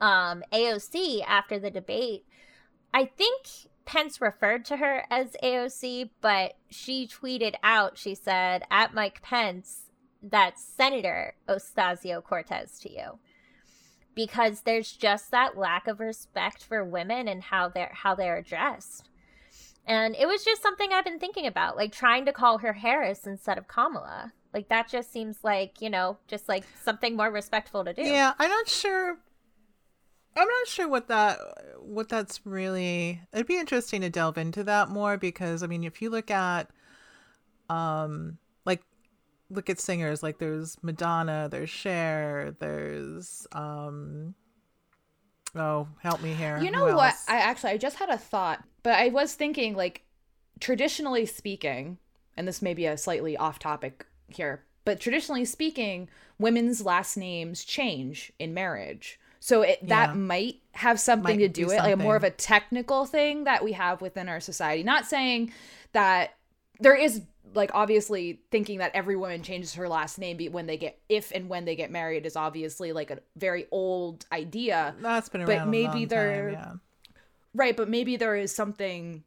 um 0.01 0.43
AOC 0.53 1.25
after 1.27 1.59
the 1.59 1.71
debate, 1.71 2.25
I 2.93 3.07
think 3.07 3.47
Pence 3.85 4.21
referred 4.21 4.65
to 4.67 4.79
her 4.79 5.05
as 5.11 5.37
AOC, 5.43 6.11
but 6.21 6.55
she 6.69 7.07
tweeted 7.07 7.55
out, 7.63 7.97
she 7.97 8.15
said, 8.15 8.65
at 8.71 8.93
Mike 8.93 9.23
Pence, 9.23 9.91
that's 10.21 10.63
Senator 10.65 11.35
Ocasio 11.49 12.23
Cortez 12.23 12.81
to 12.81 12.93
you 12.93 13.19
because 14.17 14.63
there's 14.63 14.93
just 14.93 15.31
that 15.31 15.57
lack 15.57 15.87
of 15.87 16.01
respect 16.01 16.65
for 16.65 16.83
women 16.83 17.29
and 17.29 17.45
how 17.45 17.69
they're 17.69 17.93
how 17.93 18.15
they're 18.15 18.39
addressed. 18.39 19.09
And 19.87 20.17
it 20.17 20.27
was 20.27 20.45
just 20.45 20.63
something 20.63 20.93
I've 20.93 21.05
been 21.05 21.21
thinking 21.21 21.47
about, 21.47 21.77
like 21.77 21.93
trying 21.93 22.27
to 22.27 22.33
call 22.33 22.59
her 22.59 22.73
Harris 22.73 23.27
instead 23.27 23.57
of 23.57 23.69
Kamala. 23.69 24.33
Like 24.53 24.69
that 24.69 24.89
just 24.89 25.13
seems 25.13 25.45
like, 25.45 25.81
you 25.81 25.91
know, 25.91 26.19
just 26.27 26.49
like 26.49 26.65
something 26.83 27.15
more 27.17 27.31
respectful 27.31 27.85
to 27.85 27.93
do. 27.93 28.03
Yeah, 28.03 28.33
I'm 28.39 28.51
not 28.51 28.69
sure. 28.69 29.19
I'm 30.37 30.49
not 30.49 30.67
sure 30.67 30.89
what 30.89 31.09
that 31.09 31.39
what 31.81 32.09
that's 32.09 32.45
really. 32.45 33.21
It'd 33.33 33.47
be 33.47 33.59
interesting 33.59 34.01
to 34.01 34.11
delve 34.11 34.39
into 34.39 34.65
that 34.65 34.89
more 34.89 35.17
because 35.17 35.63
I 35.63 35.67
mean, 35.67 35.85
if 35.85 36.03
you 36.03 36.11
look 36.11 36.31
at, 36.31 36.69
um, 37.71 38.39
like, 38.65 38.83
look 39.51 39.71
at 39.71 39.79
singers 39.79 40.23
like 40.23 40.39
there's 40.39 40.77
Madonna, 40.83 41.49
there's 41.51 41.71
Cher, 41.71 42.57
there's 42.59 43.47
um. 43.53 44.35
Oh, 45.57 45.89
help 46.01 46.23
me 46.23 46.33
here. 46.35 46.59
You 46.59 46.71
know 46.71 46.95
what? 46.97 47.15
I 47.29 47.37
actually 47.39 47.71
I 47.73 47.77
just 47.77 47.97
had 47.97 48.09
a 48.11 48.19
thought, 48.19 48.63
but 48.83 48.95
I 48.95 49.09
was 49.09 49.35
thinking 49.35 49.75
like 49.75 50.03
traditionally 50.61 51.27
speaking, 51.27 51.99
and 52.37 52.47
this 52.47 52.63
may 52.63 52.75
be 52.75 52.87
a 52.87 52.97
slightly 52.97 53.37
off 53.37 53.59
topic 53.59 54.07
here, 54.29 54.65
but 54.85 55.01
traditionally 55.01 55.45
speaking, 55.45 56.09
women's 56.39 56.85
last 56.85 57.17
names 57.17 57.65
change 57.65 58.33
in 58.39 58.55
marriage. 58.55 59.19
So 59.41 59.63
it, 59.63 59.87
that 59.89 60.11
Yeah. 60.11 60.15
might 60.15 60.57
have 60.73 60.99
something 60.99 61.39
Might 61.39 61.43
to 61.43 61.49
be 61.49 61.63
do 61.63 61.67
with 61.69 61.79
like 61.79 61.99
more 61.99 62.17
of 62.17 62.25
a 62.25 62.31
technical 62.31 63.07
thing 63.07 63.45
that 63.45 63.63
we 63.63 63.73
have 63.73 64.01
within 64.01 64.29
our 64.29 64.41
society. 64.41 64.83
Not 64.83 65.07
saying 65.07 65.53
that 65.93 66.35
there 66.81 66.97
is 66.97 67.23
like 67.55 67.71
obviously 67.75 68.41
thinking 68.51 68.79
that 68.79 68.93
every 68.95 69.17
woman 69.17 69.43
changes 69.43 69.75
her 69.75 69.89
last 69.89 70.19
name 70.19 70.39
when 70.53 70.67
they 70.67 70.77
get 70.77 70.99
if 71.09 71.33
and 71.33 71.49
when 71.49 71.65
they 71.65 71.77
get 71.77 71.91
married 71.91 72.27
is 72.27 72.37
obviously 72.37 72.93
like 72.93 73.11
a 73.11 73.19
very 73.37 73.67
old 73.71 74.27
idea. 74.33 74.95
That's 75.01 75.29
been 75.29 75.43
around. 75.43 75.59
But 75.59 75.69
maybe 75.69 76.05
there, 76.05 76.51
yeah. 76.51 76.73
right? 77.55 77.77
But 77.77 77.89
maybe 77.89 78.17
there 78.17 78.37
is 78.37 78.55
something, 78.55 79.25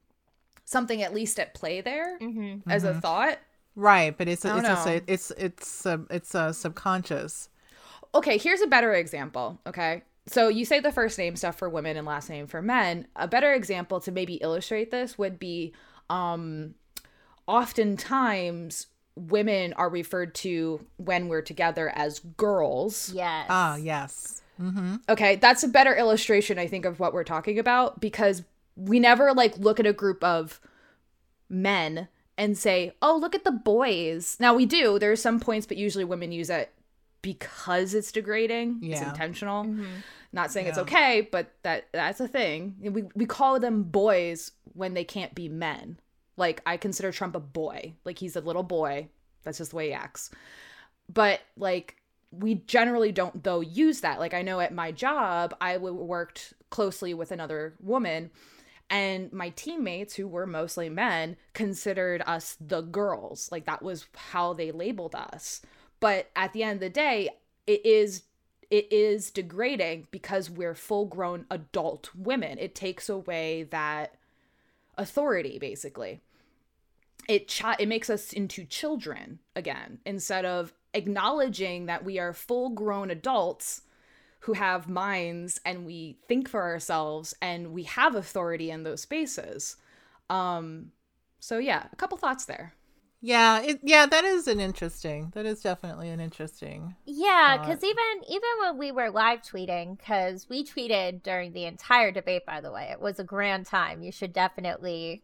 something 0.66 1.02
at 1.02 1.14
least 1.14 1.40
at 1.40 1.54
play 1.54 1.82
there 1.82 2.20
mm-hmm. 2.20 2.70
as 2.70 2.84
mm-hmm. 2.84 2.98
a 2.98 3.02
thought. 3.02 3.40
Right, 3.76 4.18
but 4.18 4.28
it's 4.28 4.44
a, 4.44 4.58
it's 4.58 4.86
a, 4.86 5.02
it's 5.08 5.32
it's 5.38 5.86
a, 5.86 6.02
it's 6.10 6.36
a 6.36 6.54
subconscious. 6.54 7.50
Okay, 8.14 8.38
here's 8.38 8.62
a 8.62 8.68
better 8.68 8.94
example. 8.94 9.60
Okay, 9.66 10.04
so 10.26 10.50
you 10.50 10.66
say 10.66 10.80
the 10.80 10.92
first 10.92 11.18
name 11.18 11.36
stuff 11.36 11.58
for 11.58 11.70
women 11.70 11.96
and 11.96 12.06
last 12.06 12.30
name 12.30 12.48
for 12.48 12.62
men. 12.62 13.08
A 13.16 13.28
better 13.28 13.54
example 13.54 14.00
to 14.02 14.12
maybe 14.12 14.36
illustrate 14.36 14.92
this 14.92 15.18
would 15.18 15.40
be 15.40 15.74
um 16.10 16.74
oftentimes 17.50 18.88
women 19.16 19.74
are 19.74 19.90
referred 19.90 20.34
to 20.34 20.86
when 20.98 21.28
we're 21.28 21.42
together 21.42 21.92
as 21.96 22.20
girls. 22.20 23.12
Yes. 23.14 23.48
Ah, 23.50 23.76
yes. 23.76 24.42
Mm-hmm. 24.62 24.98
Okay, 25.10 25.36
that's 25.38 25.64
a 25.64 25.68
better 25.68 25.96
illustration, 25.96 26.60
I 26.60 26.68
think, 26.68 26.86
of 26.86 27.00
what 27.00 27.14
we're 27.14 27.24
talking 27.24 27.58
about 27.58 28.00
because 28.00 28.44
we 28.76 29.00
never 29.00 29.34
like 29.34 29.58
look 29.58 29.80
at 29.80 29.88
a 29.88 29.94
group 29.94 30.24
of 30.24 30.62
men 31.50 32.08
and 32.38 32.58
say, 32.58 32.94
"Oh, 33.02 33.18
look 33.18 33.36
at 33.36 33.44
the 33.44 33.52
boys." 33.52 34.38
Now 34.40 34.54
we 34.54 34.66
do. 34.66 35.00
There 35.00 35.12
are 35.12 35.18
some 35.18 35.40
points, 35.40 35.66
but 35.66 35.78
usually 35.78 36.06
women 36.06 36.32
use 36.32 36.50
it 36.50 36.72
because 37.22 37.94
it's 37.94 38.12
degrading. 38.12 38.80
Yeah. 38.82 38.98
It's 38.98 39.02
intentional. 39.02 39.64
Mm-hmm. 39.64 39.86
Not 40.32 40.52
saying 40.52 40.68
yeah. 40.68 40.72
it's 40.72 40.80
okay, 40.80 41.28
but 41.32 41.52
that 41.64 41.88
that's 41.92 42.20
a 42.20 42.28
thing. 42.28 42.76
We 42.82 43.04
we 43.16 43.26
call 43.26 43.60
them 43.60 43.84
boys 43.84 44.52
when 44.74 44.94
they 44.94 45.04
can't 45.04 45.34
be 45.34 45.50
men. 45.50 46.00
Like 46.40 46.62
I 46.66 46.78
consider 46.78 47.12
Trump 47.12 47.36
a 47.36 47.40
boy. 47.40 47.94
Like 48.06 48.18
he's 48.18 48.36
a 48.36 48.42
little 48.42 48.64
boy. 48.64 49.10
That's 49.44 49.60
just 49.60 49.72
the 49.72 49.78
way 49.78 49.88
he 49.88 49.94
acts. 49.94 50.32
But 51.12 51.42
like 51.58 51.98
we 52.32 52.56
generally 52.56 53.12
don't 53.12 53.44
though 53.44 53.62
use 53.62 54.02
that. 54.02 54.20
Like 54.20 54.34
I 54.34 54.42
know 54.42 54.60
at 54.60 54.74
my 54.74 54.92
job, 54.92 55.56
I 55.62 55.78
worked 55.78 56.54
closely 56.70 57.14
with 57.14 57.32
another 57.32 57.76
woman 57.80 58.32
and 58.90 59.32
my 59.32 59.50
teammates 59.50 60.16
who 60.16 60.28
were 60.28 60.48
mostly 60.48 60.90
men 60.90 61.38
considered 61.54 62.24
us 62.26 62.58
the 62.60 62.82
girls. 62.82 63.52
Like 63.52 63.66
that 63.66 63.84
was 63.84 64.08
how 64.16 64.54
they 64.54 64.72
labeled 64.72 65.16
us. 65.16 65.62
But 66.00 66.30
at 66.36 66.54
the 66.54 66.64
end 66.64 66.76
of 66.76 66.80
the 66.80 66.90
day, 66.90 67.30
it 67.68 67.86
is 67.86 68.24
it 68.70 68.92
is 68.92 69.32
degrading 69.32 70.08
because 70.12 70.50
we're 70.50 70.76
full 70.76 71.06
grown 71.06 71.46
adult 71.50 72.12
women. 72.16 72.60
It 72.60 72.76
takes 72.76 73.10
away 73.10 73.64
that 73.72 74.14
authority 74.98 75.58
basically 75.58 76.22
it 77.30 77.48
ch- 77.48 77.64
it 77.78 77.88
makes 77.88 78.10
us 78.10 78.34
into 78.34 78.66
children 78.66 79.40
again 79.56 80.00
instead 80.06 80.44
of 80.44 80.74
acknowledging 80.94 81.86
that 81.86 82.04
we 82.04 82.18
are 82.20 82.34
full 82.34 82.72
grown 82.72 83.12
adults 83.12 83.84
who 84.42 84.54
have 84.54 84.90
minds 84.90 85.62
and 85.64 85.86
we 85.86 86.18
think 86.28 86.50
for 86.50 86.64
ourselves 86.64 87.36
and 87.42 87.72
we 87.72 87.84
have 87.84 88.16
authority 88.16 88.72
in 88.72 88.84
those 88.84 89.02
spaces. 89.02 89.78
Um 90.30 90.92
so 91.40 91.60
yeah 91.60 91.86
a 91.94 91.96
couple 91.96 92.18
thoughts 92.18 92.46
there. 92.46 92.74
Yeah 93.22 93.62
it, 93.62 93.80
yeah 93.84 94.08
that 94.08 94.24
is 94.24 94.48
an 94.48 94.60
interesting 94.60 95.32
that 95.36 95.46
is 95.46 95.62
definitely 95.62 96.10
an 96.10 96.20
interesting 96.20 96.96
yeah 97.06 97.58
because 97.60 97.84
even 97.84 98.24
even 98.28 98.50
when 98.62 98.78
we 98.78 98.92
were 98.92 99.12
live 99.12 99.42
tweeting 99.44 99.98
because 99.98 100.50
we 100.50 100.64
tweeted 100.64 101.22
during 101.22 101.52
the 101.52 101.66
entire 101.66 102.12
debate 102.12 102.46
by 102.48 102.60
the 102.62 102.72
way 102.72 102.90
it 102.92 103.00
was 103.00 103.20
a 103.20 103.24
grand 103.24 103.68
time. 103.68 104.02
You 104.02 104.12
should 104.12 104.34
definitely 104.34 105.22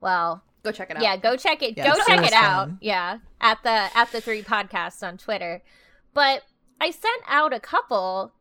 well 0.00 0.42
Go 0.64 0.72
check 0.72 0.90
it 0.90 0.96
out. 0.96 1.02
Yeah, 1.02 1.18
go 1.18 1.36
check 1.36 1.62
it. 1.62 1.76
Yeah, 1.76 1.92
go 1.92 2.02
check 2.06 2.26
it 2.26 2.32
out. 2.32 2.70
Yeah, 2.80 3.18
at 3.38 3.62
the 3.62 3.90
at 3.94 4.10
the 4.12 4.22
three 4.22 4.42
podcasts 4.42 5.06
on 5.06 5.18
Twitter. 5.18 5.62
But 6.14 6.42
I 6.80 6.90
sent 6.90 7.22
out 7.28 7.52
a 7.52 7.60
couple 7.60 8.32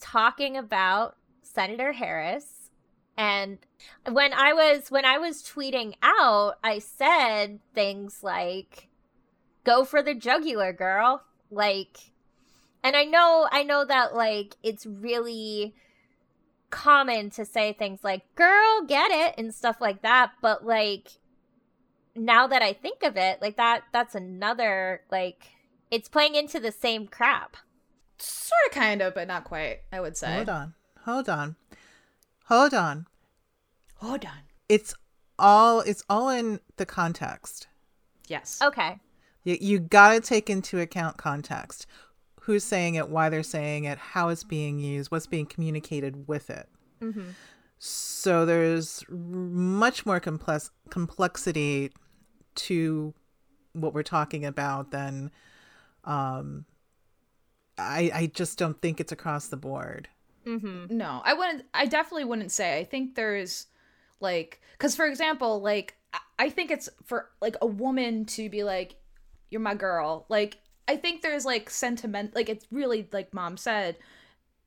talking 0.00 0.56
about 0.56 1.16
Senator 1.42 1.92
Harris, 1.92 2.70
and 3.18 3.58
when 4.08 4.32
I 4.32 4.52
was 4.52 4.92
when 4.92 5.04
I 5.04 5.18
was 5.18 5.42
tweeting 5.42 5.94
out, 6.00 6.54
I 6.62 6.78
said 6.78 7.58
things 7.74 8.20
like, 8.22 8.88
"Go 9.64 9.84
for 9.84 10.00
the 10.00 10.14
jugular, 10.14 10.72
girl!" 10.72 11.24
Like, 11.50 12.12
and 12.84 12.94
I 12.94 13.02
know 13.02 13.48
I 13.50 13.64
know 13.64 13.84
that 13.84 14.14
like 14.14 14.54
it's 14.62 14.86
really 14.86 15.74
common 16.70 17.30
to 17.30 17.44
say 17.44 17.72
things 17.72 18.02
like 18.02 18.22
girl 18.34 18.84
get 18.86 19.10
it 19.12 19.34
and 19.38 19.54
stuff 19.54 19.80
like 19.80 20.02
that 20.02 20.32
but 20.42 20.66
like 20.66 21.18
now 22.16 22.46
that 22.46 22.62
I 22.62 22.72
think 22.72 23.02
of 23.02 23.16
it, 23.16 23.40
like 23.42 23.56
that 23.56 23.84
that's 23.92 24.14
another 24.14 25.02
like 25.10 25.48
it's 25.90 26.08
playing 26.08 26.34
into 26.34 26.60
the 26.60 26.72
same 26.72 27.06
crap. 27.06 27.56
Sort 28.18 28.60
of 28.66 28.72
kind 28.72 29.02
of, 29.02 29.14
but 29.14 29.28
not 29.28 29.44
quite, 29.44 29.80
I 29.92 30.00
would 30.00 30.16
say. 30.16 30.34
Hold 30.36 30.48
on. 30.48 30.74
Hold 31.04 31.28
on. 31.28 31.56
Hold 32.46 32.74
on. 32.74 33.06
Hold 33.96 34.24
on. 34.24 34.38
It's 34.68 34.94
all 35.38 35.80
it's 35.80 36.04
all 36.08 36.28
in 36.28 36.60
the 36.76 36.86
context. 36.86 37.66
Yes. 38.28 38.60
Okay. 38.62 39.00
You 39.42 39.58
you 39.60 39.78
got 39.80 40.12
to 40.12 40.20
take 40.20 40.48
into 40.48 40.80
account 40.80 41.16
context. 41.16 41.86
Who's 42.42 42.64
saying 42.64 42.94
it, 42.94 43.08
why 43.08 43.30
they're 43.30 43.42
saying 43.42 43.84
it, 43.84 43.96
how 43.96 44.28
it's 44.28 44.44
being 44.44 44.78
used, 44.78 45.10
what's 45.10 45.26
being 45.26 45.46
communicated 45.46 46.28
with 46.28 46.50
it. 46.50 46.68
hmm 47.00 47.30
So 47.78 48.44
there's 48.44 49.02
much 49.08 50.04
more 50.04 50.20
complex 50.20 50.70
complexity 50.90 51.90
to 52.56 53.14
what 53.72 53.94
we're 53.94 54.02
talking 54.02 54.44
about, 54.44 54.90
then 54.90 55.30
um, 56.04 56.64
I 57.78 58.10
I 58.14 58.26
just 58.32 58.58
don't 58.58 58.80
think 58.80 59.00
it's 59.00 59.12
across 59.12 59.48
the 59.48 59.56
board. 59.56 60.08
Mm-hmm. 60.46 60.96
No, 60.96 61.22
I 61.24 61.34
wouldn't. 61.34 61.64
I 61.74 61.86
definitely 61.86 62.24
wouldn't 62.24 62.52
say. 62.52 62.78
I 62.78 62.84
think 62.84 63.14
there's 63.14 63.66
like, 64.20 64.60
because 64.72 64.94
for 64.94 65.06
example, 65.06 65.60
like 65.60 65.96
I 66.38 66.50
think 66.50 66.70
it's 66.70 66.88
for 67.04 67.30
like 67.40 67.56
a 67.60 67.66
woman 67.66 68.24
to 68.26 68.48
be 68.48 68.64
like, 68.64 68.96
"You're 69.50 69.60
my 69.60 69.74
girl." 69.74 70.26
Like 70.28 70.58
I 70.86 70.96
think 70.96 71.22
there's 71.22 71.44
like 71.44 71.70
sentiment. 71.70 72.34
Like 72.34 72.48
it's 72.48 72.66
really 72.70 73.08
like 73.12 73.34
mom 73.34 73.56
said. 73.56 73.96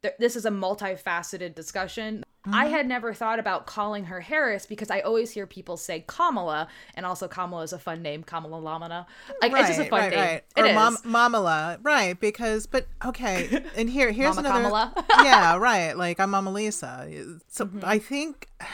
Th- 0.04 0.14
this 0.20 0.36
is 0.36 0.46
a 0.46 0.52
multifaceted 0.52 1.56
discussion. 1.56 2.24
Mm-hmm. 2.48 2.56
I 2.56 2.66
had 2.68 2.88
never 2.88 3.14
thought 3.14 3.40
about 3.40 3.66
calling 3.66 4.06
her 4.06 4.22
Harris 4.22 4.66
because 4.66 4.90
I 4.90 5.02
always 5.02 5.32
hear 5.32 5.46
people 5.46 5.76
say 5.76 6.06
Kamala, 6.08 6.70
and 6.96 7.06
also 7.06 7.28
Kamala 7.28 7.64
is 7.64 7.74
a 7.74 7.80
fun 7.80 8.02
name, 8.02 8.24
Kamala 8.24 8.62
Lamana. 8.62 9.06
Like 9.42 9.52
right, 9.52 9.60
it's 9.68 9.76
just 9.76 9.82
a 9.82 9.90
fun 9.90 10.00
right, 10.00 10.12
name. 10.12 10.20
Right. 10.20 10.44
It 10.56 10.62
or 10.62 10.66
is. 10.68 10.76
Mom- 10.76 10.98
Mamala, 11.34 11.80
right? 11.84 12.18
Because, 12.18 12.66
but 12.66 12.88
okay, 13.04 13.66
and 13.76 13.90
here, 13.90 14.12
here's 14.12 14.38
Mama 14.38 14.48
another. 14.48 14.64
Kamala. 14.64 15.06
yeah, 15.26 15.56
right. 15.58 15.98
Like 15.98 16.22
I'm 16.22 16.30
Mama 16.30 16.52
Lisa. 16.52 17.10
So 17.50 17.66
mm-hmm. 17.66 17.80
I 17.84 18.00
think. 18.00 18.48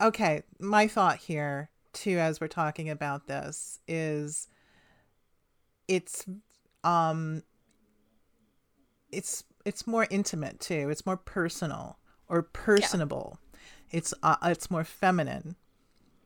Okay, 0.00 0.44
my 0.60 0.86
thought 0.86 1.16
here 1.16 1.70
too, 1.92 2.18
as 2.20 2.40
we're 2.40 2.46
talking 2.46 2.88
about 2.88 3.26
this, 3.26 3.80
is 3.88 4.46
it's 5.88 6.24
um 6.84 7.42
it's 9.10 9.42
it's 9.68 9.86
more 9.86 10.06
intimate 10.10 10.60
too. 10.60 10.88
It's 10.90 11.04
more 11.04 11.18
personal 11.18 11.98
or 12.26 12.42
personable. 12.42 13.38
Yeah. 13.52 13.98
It's 13.98 14.14
uh, 14.22 14.36
it's 14.44 14.70
more 14.70 14.84
feminine. 14.84 15.56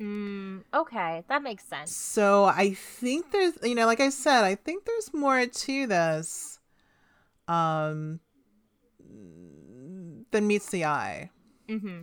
Mm, 0.01 0.62
okay, 0.72 1.24
that 1.28 1.43
makes 1.43 1.64
sense. 1.64 1.95
So 1.95 2.45
I 2.45 2.74
think 2.74 3.30
there's, 3.30 3.55
you 3.62 3.74
know, 3.74 3.86
like 3.86 4.01
I 4.01 4.09
said, 4.09 4.43
I 4.43 4.55
think 4.55 4.84
there's 4.84 5.12
more 5.14 5.47
to 5.47 5.86
this, 5.86 6.59
um, 7.47 8.18
than 10.30 10.47
meets 10.47 10.70
the 10.70 10.84
eye. 10.86 11.30
Mm-hmm. 11.68 12.03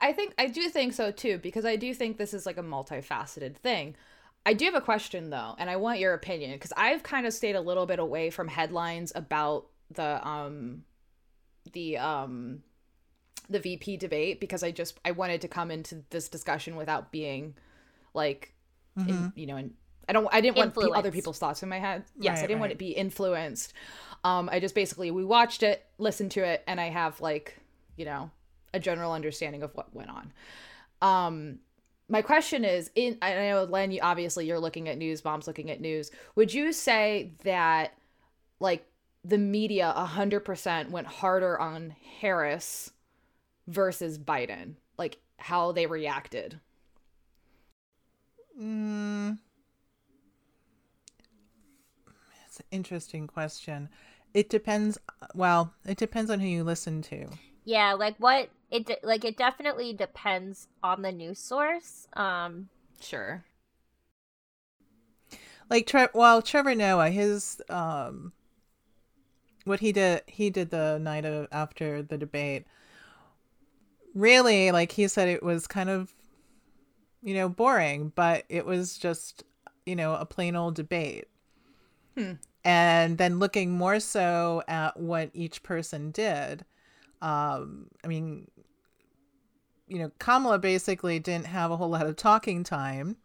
I 0.00 0.12
think 0.12 0.34
I 0.38 0.46
do 0.46 0.68
think 0.68 0.94
so 0.94 1.10
too 1.10 1.38
because 1.38 1.64
I 1.66 1.76
do 1.76 1.92
think 1.92 2.16
this 2.16 2.32
is 2.32 2.46
like 2.46 2.56
a 2.56 2.62
multifaceted 2.62 3.56
thing. 3.56 3.96
I 4.46 4.54
do 4.54 4.64
have 4.66 4.74
a 4.74 4.80
question 4.80 5.30
though, 5.30 5.54
and 5.58 5.68
I 5.68 5.76
want 5.76 5.98
your 5.98 6.14
opinion 6.14 6.52
because 6.52 6.72
I've 6.76 7.02
kind 7.02 7.26
of 7.26 7.32
stayed 7.32 7.56
a 7.56 7.60
little 7.60 7.86
bit 7.86 7.98
away 7.98 8.30
from 8.30 8.48
headlines 8.48 9.12
about 9.14 9.66
the 9.94 10.26
um 10.26 10.84
the 11.72 11.96
um 11.98 12.62
the 13.48 13.60
VP 13.60 13.96
debate 13.96 14.40
because 14.40 14.62
I 14.62 14.70
just 14.70 14.98
I 15.04 15.10
wanted 15.10 15.40
to 15.42 15.48
come 15.48 15.70
into 15.70 16.02
this 16.10 16.28
discussion 16.28 16.76
without 16.76 17.12
being 17.12 17.54
like 18.14 18.54
mm-hmm. 18.98 19.08
in, 19.08 19.32
you 19.36 19.46
know 19.46 19.56
and 19.56 19.74
I 20.08 20.12
don't 20.12 20.28
I 20.32 20.40
didn't 20.40 20.56
want 20.56 20.96
other 20.96 21.10
people's 21.10 21.38
thoughts 21.38 21.62
in 21.62 21.68
my 21.68 21.78
head. 21.78 22.04
Yes, 22.18 22.36
right, 22.36 22.38
I 22.38 22.42
didn't 22.42 22.56
right. 22.56 22.60
want 22.60 22.72
it 22.72 22.74
to 22.76 22.78
be 22.78 22.92
influenced. 22.92 23.72
Um 24.22 24.48
I 24.50 24.60
just 24.60 24.74
basically 24.74 25.10
we 25.10 25.24
watched 25.24 25.62
it, 25.62 25.84
listened 25.98 26.32
to 26.32 26.44
it 26.44 26.62
and 26.66 26.80
I 26.80 26.88
have 26.88 27.20
like, 27.20 27.58
you 27.96 28.04
know, 28.04 28.30
a 28.72 28.80
general 28.80 29.12
understanding 29.12 29.62
of 29.62 29.74
what 29.74 29.94
went 29.94 30.10
on. 30.10 30.32
Um 31.02 31.58
my 32.08 32.22
question 32.22 32.64
is 32.64 32.90
in 32.94 33.18
I 33.22 33.34
know 33.34 33.64
Len 33.64 33.90
you 33.90 34.00
obviously 34.02 34.46
you're 34.46 34.60
looking 34.60 34.88
at 34.88 34.98
news, 34.98 35.24
mom's 35.24 35.46
looking 35.46 35.70
at 35.70 35.80
news. 35.80 36.10
Would 36.34 36.52
you 36.52 36.72
say 36.72 37.32
that 37.44 37.94
like 38.60 38.86
the 39.24 39.38
media 39.38 39.92
100% 39.96 40.90
went 40.90 41.06
harder 41.06 41.58
on 41.58 41.96
Harris 42.20 42.92
versus 43.66 44.18
Biden, 44.18 44.76
like 44.98 45.18
how 45.38 45.72
they 45.72 45.86
reacted. 45.86 46.60
Mm, 48.58 49.38
it's 52.46 52.60
an 52.60 52.66
interesting 52.70 53.26
question. 53.26 53.88
It 54.32 54.48
depends. 54.48 54.98
Well, 55.34 55.74
it 55.84 55.96
depends 55.98 56.30
on 56.30 56.40
who 56.40 56.48
you 56.48 56.64
listen 56.64 57.02
to. 57.02 57.28
Yeah, 57.64 57.94
like 57.94 58.16
what 58.18 58.50
it 58.70 58.86
de- 58.86 58.98
like 59.02 59.24
it 59.24 59.36
definitely 59.36 59.92
depends 59.92 60.68
on 60.82 61.02
the 61.02 61.12
news 61.12 61.38
source. 61.38 62.08
Um, 62.14 62.68
Sure. 63.00 63.44
like 65.70 65.86
Tre- 65.86 66.08
well 66.14 66.42
Trevor 66.42 66.74
Noah 66.74 67.10
his 67.10 67.60
um 67.68 68.32
what 69.64 69.80
he 69.80 69.92
did 69.92 70.22
he 70.26 70.50
did 70.50 70.70
the 70.70 70.98
night 70.98 71.24
of 71.24 71.48
after 71.52 72.02
the 72.02 72.18
debate. 72.18 72.66
Really 74.14 74.70
like 74.70 74.92
he 74.92 75.08
said 75.08 75.28
it 75.28 75.42
was 75.42 75.66
kind 75.66 75.90
of 75.90 76.12
you 77.22 77.34
know 77.34 77.48
boring 77.48 78.12
but 78.14 78.44
it 78.48 78.66
was 78.66 78.98
just 78.98 79.44
you 79.86 79.96
know 79.96 80.14
a 80.14 80.26
plain 80.26 80.56
old 80.56 80.74
debate. 80.74 81.26
Hmm. 82.16 82.34
and 82.64 83.18
then 83.18 83.40
looking 83.40 83.72
more 83.72 83.98
so 83.98 84.62
at 84.68 84.96
what 84.96 85.30
each 85.34 85.64
person 85.64 86.12
did 86.12 86.64
um 87.20 87.88
i 88.04 88.06
mean 88.06 88.46
you 89.88 89.98
know 89.98 90.10
kamala 90.18 90.58
basically 90.58 91.18
didn't 91.18 91.46
have 91.46 91.70
a 91.70 91.76
whole 91.76 91.90
lot 91.90 92.06
of 92.06 92.16
talking 92.16 92.64
time. 92.64 93.16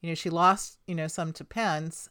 You 0.00 0.10
know 0.10 0.14
she 0.14 0.30
lost 0.30 0.78
you 0.86 0.94
know 0.94 1.06
some 1.06 1.32
to 1.34 1.44
pence 1.44 2.10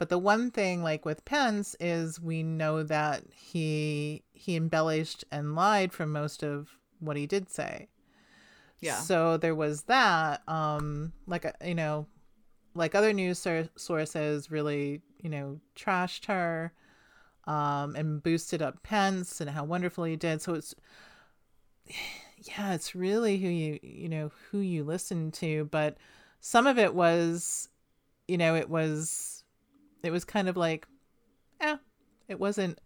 but 0.00 0.08
the 0.08 0.18
one 0.18 0.50
thing 0.50 0.82
like 0.82 1.04
with 1.04 1.26
pence 1.26 1.76
is 1.78 2.18
we 2.18 2.42
know 2.42 2.82
that 2.82 3.22
he 3.34 4.22
he 4.32 4.56
embellished 4.56 5.26
and 5.30 5.54
lied 5.54 5.92
for 5.92 6.06
most 6.06 6.42
of 6.42 6.70
what 7.00 7.18
he 7.18 7.26
did 7.26 7.50
say. 7.50 7.86
Yeah. 8.80 8.96
so 8.96 9.36
there 9.36 9.54
was 9.54 9.82
that 9.82 10.40
um 10.48 11.12
like 11.26 11.44
uh, 11.44 11.52
you 11.62 11.74
know 11.74 12.06
like 12.74 12.94
other 12.94 13.12
news 13.12 13.46
sources 13.76 14.50
really 14.50 15.02
you 15.22 15.28
know 15.28 15.60
trashed 15.76 16.24
her 16.24 16.72
um 17.44 17.94
and 17.94 18.22
boosted 18.22 18.62
up 18.62 18.82
pence 18.82 19.38
and 19.38 19.50
how 19.50 19.64
wonderful 19.64 20.04
he 20.04 20.16
did. 20.16 20.40
So 20.40 20.54
it's 20.54 20.74
yeah 22.38 22.72
it's 22.72 22.94
really 22.94 23.36
who 23.36 23.48
you 23.48 23.78
you 23.82 24.08
know 24.08 24.30
who 24.50 24.60
you 24.60 24.82
listen 24.82 25.30
to. 25.32 25.66
But 25.66 25.98
some 26.40 26.66
of 26.66 26.78
it 26.78 26.94
was 26.94 27.68
you 28.26 28.38
know 28.38 28.54
it 28.54 28.70
was 28.70 29.39
it 30.02 30.10
was 30.10 30.24
kind 30.24 30.48
of 30.48 30.56
like 30.56 30.86
eh 31.60 31.76
it 32.28 32.38
wasn't 32.40 32.78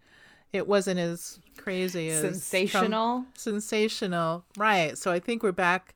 it 0.53 0.67
wasn't 0.69 0.99
as 1.01 1.39
crazy 1.57 2.09
as 2.11 2.21
Trump- 2.21 2.35
Sensational. 2.37 3.25
sensational 3.35 4.45
right 4.57 4.97
so 4.99 5.11
i 5.11 5.19
think 5.21 5.43
we're 5.43 5.53
back 5.53 5.95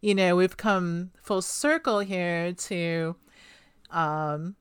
you 0.00 0.14
know 0.14 0.34
we've 0.36 0.56
come 0.56 1.10
full 1.22 1.42
circle 1.42 2.00
here 2.00 2.52
to 2.52 3.16
um 3.90 4.56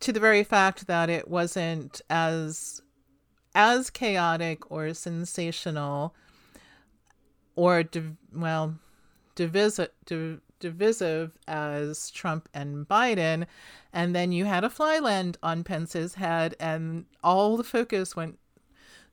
to 0.00 0.12
the 0.12 0.20
very 0.20 0.44
fact 0.44 0.86
that 0.86 1.10
it 1.10 1.28
wasn't 1.28 2.00
as 2.08 2.80
as 3.54 3.90
chaotic 3.90 4.70
or 4.70 4.94
sensational 4.94 6.14
or 7.56 7.82
div- 7.82 8.16
well 8.32 8.78
divisive 9.34 9.88
div- 10.06 10.40
divisive 10.58 11.38
as 11.46 12.10
Trump 12.10 12.48
and 12.52 12.88
Biden. 12.88 13.46
And 13.92 14.14
then 14.14 14.32
you 14.32 14.44
had 14.44 14.64
a 14.64 14.70
fly 14.70 14.98
land 14.98 15.38
on 15.42 15.64
Pence's 15.64 16.14
head 16.14 16.54
and 16.60 17.06
all 17.22 17.56
the 17.56 17.64
focus 17.64 18.14
went 18.14 18.38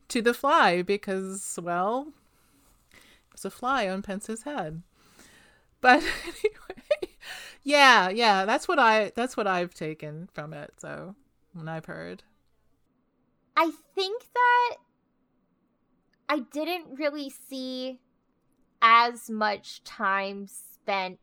to 0.08 0.22
the 0.22 0.34
fly 0.34 0.82
because 0.82 1.58
well 1.62 2.14
it 2.92 3.34
was 3.34 3.46
a 3.46 3.50
fly 3.50 3.88
on 3.88 4.02
Pence's 4.02 4.44
head. 4.44 4.82
But 5.82 6.04
anyway 6.24 7.16
yeah 7.64 8.10
yeah 8.10 8.46
that's 8.46 8.68
what 8.68 8.80
I 8.80 9.12
that's 9.16 9.36
what 9.36 9.48
I've 9.48 9.74
taken 9.74 10.30
from 10.34 10.54
it 10.54 10.74
so 10.78 11.16
when 11.54 11.68
I've 11.68 11.86
heard. 11.86 12.24
I 13.58 13.72
think 13.94 14.24
that 14.34 14.76
I 16.28 16.40
didn't 16.40 16.98
really 16.98 17.30
see 17.30 18.00
as 18.82 19.30
much 19.30 19.84
time 19.84 20.48
spent 20.48 21.20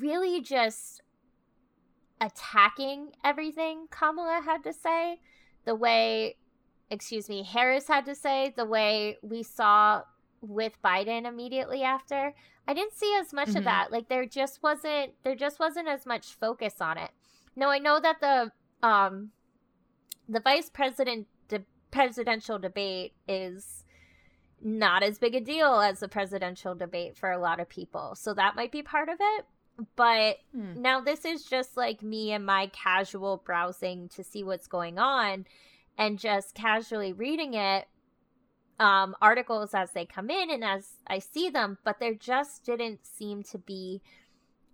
really 0.00 0.40
just 0.40 1.02
attacking 2.20 3.12
everything 3.24 3.86
Kamala 3.90 4.42
had 4.44 4.62
to 4.64 4.72
say, 4.72 5.20
the 5.64 5.74
way, 5.74 6.36
excuse 6.90 7.28
me, 7.28 7.42
Harris 7.42 7.88
had 7.88 8.04
to 8.06 8.14
say, 8.14 8.52
the 8.56 8.64
way 8.64 9.16
we 9.22 9.42
saw 9.42 10.02
with 10.40 10.80
Biden 10.84 11.26
immediately 11.26 11.82
after. 11.82 12.34
I 12.66 12.74
didn't 12.74 12.94
see 12.94 13.14
as 13.18 13.32
much 13.32 13.48
Mhm. 13.50 13.56
of 13.56 13.64
that. 13.64 13.90
Like 13.90 14.08
there 14.08 14.26
just 14.26 14.62
wasn't 14.62 15.14
there 15.24 15.34
just 15.34 15.58
wasn't 15.58 15.88
as 15.88 16.06
much 16.06 16.34
focus 16.34 16.80
on 16.80 16.98
it. 16.98 17.10
Now 17.56 17.70
I 17.70 17.78
know 17.78 17.98
that 17.98 18.20
the 18.20 18.52
um 18.86 19.32
the 20.28 20.38
vice 20.40 20.70
president 20.70 21.26
de- 21.48 21.64
presidential 21.90 22.58
debate 22.58 23.14
is 23.26 23.84
not 24.60 25.02
as 25.02 25.18
big 25.18 25.34
a 25.34 25.40
deal 25.40 25.80
as 25.80 26.00
the 26.00 26.08
presidential 26.08 26.74
debate 26.74 27.16
for 27.16 27.30
a 27.32 27.38
lot 27.38 27.58
of 27.58 27.68
people. 27.68 28.14
So 28.14 28.34
that 28.34 28.54
might 28.54 28.70
be 28.70 28.82
part 28.82 29.08
of 29.08 29.16
it. 29.20 29.46
But 29.96 30.38
Hmm. 30.52 30.82
now 30.82 31.00
this 31.00 31.24
is 31.24 31.44
just 31.44 31.76
like 31.76 32.02
me 32.02 32.32
and 32.32 32.44
my 32.44 32.70
casual 32.72 33.42
browsing 33.44 34.08
to 34.10 34.24
see 34.24 34.42
what's 34.42 34.66
going 34.66 34.98
on 34.98 35.46
and 35.96 36.18
just 36.18 36.54
casually 36.54 37.12
reading 37.12 37.54
it 37.54 37.86
um 38.80 39.16
articles 39.20 39.74
as 39.74 39.90
they 39.92 40.06
come 40.06 40.30
in 40.30 40.50
and 40.50 40.64
as 40.64 40.94
I 41.06 41.18
see 41.18 41.50
them, 41.50 41.78
but 41.84 41.98
there 41.98 42.14
just 42.14 42.64
didn't 42.64 43.04
seem 43.04 43.42
to 43.44 43.58
be 43.58 44.02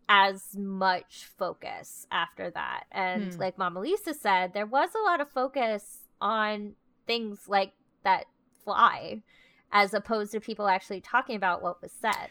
as 0.09 0.55
much 0.57 1.27
focus 1.39 2.07
after 2.11 2.51
that. 2.51 2.85
And 2.93 3.33
Hmm. 3.33 3.41
like 3.41 3.57
Mama 3.59 3.81
Lisa 3.81 4.13
said, 4.13 4.53
there 4.53 4.67
was 4.67 4.91
a 4.95 5.03
lot 5.09 5.21
of 5.21 5.31
focus 5.31 6.01
on 6.21 6.75
things 7.07 7.49
like 7.49 7.73
that 8.03 8.27
fly 8.65 9.23
as 9.73 9.95
opposed 9.95 10.33
to 10.33 10.41
people 10.41 10.69
actually 10.69 11.01
talking 11.01 11.37
about 11.37 11.63
what 11.63 11.81
was 11.81 11.93
said. 11.93 12.29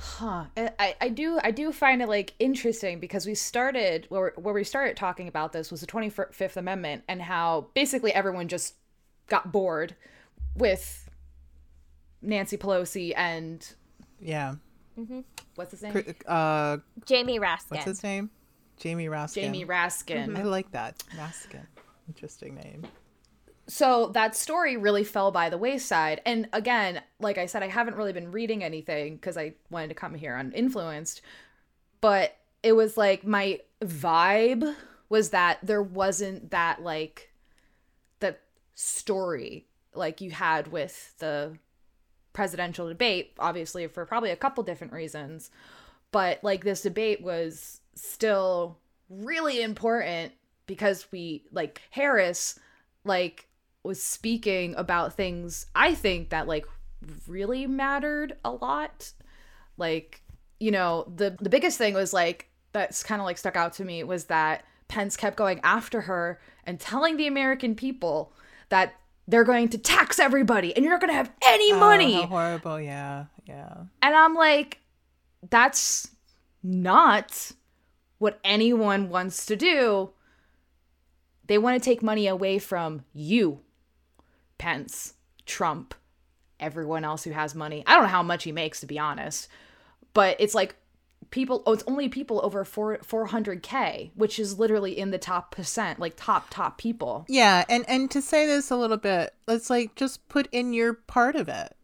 Huh. 0.00 0.44
I, 0.56 0.70
I- 0.78 0.96
I 1.00 1.08
do 1.08 1.38
I 1.42 1.50
do 1.50 1.72
find 1.72 2.00
it 2.02 2.08
like 2.08 2.34
interesting 2.38 3.00
because 3.00 3.26
we 3.26 3.34
started 3.34 4.06
where 4.08 4.32
where 4.36 4.54
we 4.54 4.64
started 4.64 4.96
talking 4.96 5.28
about 5.28 5.52
this 5.52 5.70
was 5.70 5.80
the 5.80 5.86
25th 5.86 6.56
Amendment 6.56 7.04
and 7.08 7.20
how 7.22 7.66
basically 7.74 8.12
everyone 8.12 8.48
just 8.48 8.74
got 9.26 9.50
bored 9.52 9.94
with 10.56 11.08
Nancy 12.22 12.56
Pelosi 12.56 13.12
and 13.16 13.74
yeah 14.20 14.54
what's 15.54 15.70
his 15.72 15.82
name? 15.82 16.14
Uh 16.26 16.78
Jamie 17.06 17.38
Raskin. 17.38 17.70
what's 17.70 17.84
his 17.84 18.02
name 18.02 18.30
Jamie 18.78 19.06
Raskin 19.08 19.34
Jamie 19.34 19.64
Raskin. 19.64 20.36
I 20.36 20.42
like 20.42 20.70
that 20.72 20.98
Raskin 21.16 21.66
interesting 22.08 22.54
name 22.54 22.84
so 23.68 24.08
that 24.14 24.34
story 24.34 24.76
really 24.76 25.04
fell 25.04 25.30
by 25.30 25.50
the 25.50 25.58
wayside. 25.58 26.20
And 26.24 26.48
again 26.52 27.02
like 27.20 27.38
i 27.38 27.46
said 27.46 27.62
i 27.62 27.68
haven't 27.68 27.96
really 27.96 28.12
been 28.12 28.32
reading 28.32 28.62
anything 28.62 29.16
because 29.16 29.36
i 29.36 29.52
wanted 29.70 29.88
to 29.88 29.94
come 29.94 30.14
here 30.14 30.34
uninfluenced 30.34 31.20
but 32.00 32.36
it 32.62 32.72
was 32.72 32.96
like 32.96 33.26
my 33.26 33.60
vibe 33.82 34.74
was 35.08 35.30
that 35.30 35.58
there 35.62 35.82
wasn't 35.82 36.50
that 36.50 36.82
like 36.82 37.32
that 38.20 38.40
story 38.74 39.66
like 39.94 40.20
you 40.20 40.30
had 40.30 40.68
with 40.68 41.14
the 41.18 41.56
presidential 42.32 42.88
debate 42.88 43.32
obviously 43.38 43.86
for 43.86 44.04
probably 44.06 44.30
a 44.30 44.36
couple 44.36 44.62
different 44.62 44.92
reasons 44.92 45.50
but 46.12 46.42
like 46.42 46.62
this 46.62 46.82
debate 46.82 47.20
was 47.20 47.80
still 47.94 48.78
really 49.10 49.62
important 49.62 50.32
because 50.66 51.10
we 51.10 51.42
like 51.50 51.80
harris 51.90 52.60
like 53.04 53.47
was 53.84 54.02
speaking 54.02 54.74
about 54.76 55.14
things 55.14 55.66
I 55.74 55.94
think 55.94 56.30
that 56.30 56.46
like 56.48 56.66
really 57.26 57.66
mattered 57.66 58.36
a 58.44 58.50
lot. 58.50 59.12
Like, 59.76 60.22
you 60.60 60.70
know, 60.70 61.10
the 61.14 61.36
the 61.40 61.48
biggest 61.48 61.78
thing 61.78 61.94
was 61.94 62.12
like 62.12 62.48
that's 62.72 63.02
kind 63.02 63.20
of 63.20 63.24
like 63.24 63.38
stuck 63.38 63.56
out 63.56 63.72
to 63.74 63.84
me 63.84 64.02
was 64.04 64.24
that 64.24 64.64
Pence 64.88 65.16
kept 65.16 65.36
going 65.36 65.60
after 65.62 66.02
her 66.02 66.40
and 66.64 66.78
telling 66.80 67.16
the 67.16 67.26
American 67.26 67.74
people 67.74 68.32
that 68.68 68.94
they're 69.26 69.44
going 69.44 69.68
to 69.68 69.78
tax 69.78 70.18
everybody 70.18 70.74
and 70.74 70.82
you're 70.84 70.92
not 70.92 71.00
going 71.00 71.10
to 71.10 71.14
have 71.16 71.30
any 71.42 71.72
Oh, 71.72 71.78
money. 71.80 72.14
how 72.14 72.26
horrible 72.26 72.80
yeah 72.80 73.26
yeah 73.46 73.74
And 74.02 74.14
I'm 74.14 74.34
like, 74.34 74.80
that's 75.48 76.08
not 76.62 77.52
what 78.18 78.40
anyone 78.42 79.08
wants 79.10 79.46
to 79.46 79.56
do. 79.56 80.10
They 81.46 81.56
want 81.58 81.80
to 81.82 81.84
take 81.88 82.02
money 82.02 82.26
away 82.26 82.58
from 82.58 83.04
you, 83.14 83.60
Pence, 84.58 85.14
Trump, 85.46 85.94
everyone 86.60 87.04
else 87.04 87.24
who 87.24 87.30
has 87.30 87.54
money. 87.54 87.82
I 87.86 87.94
don't 87.94 88.02
know 88.02 88.08
how 88.08 88.22
much 88.22 88.44
he 88.44 88.52
makes, 88.52 88.80
to 88.80 88.86
be 88.86 88.98
honest, 88.98 89.48
but 90.12 90.36
it's 90.40 90.54
like 90.54 90.76
people, 91.30 91.62
oh, 91.66 91.72
it's 91.72 91.84
only 91.86 92.08
people 92.08 92.40
over 92.42 92.64
four, 92.64 92.98
400K, 92.98 94.10
which 94.14 94.38
is 94.38 94.58
literally 94.58 94.98
in 94.98 95.10
the 95.10 95.18
top 95.18 95.50
percent, 95.50 95.98
like 95.98 96.14
top, 96.16 96.48
top 96.50 96.78
people. 96.78 97.24
Yeah, 97.28 97.64
and 97.68 97.88
and 97.88 98.10
to 98.10 98.22
say 98.22 98.46
this 98.46 98.70
a 98.70 98.76
little 98.76 98.96
bit, 98.96 99.34
let's 99.46 99.70
like 99.70 99.94
just 99.94 100.28
put 100.28 100.48
in 100.52 100.72
your 100.72 100.94
part 100.94 101.36
of 101.36 101.48
it 101.48 101.74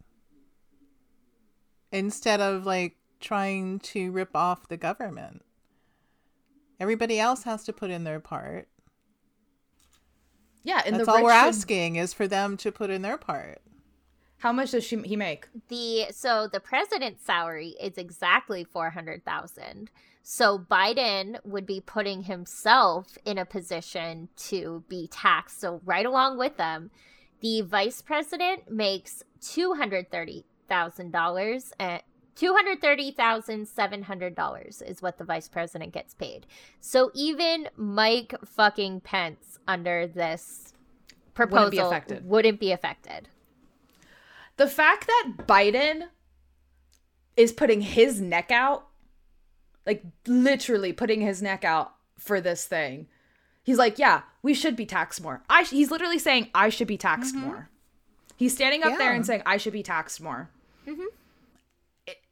instead 1.91 2.41
of 2.41 2.65
like 2.65 2.97
trying 3.19 3.79
to 3.79 4.11
rip 4.11 4.35
off 4.35 4.67
the 4.67 4.77
government. 4.77 5.43
Everybody 6.79 7.19
else 7.19 7.43
has 7.43 7.63
to 7.65 7.73
put 7.73 7.89
in 7.89 8.03
their 8.03 8.19
part. 8.19 8.67
Yeah, 10.65 10.81
and 10.85 10.95
That's 10.95 11.05
the 11.05 11.11
all 11.11 11.23
we're 11.23 11.29
should- 11.31 11.47
asking 11.47 11.95
is 11.95 12.13
for 12.13 12.27
them 12.27 12.57
to 12.57 12.69
put 12.71 12.89
in 12.89 13.01
their 13.03 13.17
part. 13.17 13.61
How 14.39 14.51
much 14.51 14.71
does 14.71 14.83
she 14.83 14.97
he 15.03 15.15
make? 15.15 15.47
The 15.69 16.07
so 16.11 16.47
the 16.51 16.59
president's 16.59 17.23
salary 17.23 17.75
is 17.81 17.97
exactly 17.97 18.63
400,000. 18.65 19.89
So 20.23 20.59
Biden 20.59 21.37
would 21.45 21.65
be 21.65 21.79
putting 21.79 22.23
himself 22.23 23.17
in 23.25 23.37
a 23.37 23.45
position 23.45 24.27
to 24.49 24.83
be 24.89 25.07
taxed. 25.07 25.61
So 25.61 25.79
right 25.85 26.05
along 26.05 26.37
with 26.39 26.57
them, 26.57 26.89
the 27.41 27.61
vice 27.61 28.01
president 28.01 28.69
makes 28.71 29.23
$230,000 29.41 31.71
and 31.79 32.01
$230,700 32.35 34.89
is 34.89 35.01
what 35.01 35.17
the 35.17 35.23
vice 35.23 35.47
president 35.47 35.93
gets 35.93 36.13
paid. 36.13 36.45
So 36.81 37.09
even 37.13 37.69
Mike 37.77 38.35
fucking 38.43 38.99
Pence 39.01 39.59
under 39.67 40.07
this 40.07 40.73
proposal 41.33 41.65
Wouldn't 41.65 41.71
be 41.71 41.79
affected. 41.79 42.27
wouldn't 42.27 42.59
be 42.59 42.71
affected. 42.71 43.29
The 44.57 44.67
fact 44.67 45.07
that 45.07 45.47
Biden 45.47 46.09
is 47.37 47.51
putting 47.51 47.81
his 47.81 48.21
neck 48.21 48.51
out, 48.51 48.87
like 49.85 50.03
literally 50.27 50.93
putting 50.93 51.21
his 51.21 51.41
neck 51.41 51.63
out 51.63 51.93
for 52.17 52.41
this 52.41 52.65
thing. 52.65 53.07
He's 53.63 53.77
like, 53.77 53.99
yeah, 53.99 54.23
we 54.41 54.53
should 54.53 54.75
be 54.75 54.85
taxed 54.85 55.21
more. 55.21 55.43
I 55.49 55.63
sh-, 55.63 55.71
he's 55.71 55.91
literally 55.91 56.19
saying 56.19 56.49
I 56.53 56.69
should 56.69 56.87
be 56.87 56.97
taxed 56.97 57.35
mm-hmm. 57.35 57.45
more. 57.45 57.69
He's 58.37 58.53
standing 58.53 58.83
up 58.83 58.97
there 58.97 59.13
and 59.13 59.25
saying 59.25 59.43
I 59.45 59.57
should 59.57 59.73
be 59.73 59.83
taxed 59.83 60.21
more. 60.21 60.49
It- 60.85 61.13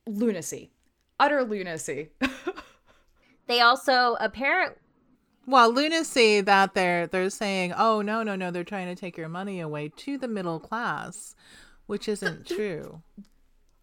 lunacy, 0.07 0.71
utter 1.19 1.43
lunacy. 1.43 2.09
They 3.47 3.61
also 3.61 4.15
apparent 4.19 4.77
Well, 5.45 5.71
lunacy 5.73 6.41
that 6.41 6.73
they're 6.73 7.07
they're 7.07 7.29
saying, 7.29 7.73
"Oh, 7.77 8.01
no, 8.01 8.23
no, 8.23 8.35
no, 8.35 8.51
they're 8.51 8.63
trying 8.63 8.87
to 8.87 8.95
take 8.99 9.17
your 9.17 9.29
money 9.29 9.59
away 9.59 9.89
to 9.89 10.17
the 10.17 10.27
middle 10.27 10.59
class," 10.59 11.35
which 11.85 12.07
isn't 12.09 12.45
true. 12.47 13.03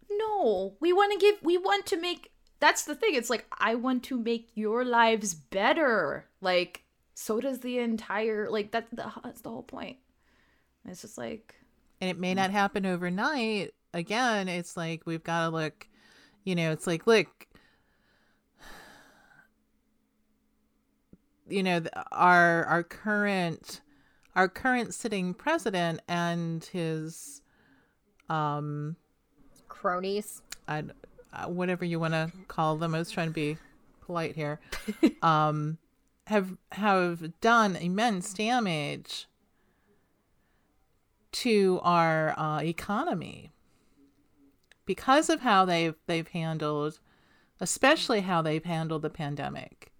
no, 0.09 0.75
we 0.79 0.93
want 0.93 1.13
to 1.13 1.19
give. 1.19 1.35
We 1.41 1.57
want 1.57 1.85
to 1.87 1.97
make. 1.97 2.31
That's 2.59 2.83
the 2.85 2.95
thing. 2.95 3.15
It's 3.15 3.29
like 3.29 3.45
I 3.59 3.75
want 3.75 4.03
to 4.05 4.17
make 4.19 4.49
your 4.55 4.85
lives 4.85 5.33
better. 5.33 6.27
Like 6.41 6.83
so 7.13 7.39
does 7.39 7.59
the 7.59 7.79
entire. 7.79 8.49
Like 8.49 8.71
that. 8.71 8.87
The, 8.91 9.11
that's 9.23 9.41
the 9.41 9.49
whole 9.49 9.63
point. 9.63 9.97
And 10.83 10.91
it's 10.91 11.01
just 11.01 11.17
like 11.17 11.55
And 11.99 12.09
it 12.09 12.19
may 12.19 12.33
not 12.33 12.51
happen 12.51 12.85
overnight. 12.85 13.73
Again, 13.93 14.47
it's 14.47 14.77
like 14.77 15.03
we've 15.05 15.23
got 15.23 15.45
to 15.45 15.49
look, 15.49 15.87
you 16.43 16.55
know, 16.55 16.71
it's 16.71 16.87
like, 16.87 17.05
look, 17.07 17.47
you 21.47 21.63
know, 21.63 21.81
our 22.11 22.65
our 22.65 22.83
current 22.83 23.81
our 24.35 24.47
current 24.47 24.93
sitting 24.93 25.33
president 25.33 26.01
and 26.07 26.63
his 26.65 27.41
um 28.29 28.95
cronies. 29.67 30.41
I, 30.67 30.83
uh, 31.33 31.47
whatever 31.47 31.85
you 31.85 31.99
want 31.99 32.13
to 32.13 32.31
call 32.47 32.77
them. 32.77 32.93
I 32.93 32.99
was 32.99 33.11
trying 33.11 33.27
to 33.27 33.33
be 33.33 33.57
polite 34.01 34.35
here. 34.35 34.59
um, 35.21 35.77
have 36.27 36.57
have 36.71 37.39
done 37.41 37.75
immense 37.75 38.33
damage 38.33 39.27
to 41.31 41.79
our 41.83 42.37
uh, 42.37 42.61
economy 42.61 43.51
because 44.85 45.29
of 45.29 45.41
how 45.41 45.65
they've 45.65 45.95
they've 46.07 46.27
handled, 46.27 46.99
especially 47.59 48.21
how 48.21 48.41
they've 48.41 48.63
handled 48.63 49.01
the 49.01 49.09
pandemic, 49.09 49.91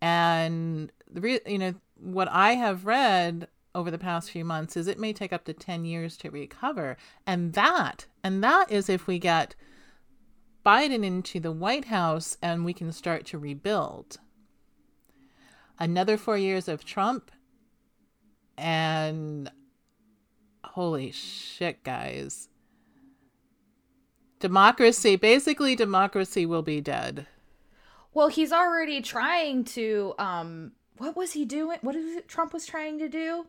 and 0.00 0.92
the 1.10 1.20
re- 1.20 1.40
you 1.46 1.58
know 1.58 1.74
what 1.96 2.28
I 2.28 2.52
have 2.52 2.86
read 2.86 3.48
over 3.74 3.90
the 3.90 3.98
past 3.98 4.30
few 4.30 4.44
months 4.44 4.76
is 4.76 4.88
it 4.88 4.98
may 4.98 5.12
take 5.12 5.32
up 5.32 5.44
to 5.44 5.52
10 5.52 5.84
years 5.84 6.16
to 6.16 6.28
recover 6.28 6.96
and 7.24 7.52
that 7.52 8.06
and 8.24 8.42
that 8.42 8.68
is 8.68 8.88
if 8.88 9.06
we 9.06 9.16
get 9.16 9.54
Biden 10.64 11.04
into 11.04 11.40
the 11.40 11.52
White 11.52 11.86
House 11.86 12.36
and 12.42 12.64
we 12.64 12.74
can 12.74 12.92
start 12.92 13.24
to 13.26 13.38
rebuild. 13.38 14.18
Another 15.78 16.18
four 16.18 16.36
years 16.36 16.68
of 16.68 16.84
Trump, 16.84 17.30
and 18.58 19.50
holy 20.62 21.10
shit, 21.10 21.82
guys. 21.82 22.48
Democracy, 24.40 25.16
basically, 25.16 25.76
democracy 25.76 26.44
will 26.46 26.62
be 26.62 26.80
dead. 26.80 27.26
Well, 28.12 28.28
he's 28.28 28.52
already 28.52 29.00
trying 29.00 29.64
to 29.66 30.14
um 30.18 30.72
what 30.96 31.16
was 31.16 31.32
he 31.32 31.44
doing? 31.44 31.78
What 31.82 31.94
is 31.94 32.16
it 32.16 32.28
Trump 32.28 32.52
was 32.52 32.66
trying 32.66 32.98
to 32.98 33.08
do? 33.08 33.46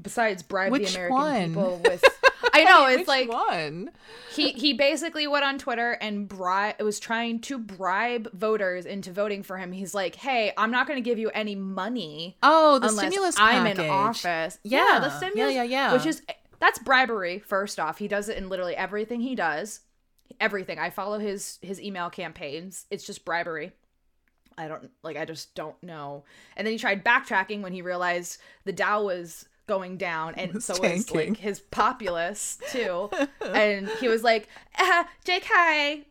Besides 0.00 0.42
bribe 0.42 0.72
Which 0.72 0.92
the 0.92 0.98
American 0.98 1.16
one? 1.16 1.48
people 1.48 1.80
with 1.84 2.04
I 2.52 2.62
know, 2.64 2.86
it's 2.86 3.08
like 3.08 3.28
one? 3.32 3.90
he 4.32 4.52
he 4.52 4.74
basically 4.74 5.26
went 5.26 5.44
on 5.44 5.58
Twitter 5.58 5.92
and 5.92 6.28
bribe 6.28 6.80
was 6.80 7.00
trying 7.00 7.40
to 7.40 7.58
bribe 7.58 8.30
voters 8.32 8.86
into 8.86 9.12
voting 9.12 9.42
for 9.42 9.56
him. 9.56 9.72
He's 9.72 9.94
like, 9.94 10.14
"Hey, 10.14 10.52
I'm 10.56 10.70
not 10.70 10.86
going 10.86 10.96
to 10.98 11.02
give 11.02 11.18
you 11.18 11.30
any 11.30 11.54
money 11.56 12.36
Oh, 12.42 12.78
the 12.78 12.90
stimulus 12.90 13.36
I'm 13.38 13.64
package. 13.64 13.84
in 13.86 13.90
office." 13.90 14.58
Yeah, 14.62 14.98
the 15.00 15.10
stimulus 15.10 15.54
yeah, 15.54 15.62
yeah, 15.62 15.88
yeah. 15.88 15.92
which 15.94 16.06
is 16.06 16.22
that's 16.64 16.78
bribery 16.78 17.40
first 17.40 17.78
off. 17.78 17.98
He 17.98 18.08
does 18.08 18.30
it 18.30 18.38
in 18.38 18.48
literally 18.48 18.74
everything 18.74 19.20
he 19.20 19.34
does. 19.34 19.80
Everything. 20.40 20.78
I 20.78 20.88
follow 20.88 21.18
his 21.18 21.58
his 21.60 21.80
email 21.80 22.08
campaigns. 22.08 22.86
It's 22.90 23.04
just 23.04 23.24
bribery. 23.24 23.72
I 24.56 24.68
don't 24.68 24.90
like 25.02 25.18
I 25.18 25.26
just 25.26 25.54
don't 25.54 25.80
know. 25.82 26.24
And 26.56 26.66
then 26.66 26.72
he 26.72 26.78
tried 26.78 27.04
backtracking 27.04 27.60
when 27.60 27.74
he 27.74 27.82
realized 27.82 28.38
the 28.64 28.72
Dow 28.72 29.02
was 29.02 29.46
going 29.66 29.98
down 29.98 30.36
and 30.36 30.62
so 30.62 30.80
was 30.80 31.10
like 31.14 31.36
his 31.36 31.60
populace 31.60 32.58
too. 32.70 33.10
and 33.46 33.86
he 34.00 34.08
was 34.08 34.22
like, 34.22 34.48
uh, 34.78 35.04
JK, 35.26 36.04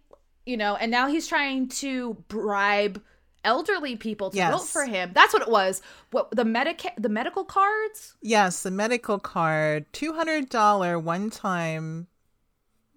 you 0.46 0.58
know, 0.58 0.76
and 0.76 0.92
now 0.92 1.08
he's 1.08 1.28
trying 1.28 1.68
to 1.70 2.14
bribe 2.28 3.02
elderly 3.44 3.96
people 3.96 4.30
to 4.32 4.50
vote 4.52 4.68
for 4.68 4.86
him. 4.86 5.12
That's 5.14 5.34
what 5.34 5.42
it 5.42 5.50
was. 5.50 5.82
What 6.12 6.32
the 6.32 6.46
medica- 6.46 6.94
the 6.98 7.10
medical 7.10 7.44
cards? 7.44 8.16
Yes, 8.22 8.64
the 8.64 8.72
medical 8.72 9.20
card, 9.20 9.92
$200 9.94 11.02
one 11.02 11.30
time, 11.30 12.08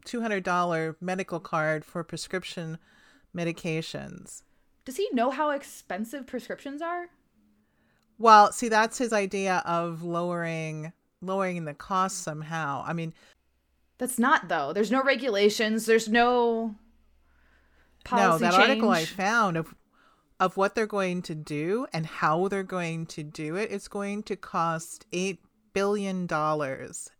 $200 0.06 0.96
medical 1.00 1.40
card 1.40 1.84
for 1.84 2.04
prescription 2.04 2.78
medications. 3.36 4.42
Does 4.84 4.96
he 4.96 5.08
know 5.12 5.30
how 5.30 5.50
expensive 5.50 6.26
prescriptions 6.26 6.80
are? 6.80 7.08
Well, 8.18 8.52
see, 8.52 8.68
that's 8.68 8.98
his 8.98 9.12
idea 9.12 9.62
of 9.66 10.02
lowering 10.02 10.92
lowering 11.22 11.64
the 11.64 11.74
cost 11.74 12.22
somehow. 12.22 12.84
I 12.86 12.92
mean, 12.92 13.12
That's 13.98 14.18
not 14.18 14.48
though. 14.48 14.72
There's 14.72 14.90
no 14.90 15.02
regulations. 15.02 15.86
There's 15.86 16.08
no 16.08 16.74
policy 18.04 18.44
no, 18.44 18.50
that 18.50 18.56
change. 18.56 18.68
article 18.68 18.90
I 18.90 19.04
found 19.04 19.56
of 19.56 19.74
of 20.38 20.56
what 20.56 20.74
they're 20.74 20.86
going 20.86 21.22
to 21.22 21.34
do 21.34 21.86
and 21.92 22.06
how 22.06 22.48
they're 22.48 22.62
going 22.62 23.06
to 23.06 23.22
do 23.22 23.56
it, 23.56 23.70
it's 23.70 23.88
going 23.88 24.22
to 24.24 24.36
cost 24.36 25.06
eight 25.12 25.40
billion 25.72 26.26
dollars, 26.26 27.10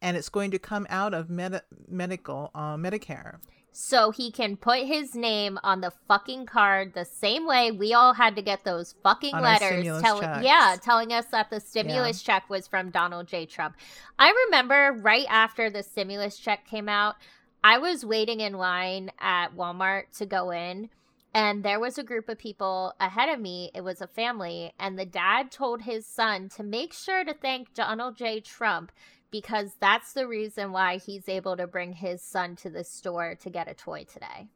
and 0.00 0.16
it's 0.16 0.28
going 0.28 0.50
to 0.50 0.58
come 0.58 0.86
out 0.90 1.14
of 1.14 1.30
med- 1.30 1.62
medical 1.88 2.50
uh, 2.54 2.76
Medicare. 2.76 3.38
So 3.80 4.10
he 4.10 4.32
can 4.32 4.56
put 4.56 4.80
his 4.80 5.14
name 5.14 5.56
on 5.62 5.82
the 5.82 5.92
fucking 6.08 6.46
card 6.46 6.94
the 6.94 7.04
same 7.04 7.46
way 7.46 7.70
we 7.70 7.94
all 7.94 8.12
had 8.12 8.34
to 8.34 8.42
get 8.42 8.64
those 8.64 8.94
fucking 9.04 9.34
On 9.34 9.42
letters 9.42 9.86
telling 10.02 10.42
yeah, 10.42 10.74
telling 10.82 11.12
us 11.12 11.26
that 11.26 11.48
the 11.50 11.60
stimulus 11.60 12.20
check 12.20 12.50
was 12.50 12.66
from 12.66 12.90
Donald 12.90 13.28
J. 13.28 13.46
Trump. 13.46 13.76
I 14.18 14.32
remember 14.46 14.98
right 15.00 15.26
after 15.28 15.70
the 15.70 15.84
stimulus 15.84 16.38
check 16.38 16.66
came 16.66 16.88
out, 16.88 17.16
I 17.62 17.78
was 17.78 18.04
waiting 18.04 18.40
in 18.40 18.54
line 18.54 19.12
at 19.20 19.54
Walmart 19.54 20.16
to 20.18 20.26
go 20.26 20.50
in 20.50 20.90
and 21.34 21.62
there 21.62 21.80
was 21.80 21.98
a 21.98 22.02
group 22.02 22.28
of 22.28 22.38
people 22.38 22.94
ahead 23.00 23.28
of 23.28 23.40
me. 23.40 23.70
It 23.74 23.82
was 23.82 24.00
a 24.00 24.06
family, 24.06 24.72
and 24.78 24.98
the 24.98 25.06
dad 25.06 25.50
told 25.50 25.82
his 25.82 26.06
son 26.06 26.48
to 26.50 26.62
make 26.62 26.92
sure 26.92 27.24
to 27.24 27.34
thank 27.34 27.74
Donald 27.74 28.16
J. 28.16 28.40
Trump 28.40 28.92
because 29.30 29.72
that's 29.80 30.12
the 30.12 30.26
reason 30.26 30.72
why 30.72 30.96
he's 30.96 31.28
able 31.28 31.56
to 31.56 31.66
bring 31.66 31.92
his 31.92 32.22
son 32.22 32.56
to 32.56 32.70
the 32.70 32.84
store 32.84 33.34
to 33.36 33.50
get 33.50 33.68
a 33.68 33.74
toy 33.74 34.04
today. 34.04 34.48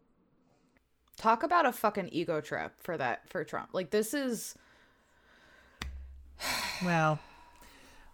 Talk 1.16 1.43
about 1.43 1.66
a 1.66 1.73
fucking 1.73 2.09
ego 2.11 2.41
trip 2.41 2.73
for 2.81 2.97
that 2.97 3.29
for 3.29 3.45
Trump. 3.45 3.70
Like 3.73 3.91
this 3.91 4.14
is 4.14 4.55
Well, 6.85 7.18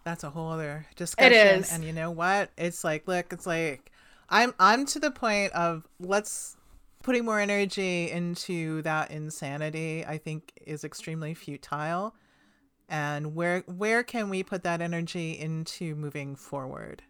that's 0.03 0.23
a 0.23 0.29
whole 0.29 0.49
other 0.49 0.85
discussion. 0.95 1.59
is. 1.61 1.71
And 1.71 1.83
you 1.83 1.93
know 1.93 2.11
what? 2.11 2.51
It's 2.57 2.83
like, 2.83 3.07
look, 3.07 3.31
it's 3.31 3.47
like 3.47 3.91
I'm 4.29 4.53
I'm 4.59 4.85
to 4.87 4.99
the 4.99 5.11
point 5.11 5.53
of 5.53 5.87
let's 5.99 6.57
putting 7.03 7.25
more 7.25 7.39
energy 7.39 8.09
into 8.11 8.81
that 8.83 9.11
insanity. 9.11 10.05
I 10.05 10.17
think 10.17 10.53
is 10.65 10.83
extremely 10.83 11.33
futile. 11.33 12.15
And 12.87 13.35
where 13.35 13.59
where 13.67 14.03
can 14.03 14.29
we 14.29 14.43
put 14.43 14.63
that 14.63 14.81
energy 14.81 15.31
into 15.31 15.95
moving 15.95 16.35
forward? 16.35 17.03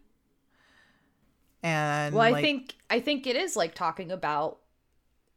And 1.62 2.14
well, 2.14 2.24
I 2.24 2.32
like, 2.32 2.42
think 2.42 2.74
I 2.88 3.00
think 3.00 3.26
it 3.26 3.36
is 3.36 3.56
like 3.56 3.74
talking 3.74 4.10
about 4.10 4.58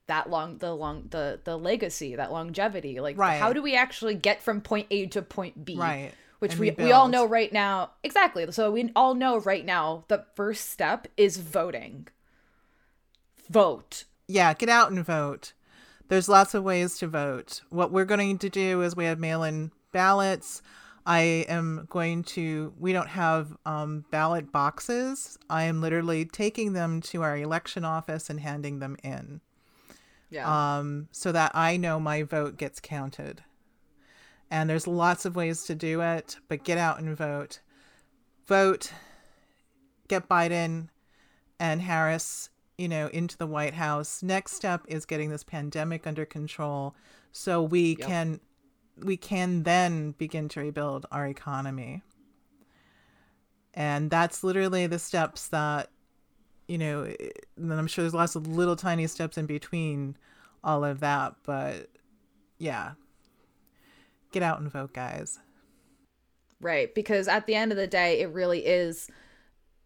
that 0.07 0.29
long 0.29 0.57
the 0.57 0.73
long 0.73 1.07
the 1.09 1.39
the 1.43 1.57
legacy 1.57 2.15
that 2.15 2.31
longevity 2.31 2.99
like 2.99 3.17
Right. 3.17 3.39
how 3.39 3.53
do 3.53 3.61
we 3.61 3.75
actually 3.75 4.15
get 4.15 4.41
from 4.41 4.59
point 4.61 4.87
a 4.91 5.05
to 5.07 5.21
point 5.21 5.63
b 5.63 5.77
Right. 5.77 6.11
which 6.39 6.51
And 6.51 6.59
we, 6.59 6.71
we 6.71 6.91
all 6.91 7.07
know 7.07 7.25
right 7.25 7.51
now 7.53 7.91
exactly 8.03 8.51
so 8.51 8.69
we 8.71 8.91
all 8.97 9.15
know 9.15 9.37
right 9.39 9.65
now 9.65 10.03
the 10.09 10.25
first 10.35 10.69
step 10.69 11.07
is 11.15 11.37
voting 11.37 12.09
vote 13.49 14.03
Yeah, 14.28 14.53
get 14.53 14.69
out 14.69 14.91
and 14.91 15.03
vote. 15.05 15.53
There's 16.07 16.30
lots 16.30 16.53
of 16.53 16.63
ways 16.63 16.97
to 16.99 17.07
vote. 17.07 17.61
What 17.69 17.91
we're 17.91 18.05
going 18.05 18.38
to 18.38 18.49
do 18.49 18.82
is 18.82 18.95
we 18.95 19.05
have 19.05 19.19
mail 19.19 19.43
in 19.43 19.71
ballots. 19.91 20.61
I 21.05 21.45
am 21.49 21.88
going 21.89 22.24
to, 22.24 22.74
we 22.80 22.93
don't 22.93 23.09
have 23.09 23.57
um, 23.65 24.05
ballot 24.11 24.51
boxes. 24.51 25.38
I 25.49 25.63
am 25.63 25.82
literally 25.82 26.26
taking 26.26 26.74
them 26.74 27.01
to 27.01 27.24
our 27.24 27.38
election 27.38 27.84
office 27.84 28.30
and 28.30 28.39
handing 28.39 28.80
them 28.80 28.95
in 29.03 29.41
yeah 30.34 30.78
um, 30.80 31.07
so 31.11 31.32
that 31.32 31.51
I 31.53 31.78
know 31.78 31.99
my 31.99 32.24
vote 32.24 32.57
gets 32.57 32.80
counted. 32.80 33.43
And 34.49 34.69
there's 34.69 34.88
lots 34.88 35.26
of 35.26 35.36
ways 35.36 35.63
to 35.65 35.76
do 35.76 36.01
it, 36.01 36.38
but 36.47 36.63
get 36.63 36.78
out 36.78 36.99
and 36.99 37.15
vote. 37.15 37.59
Vote, 38.45 38.91
get 40.07 40.28
Biden 40.28 40.89
and 41.59 41.82
Harris, 41.82 42.49
you 42.78 42.88
know, 42.88 43.07
into 43.07 43.38
the 43.38 43.47
White 43.47 43.74
House. 43.76 44.24
Next 44.24 44.53
step 44.53 44.82
is 44.88 45.05
getting 45.05 45.30
this 45.30 45.43
pandemic 45.43 46.07
under 46.07 46.26
control 46.26 46.95
so 47.32 47.61
we 47.61 47.95
Yep. 47.97 48.07
can 48.07 48.39
we 48.97 49.17
can 49.17 49.63
then 49.63 50.11
begin 50.11 50.47
to 50.49 50.59
rebuild 50.59 51.05
our 51.11 51.26
economy. 51.28 52.03
And 53.74 54.11
that's 54.11 54.43
literally 54.43 54.86
the 54.86 54.99
steps 54.99 55.47
that 55.49 55.89
you 56.67 56.78
know, 56.78 57.03
and 57.57 57.74
I'm 57.74 57.88
sure 57.88 58.03
there's 58.03 58.13
lots 58.13 58.36
of 58.36 58.47
little 58.47 58.76
tiny 58.76 59.05
steps 59.07 59.38
in 59.38 59.45
between 59.45 60.15
all 60.63 60.84
of 60.86 61.01
that, 61.01 61.36
but 61.43 61.89
yeah. 62.57 62.93
Get 64.32 64.43
out 64.43 64.61
and 64.61 64.71
vote, 64.71 64.93
guys. 64.93 65.39
Right. 66.61 66.95
Because 66.95 67.28
at 67.28 67.45
the 67.45 67.55
end 67.55 67.71
of 67.71 67.78
the 67.78 67.88
day, 67.88 68.21
it 68.21 68.32
really 68.32 68.65
is 68.65 69.09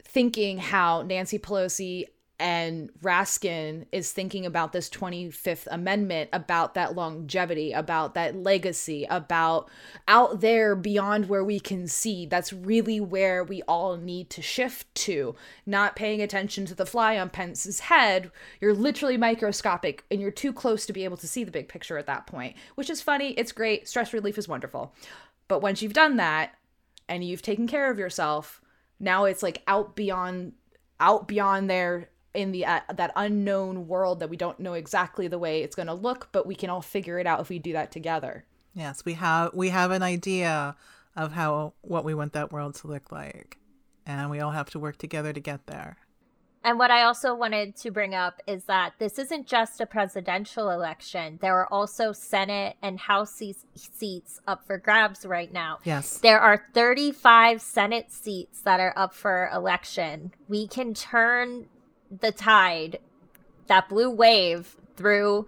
thinking 0.04 0.60
how 0.60 1.02
Nancy 1.02 1.40
Pelosi 1.40 2.06
and 2.40 2.92
Raskin 3.02 3.86
is 3.92 4.12
thinking 4.12 4.46
about 4.46 4.72
this 4.72 4.90
25th 4.90 5.68
Amendment, 5.72 6.30
about 6.34 6.76
that 6.76 6.96
longevity, 6.96 7.72
about 7.72 8.14
that 8.14 8.36
legacy, 8.36 9.08
about 9.10 9.70
out 10.08 10.42
there 10.42 10.76
beyond 10.76 11.30
where 11.30 11.44
we 11.44 11.60
can 11.60 11.88
see. 11.88 12.26
That's 12.28 12.54
really 12.54 13.00
where 13.00 13.44
we 13.44 13.64
all 13.64 13.98
need 13.98 14.30
to 14.32 14.42
shift 14.42 14.94
to. 14.96 15.36
Not 15.66 15.96
paying 15.96 16.22
attention 16.22 16.66
to 16.68 16.76
the 16.76 16.86
fly 16.86 17.18
on 17.18 17.30
Pence's 17.30 17.82
head. 17.82 18.32
You're 18.62 18.76
literally 18.76 19.18
microscopic 19.18 20.06
and 20.12 20.22
you're 20.22 20.30
too 20.30 20.54
close 20.54 20.86
to 20.86 20.94
be 20.94 21.06
able 21.06 21.18
to 21.18 21.28
see 21.28 21.44
the 21.44 21.52
big 21.52 21.68
picture 21.68 21.98
at 21.98 22.06
that 22.08 22.28
point, 22.28 22.56
which 22.76 22.90
is 22.90 23.02
funny. 23.02 23.32
It's 23.32 23.52
great. 23.52 23.88
Stress 23.88 24.14
relief 24.14 24.38
is 24.38 24.48
wonderful. 24.48 24.94
But 25.48 25.62
once 25.62 25.82
you've 25.82 25.94
done 25.94 26.18
that, 26.18 26.54
and 27.10 27.24
you've 27.24 27.42
taken 27.42 27.68
care 27.68 27.90
of 27.90 27.98
yourself 27.98 28.62
now 29.00 29.26
it's 29.26 29.44
like 29.44 29.64
out 29.68 29.96
beyond 29.96 30.54
out 31.00 31.28
beyond 31.28 31.70
there 31.70 32.10
in 32.34 32.52
the 32.52 32.66
uh, 32.66 32.82
that 32.94 33.12
unknown 33.16 33.88
world 33.88 34.20
that 34.20 34.30
we 34.30 34.38
don't 34.38 34.60
know 34.60 34.74
exactly 34.74 35.28
the 35.28 35.40
way 35.40 35.62
it's 35.62 35.76
going 35.76 35.88
to 35.88 35.94
look 35.94 36.30
but 36.32 36.46
we 36.46 36.56
can 36.56 36.70
all 36.70 36.82
figure 36.82 37.20
it 37.20 37.26
out 37.26 37.40
if 37.40 37.50
we 37.50 37.60
do 37.60 37.74
that 37.74 37.92
together 37.92 38.46
Yes, 38.78 39.04
we 39.04 39.14
have 39.14 39.56
we 39.56 39.70
have 39.70 39.90
an 39.90 40.04
idea 40.04 40.76
of 41.16 41.32
how 41.32 41.74
what 41.82 42.06
we 42.06 42.14
want 42.14 42.34
that 42.34 42.52
world 42.52 42.76
to 42.76 42.88
look 42.88 43.12
like. 43.12 43.58
And 44.06 44.30
we 44.30 44.40
all 44.40 44.52
have 44.52 44.70
to 44.70 44.80
work 44.80 44.98
together 44.98 45.34
to 45.34 45.40
get 45.40 45.66
there. 45.66 45.98
And 46.64 46.78
what 46.78 46.92
I 46.92 47.04
also 47.04 47.34
wanted 47.34 47.76
to 47.78 47.92
bring 47.92 48.14
up 48.14 48.42
is 48.46 48.66
that 48.66 48.94
this 49.00 49.18
isn't 49.18 49.48
just 49.48 49.82
a 49.82 49.86
presidential 49.86 50.70
election. 50.70 51.40
There 51.42 51.56
are 51.56 51.72
also 51.72 52.12
Senate 52.12 52.76
and 52.82 53.00
House 53.00 53.32
seats, 53.32 53.66
seats 53.76 54.40
up 54.48 54.66
for 54.66 54.78
grabs 54.78 55.26
right 55.26 55.52
now. 55.52 55.80
Yes. 55.84 56.20
There 56.20 56.40
are 56.40 56.66
35 56.74 57.62
Senate 57.62 58.12
seats 58.12 58.62
that 58.62 58.80
are 58.80 58.94
up 58.96 59.14
for 59.14 59.50
election. 59.54 60.34
We 60.48 60.68
can 60.68 60.94
turn 60.94 61.68
the 62.10 62.32
tide, 62.32 63.00
that 63.68 63.90
blue 63.90 64.10
wave, 64.10 64.76
through 64.98 65.46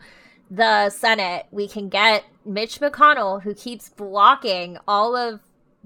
the 0.50 0.90
Senate. 0.90 1.48
We 1.52 1.68
can 1.68 1.90
get 1.90 2.24
Mitch 2.46 2.80
McConnell, 2.80 3.42
who 3.42 3.54
keeps 3.54 3.90
blocking 3.90 4.78
all 4.88 5.16
of 5.16 5.42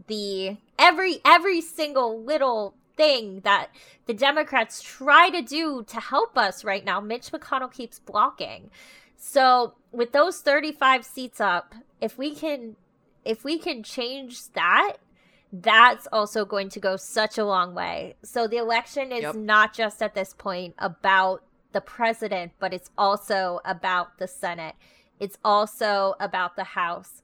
the 0.08 0.58
every 0.78 1.20
every 1.26 1.62
single 1.62 2.24
little 2.24 2.76
thing 2.96 3.42
that 3.44 3.70
the 4.06 4.14
Democrats 4.14 4.82
try 4.82 5.30
to 5.30 5.42
do 5.42 5.84
to 5.88 6.00
help 6.00 6.38
us 6.38 6.64
right 6.64 6.86
now. 6.86 7.00
Mitch 7.00 7.32
McConnell 7.32 7.72
keeps 7.72 8.00
blocking. 8.00 8.70
So 9.16 9.74
with 9.92 10.12
those 10.12 10.40
35 10.40 11.06
seats 11.06 11.40
up, 11.40 11.74
if 12.02 12.18
we 12.18 12.36
can 12.36 12.76
if 13.26 13.44
we 13.44 13.58
can 13.58 13.84
change 13.84 14.52
that, 14.52 14.98
that's 15.56 16.08
also 16.12 16.46
going 16.46 16.70
to 16.70 16.80
go 16.80 16.96
such 16.98 17.38
a 17.38 17.46
long 17.46 17.76
way. 17.76 18.16
So 18.24 18.48
the 18.48 18.58
election 18.58 19.12
is 19.12 19.22
Yep. 19.22 19.36
not 19.36 19.74
just 19.74 20.02
at 20.02 20.16
this 20.16 20.34
point 20.34 20.74
about 20.80 21.44
the 21.74 21.82
president, 21.82 22.54
but 22.60 22.74
it's 22.74 22.90
also 22.98 23.60
about 23.64 24.18
the 24.18 24.28
Senate. 24.28 24.76
It's 25.20 25.38
also 25.46 26.16
about 26.20 26.56
the 26.56 26.64
House. 26.64 27.22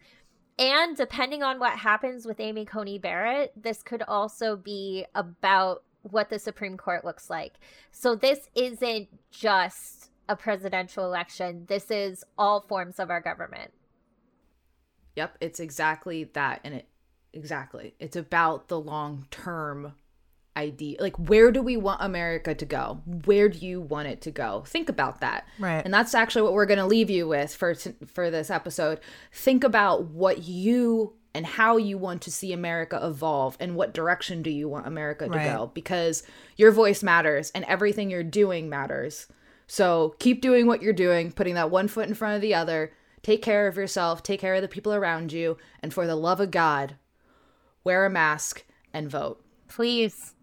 And 0.59 0.95
depending 0.95 1.41
on 1.41 1.57
what 1.59 1.79
happens 1.79 2.25
with 2.27 2.39
Amy 2.39 2.65
Coney 2.65 2.99
Barrett, 2.99 3.51
this 3.55 3.81
could 3.81 4.03
also 4.03 4.55
be 4.55 5.05
about 5.15 5.83
what 6.03 6.29
the 6.29 6.37
Supreme 6.39 6.77
Court 6.77 7.03
looks 7.03 7.29
like. 7.29 7.53
So 7.91 8.15
this 8.15 8.47
isn't 8.55 9.09
just 9.31 10.11
a 10.27 10.35
presidential 10.35 11.03
election. 11.05 11.65
This 11.67 11.89
is 11.89 12.23
all 12.37 12.61
forms 12.61 12.99
of 12.99 13.09
our 13.09 13.21
government. 13.21 13.71
yep 15.15 15.35
it's 15.41 15.59
exactly 15.59 16.23
that 16.25 16.61
and 16.63 16.73
it 16.75 16.87
exactly. 17.33 17.93
It's 17.99 18.15
about 18.15 18.67
the 18.67 18.79
long 18.79 19.25
term 19.31 19.93
idea. 20.57 20.97
Like 20.99 21.15
where 21.17 21.51
do 21.51 21.61
we 21.61 21.77
want 21.77 22.01
america 22.01 22.53
to 22.53 22.65
go? 22.65 23.01
Where 23.25 23.47
do 23.49 23.59
you 23.59 23.79
want 23.81 24.07
it 24.09 24.21
to 24.21 24.31
go? 24.31 24.63
Think 24.67 24.89
about 24.89 25.21
that. 25.21 25.45
Right. 25.59 25.83
and 25.85 25.93
that's 25.93 26.13
actually 26.15 26.41
what 26.41 26.53
we're 26.53 26.65
going 26.65 26.79
to 26.79 26.85
leave 26.85 27.09
you 27.09 27.27
with 27.27 27.55
for 27.55 27.75
t- 27.75 27.93
for 28.07 28.29
this 28.29 28.49
episode. 28.49 28.99
Think 29.31 29.63
about 29.63 30.05
what 30.05 30.43
you 30.43 31.13
and 31.35 31.45
how 31.45 31.77
you 31.77 31.97
want 31.97 32.23
to 32.23 32.31
see 32.31 32.51
america 32.51 32.99
evolve 33.01 33.55
and 33.59 33.75
what 33.75 33.93
direction 33.93 34.41
do 34.41 34.49
you 34.49 34.67
want 34.67 34.87
america 34.87 35.25
to 35.25 35.31
Right. 35.31 35.53
go? 35.53 35.71
Because 35.73 36.23
your 36.57 36.71
voice 36.71 37.03
matters 37.03 37.51
and 37.51 37.63
everything 37.65 38.09
you're 38.09 38.23
doing 38.23 38.67
matters. 38.69 39.27
So 39.67 40.15
keep 40.19 40.41
doing 40.41 40.65
what 40.65 40.81
you're 40.81 40.91
doing 40.93 41.31
putting 41.31 41.53
that 41.53 41.69
one 41.71 41.87
foot 41.87 42.07
in 42.09 42.15
front 42.15 42.35
of 42.35 42.41
the 42.41 42.55
other. 42.55 42.91
Take 43.21 43.41
care 43.43 43.67
of 43.67 43.77
yourself. 43.77 44.23
Take 44.23 44.39
care 44.41 44.55
of 44.55 44.61
the 44.63 44.67
people 44.67 44.93
around 44.93 45.31
you. 45.31 45.57
And 45.83 45.93
for 45.93 46.07
the 46.07 46.15
love 46.15 46.39
of 46.41 46.51
god 46.51 46.95
wear 47.83 48.05
a 48.05 48.09
mask 48.09 48.63
and 48.93 49.09
vote 49.09 49.43
Please. 49.69 50.33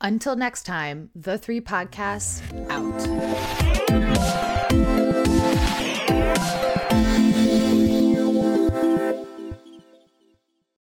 Until 0.00 0.34
next 0.34 0.64
time, 0.64 1.10
the 1.14 1.36
three 1.38 1.60
podcasts 1.60 2.42
out. 2.68 4.51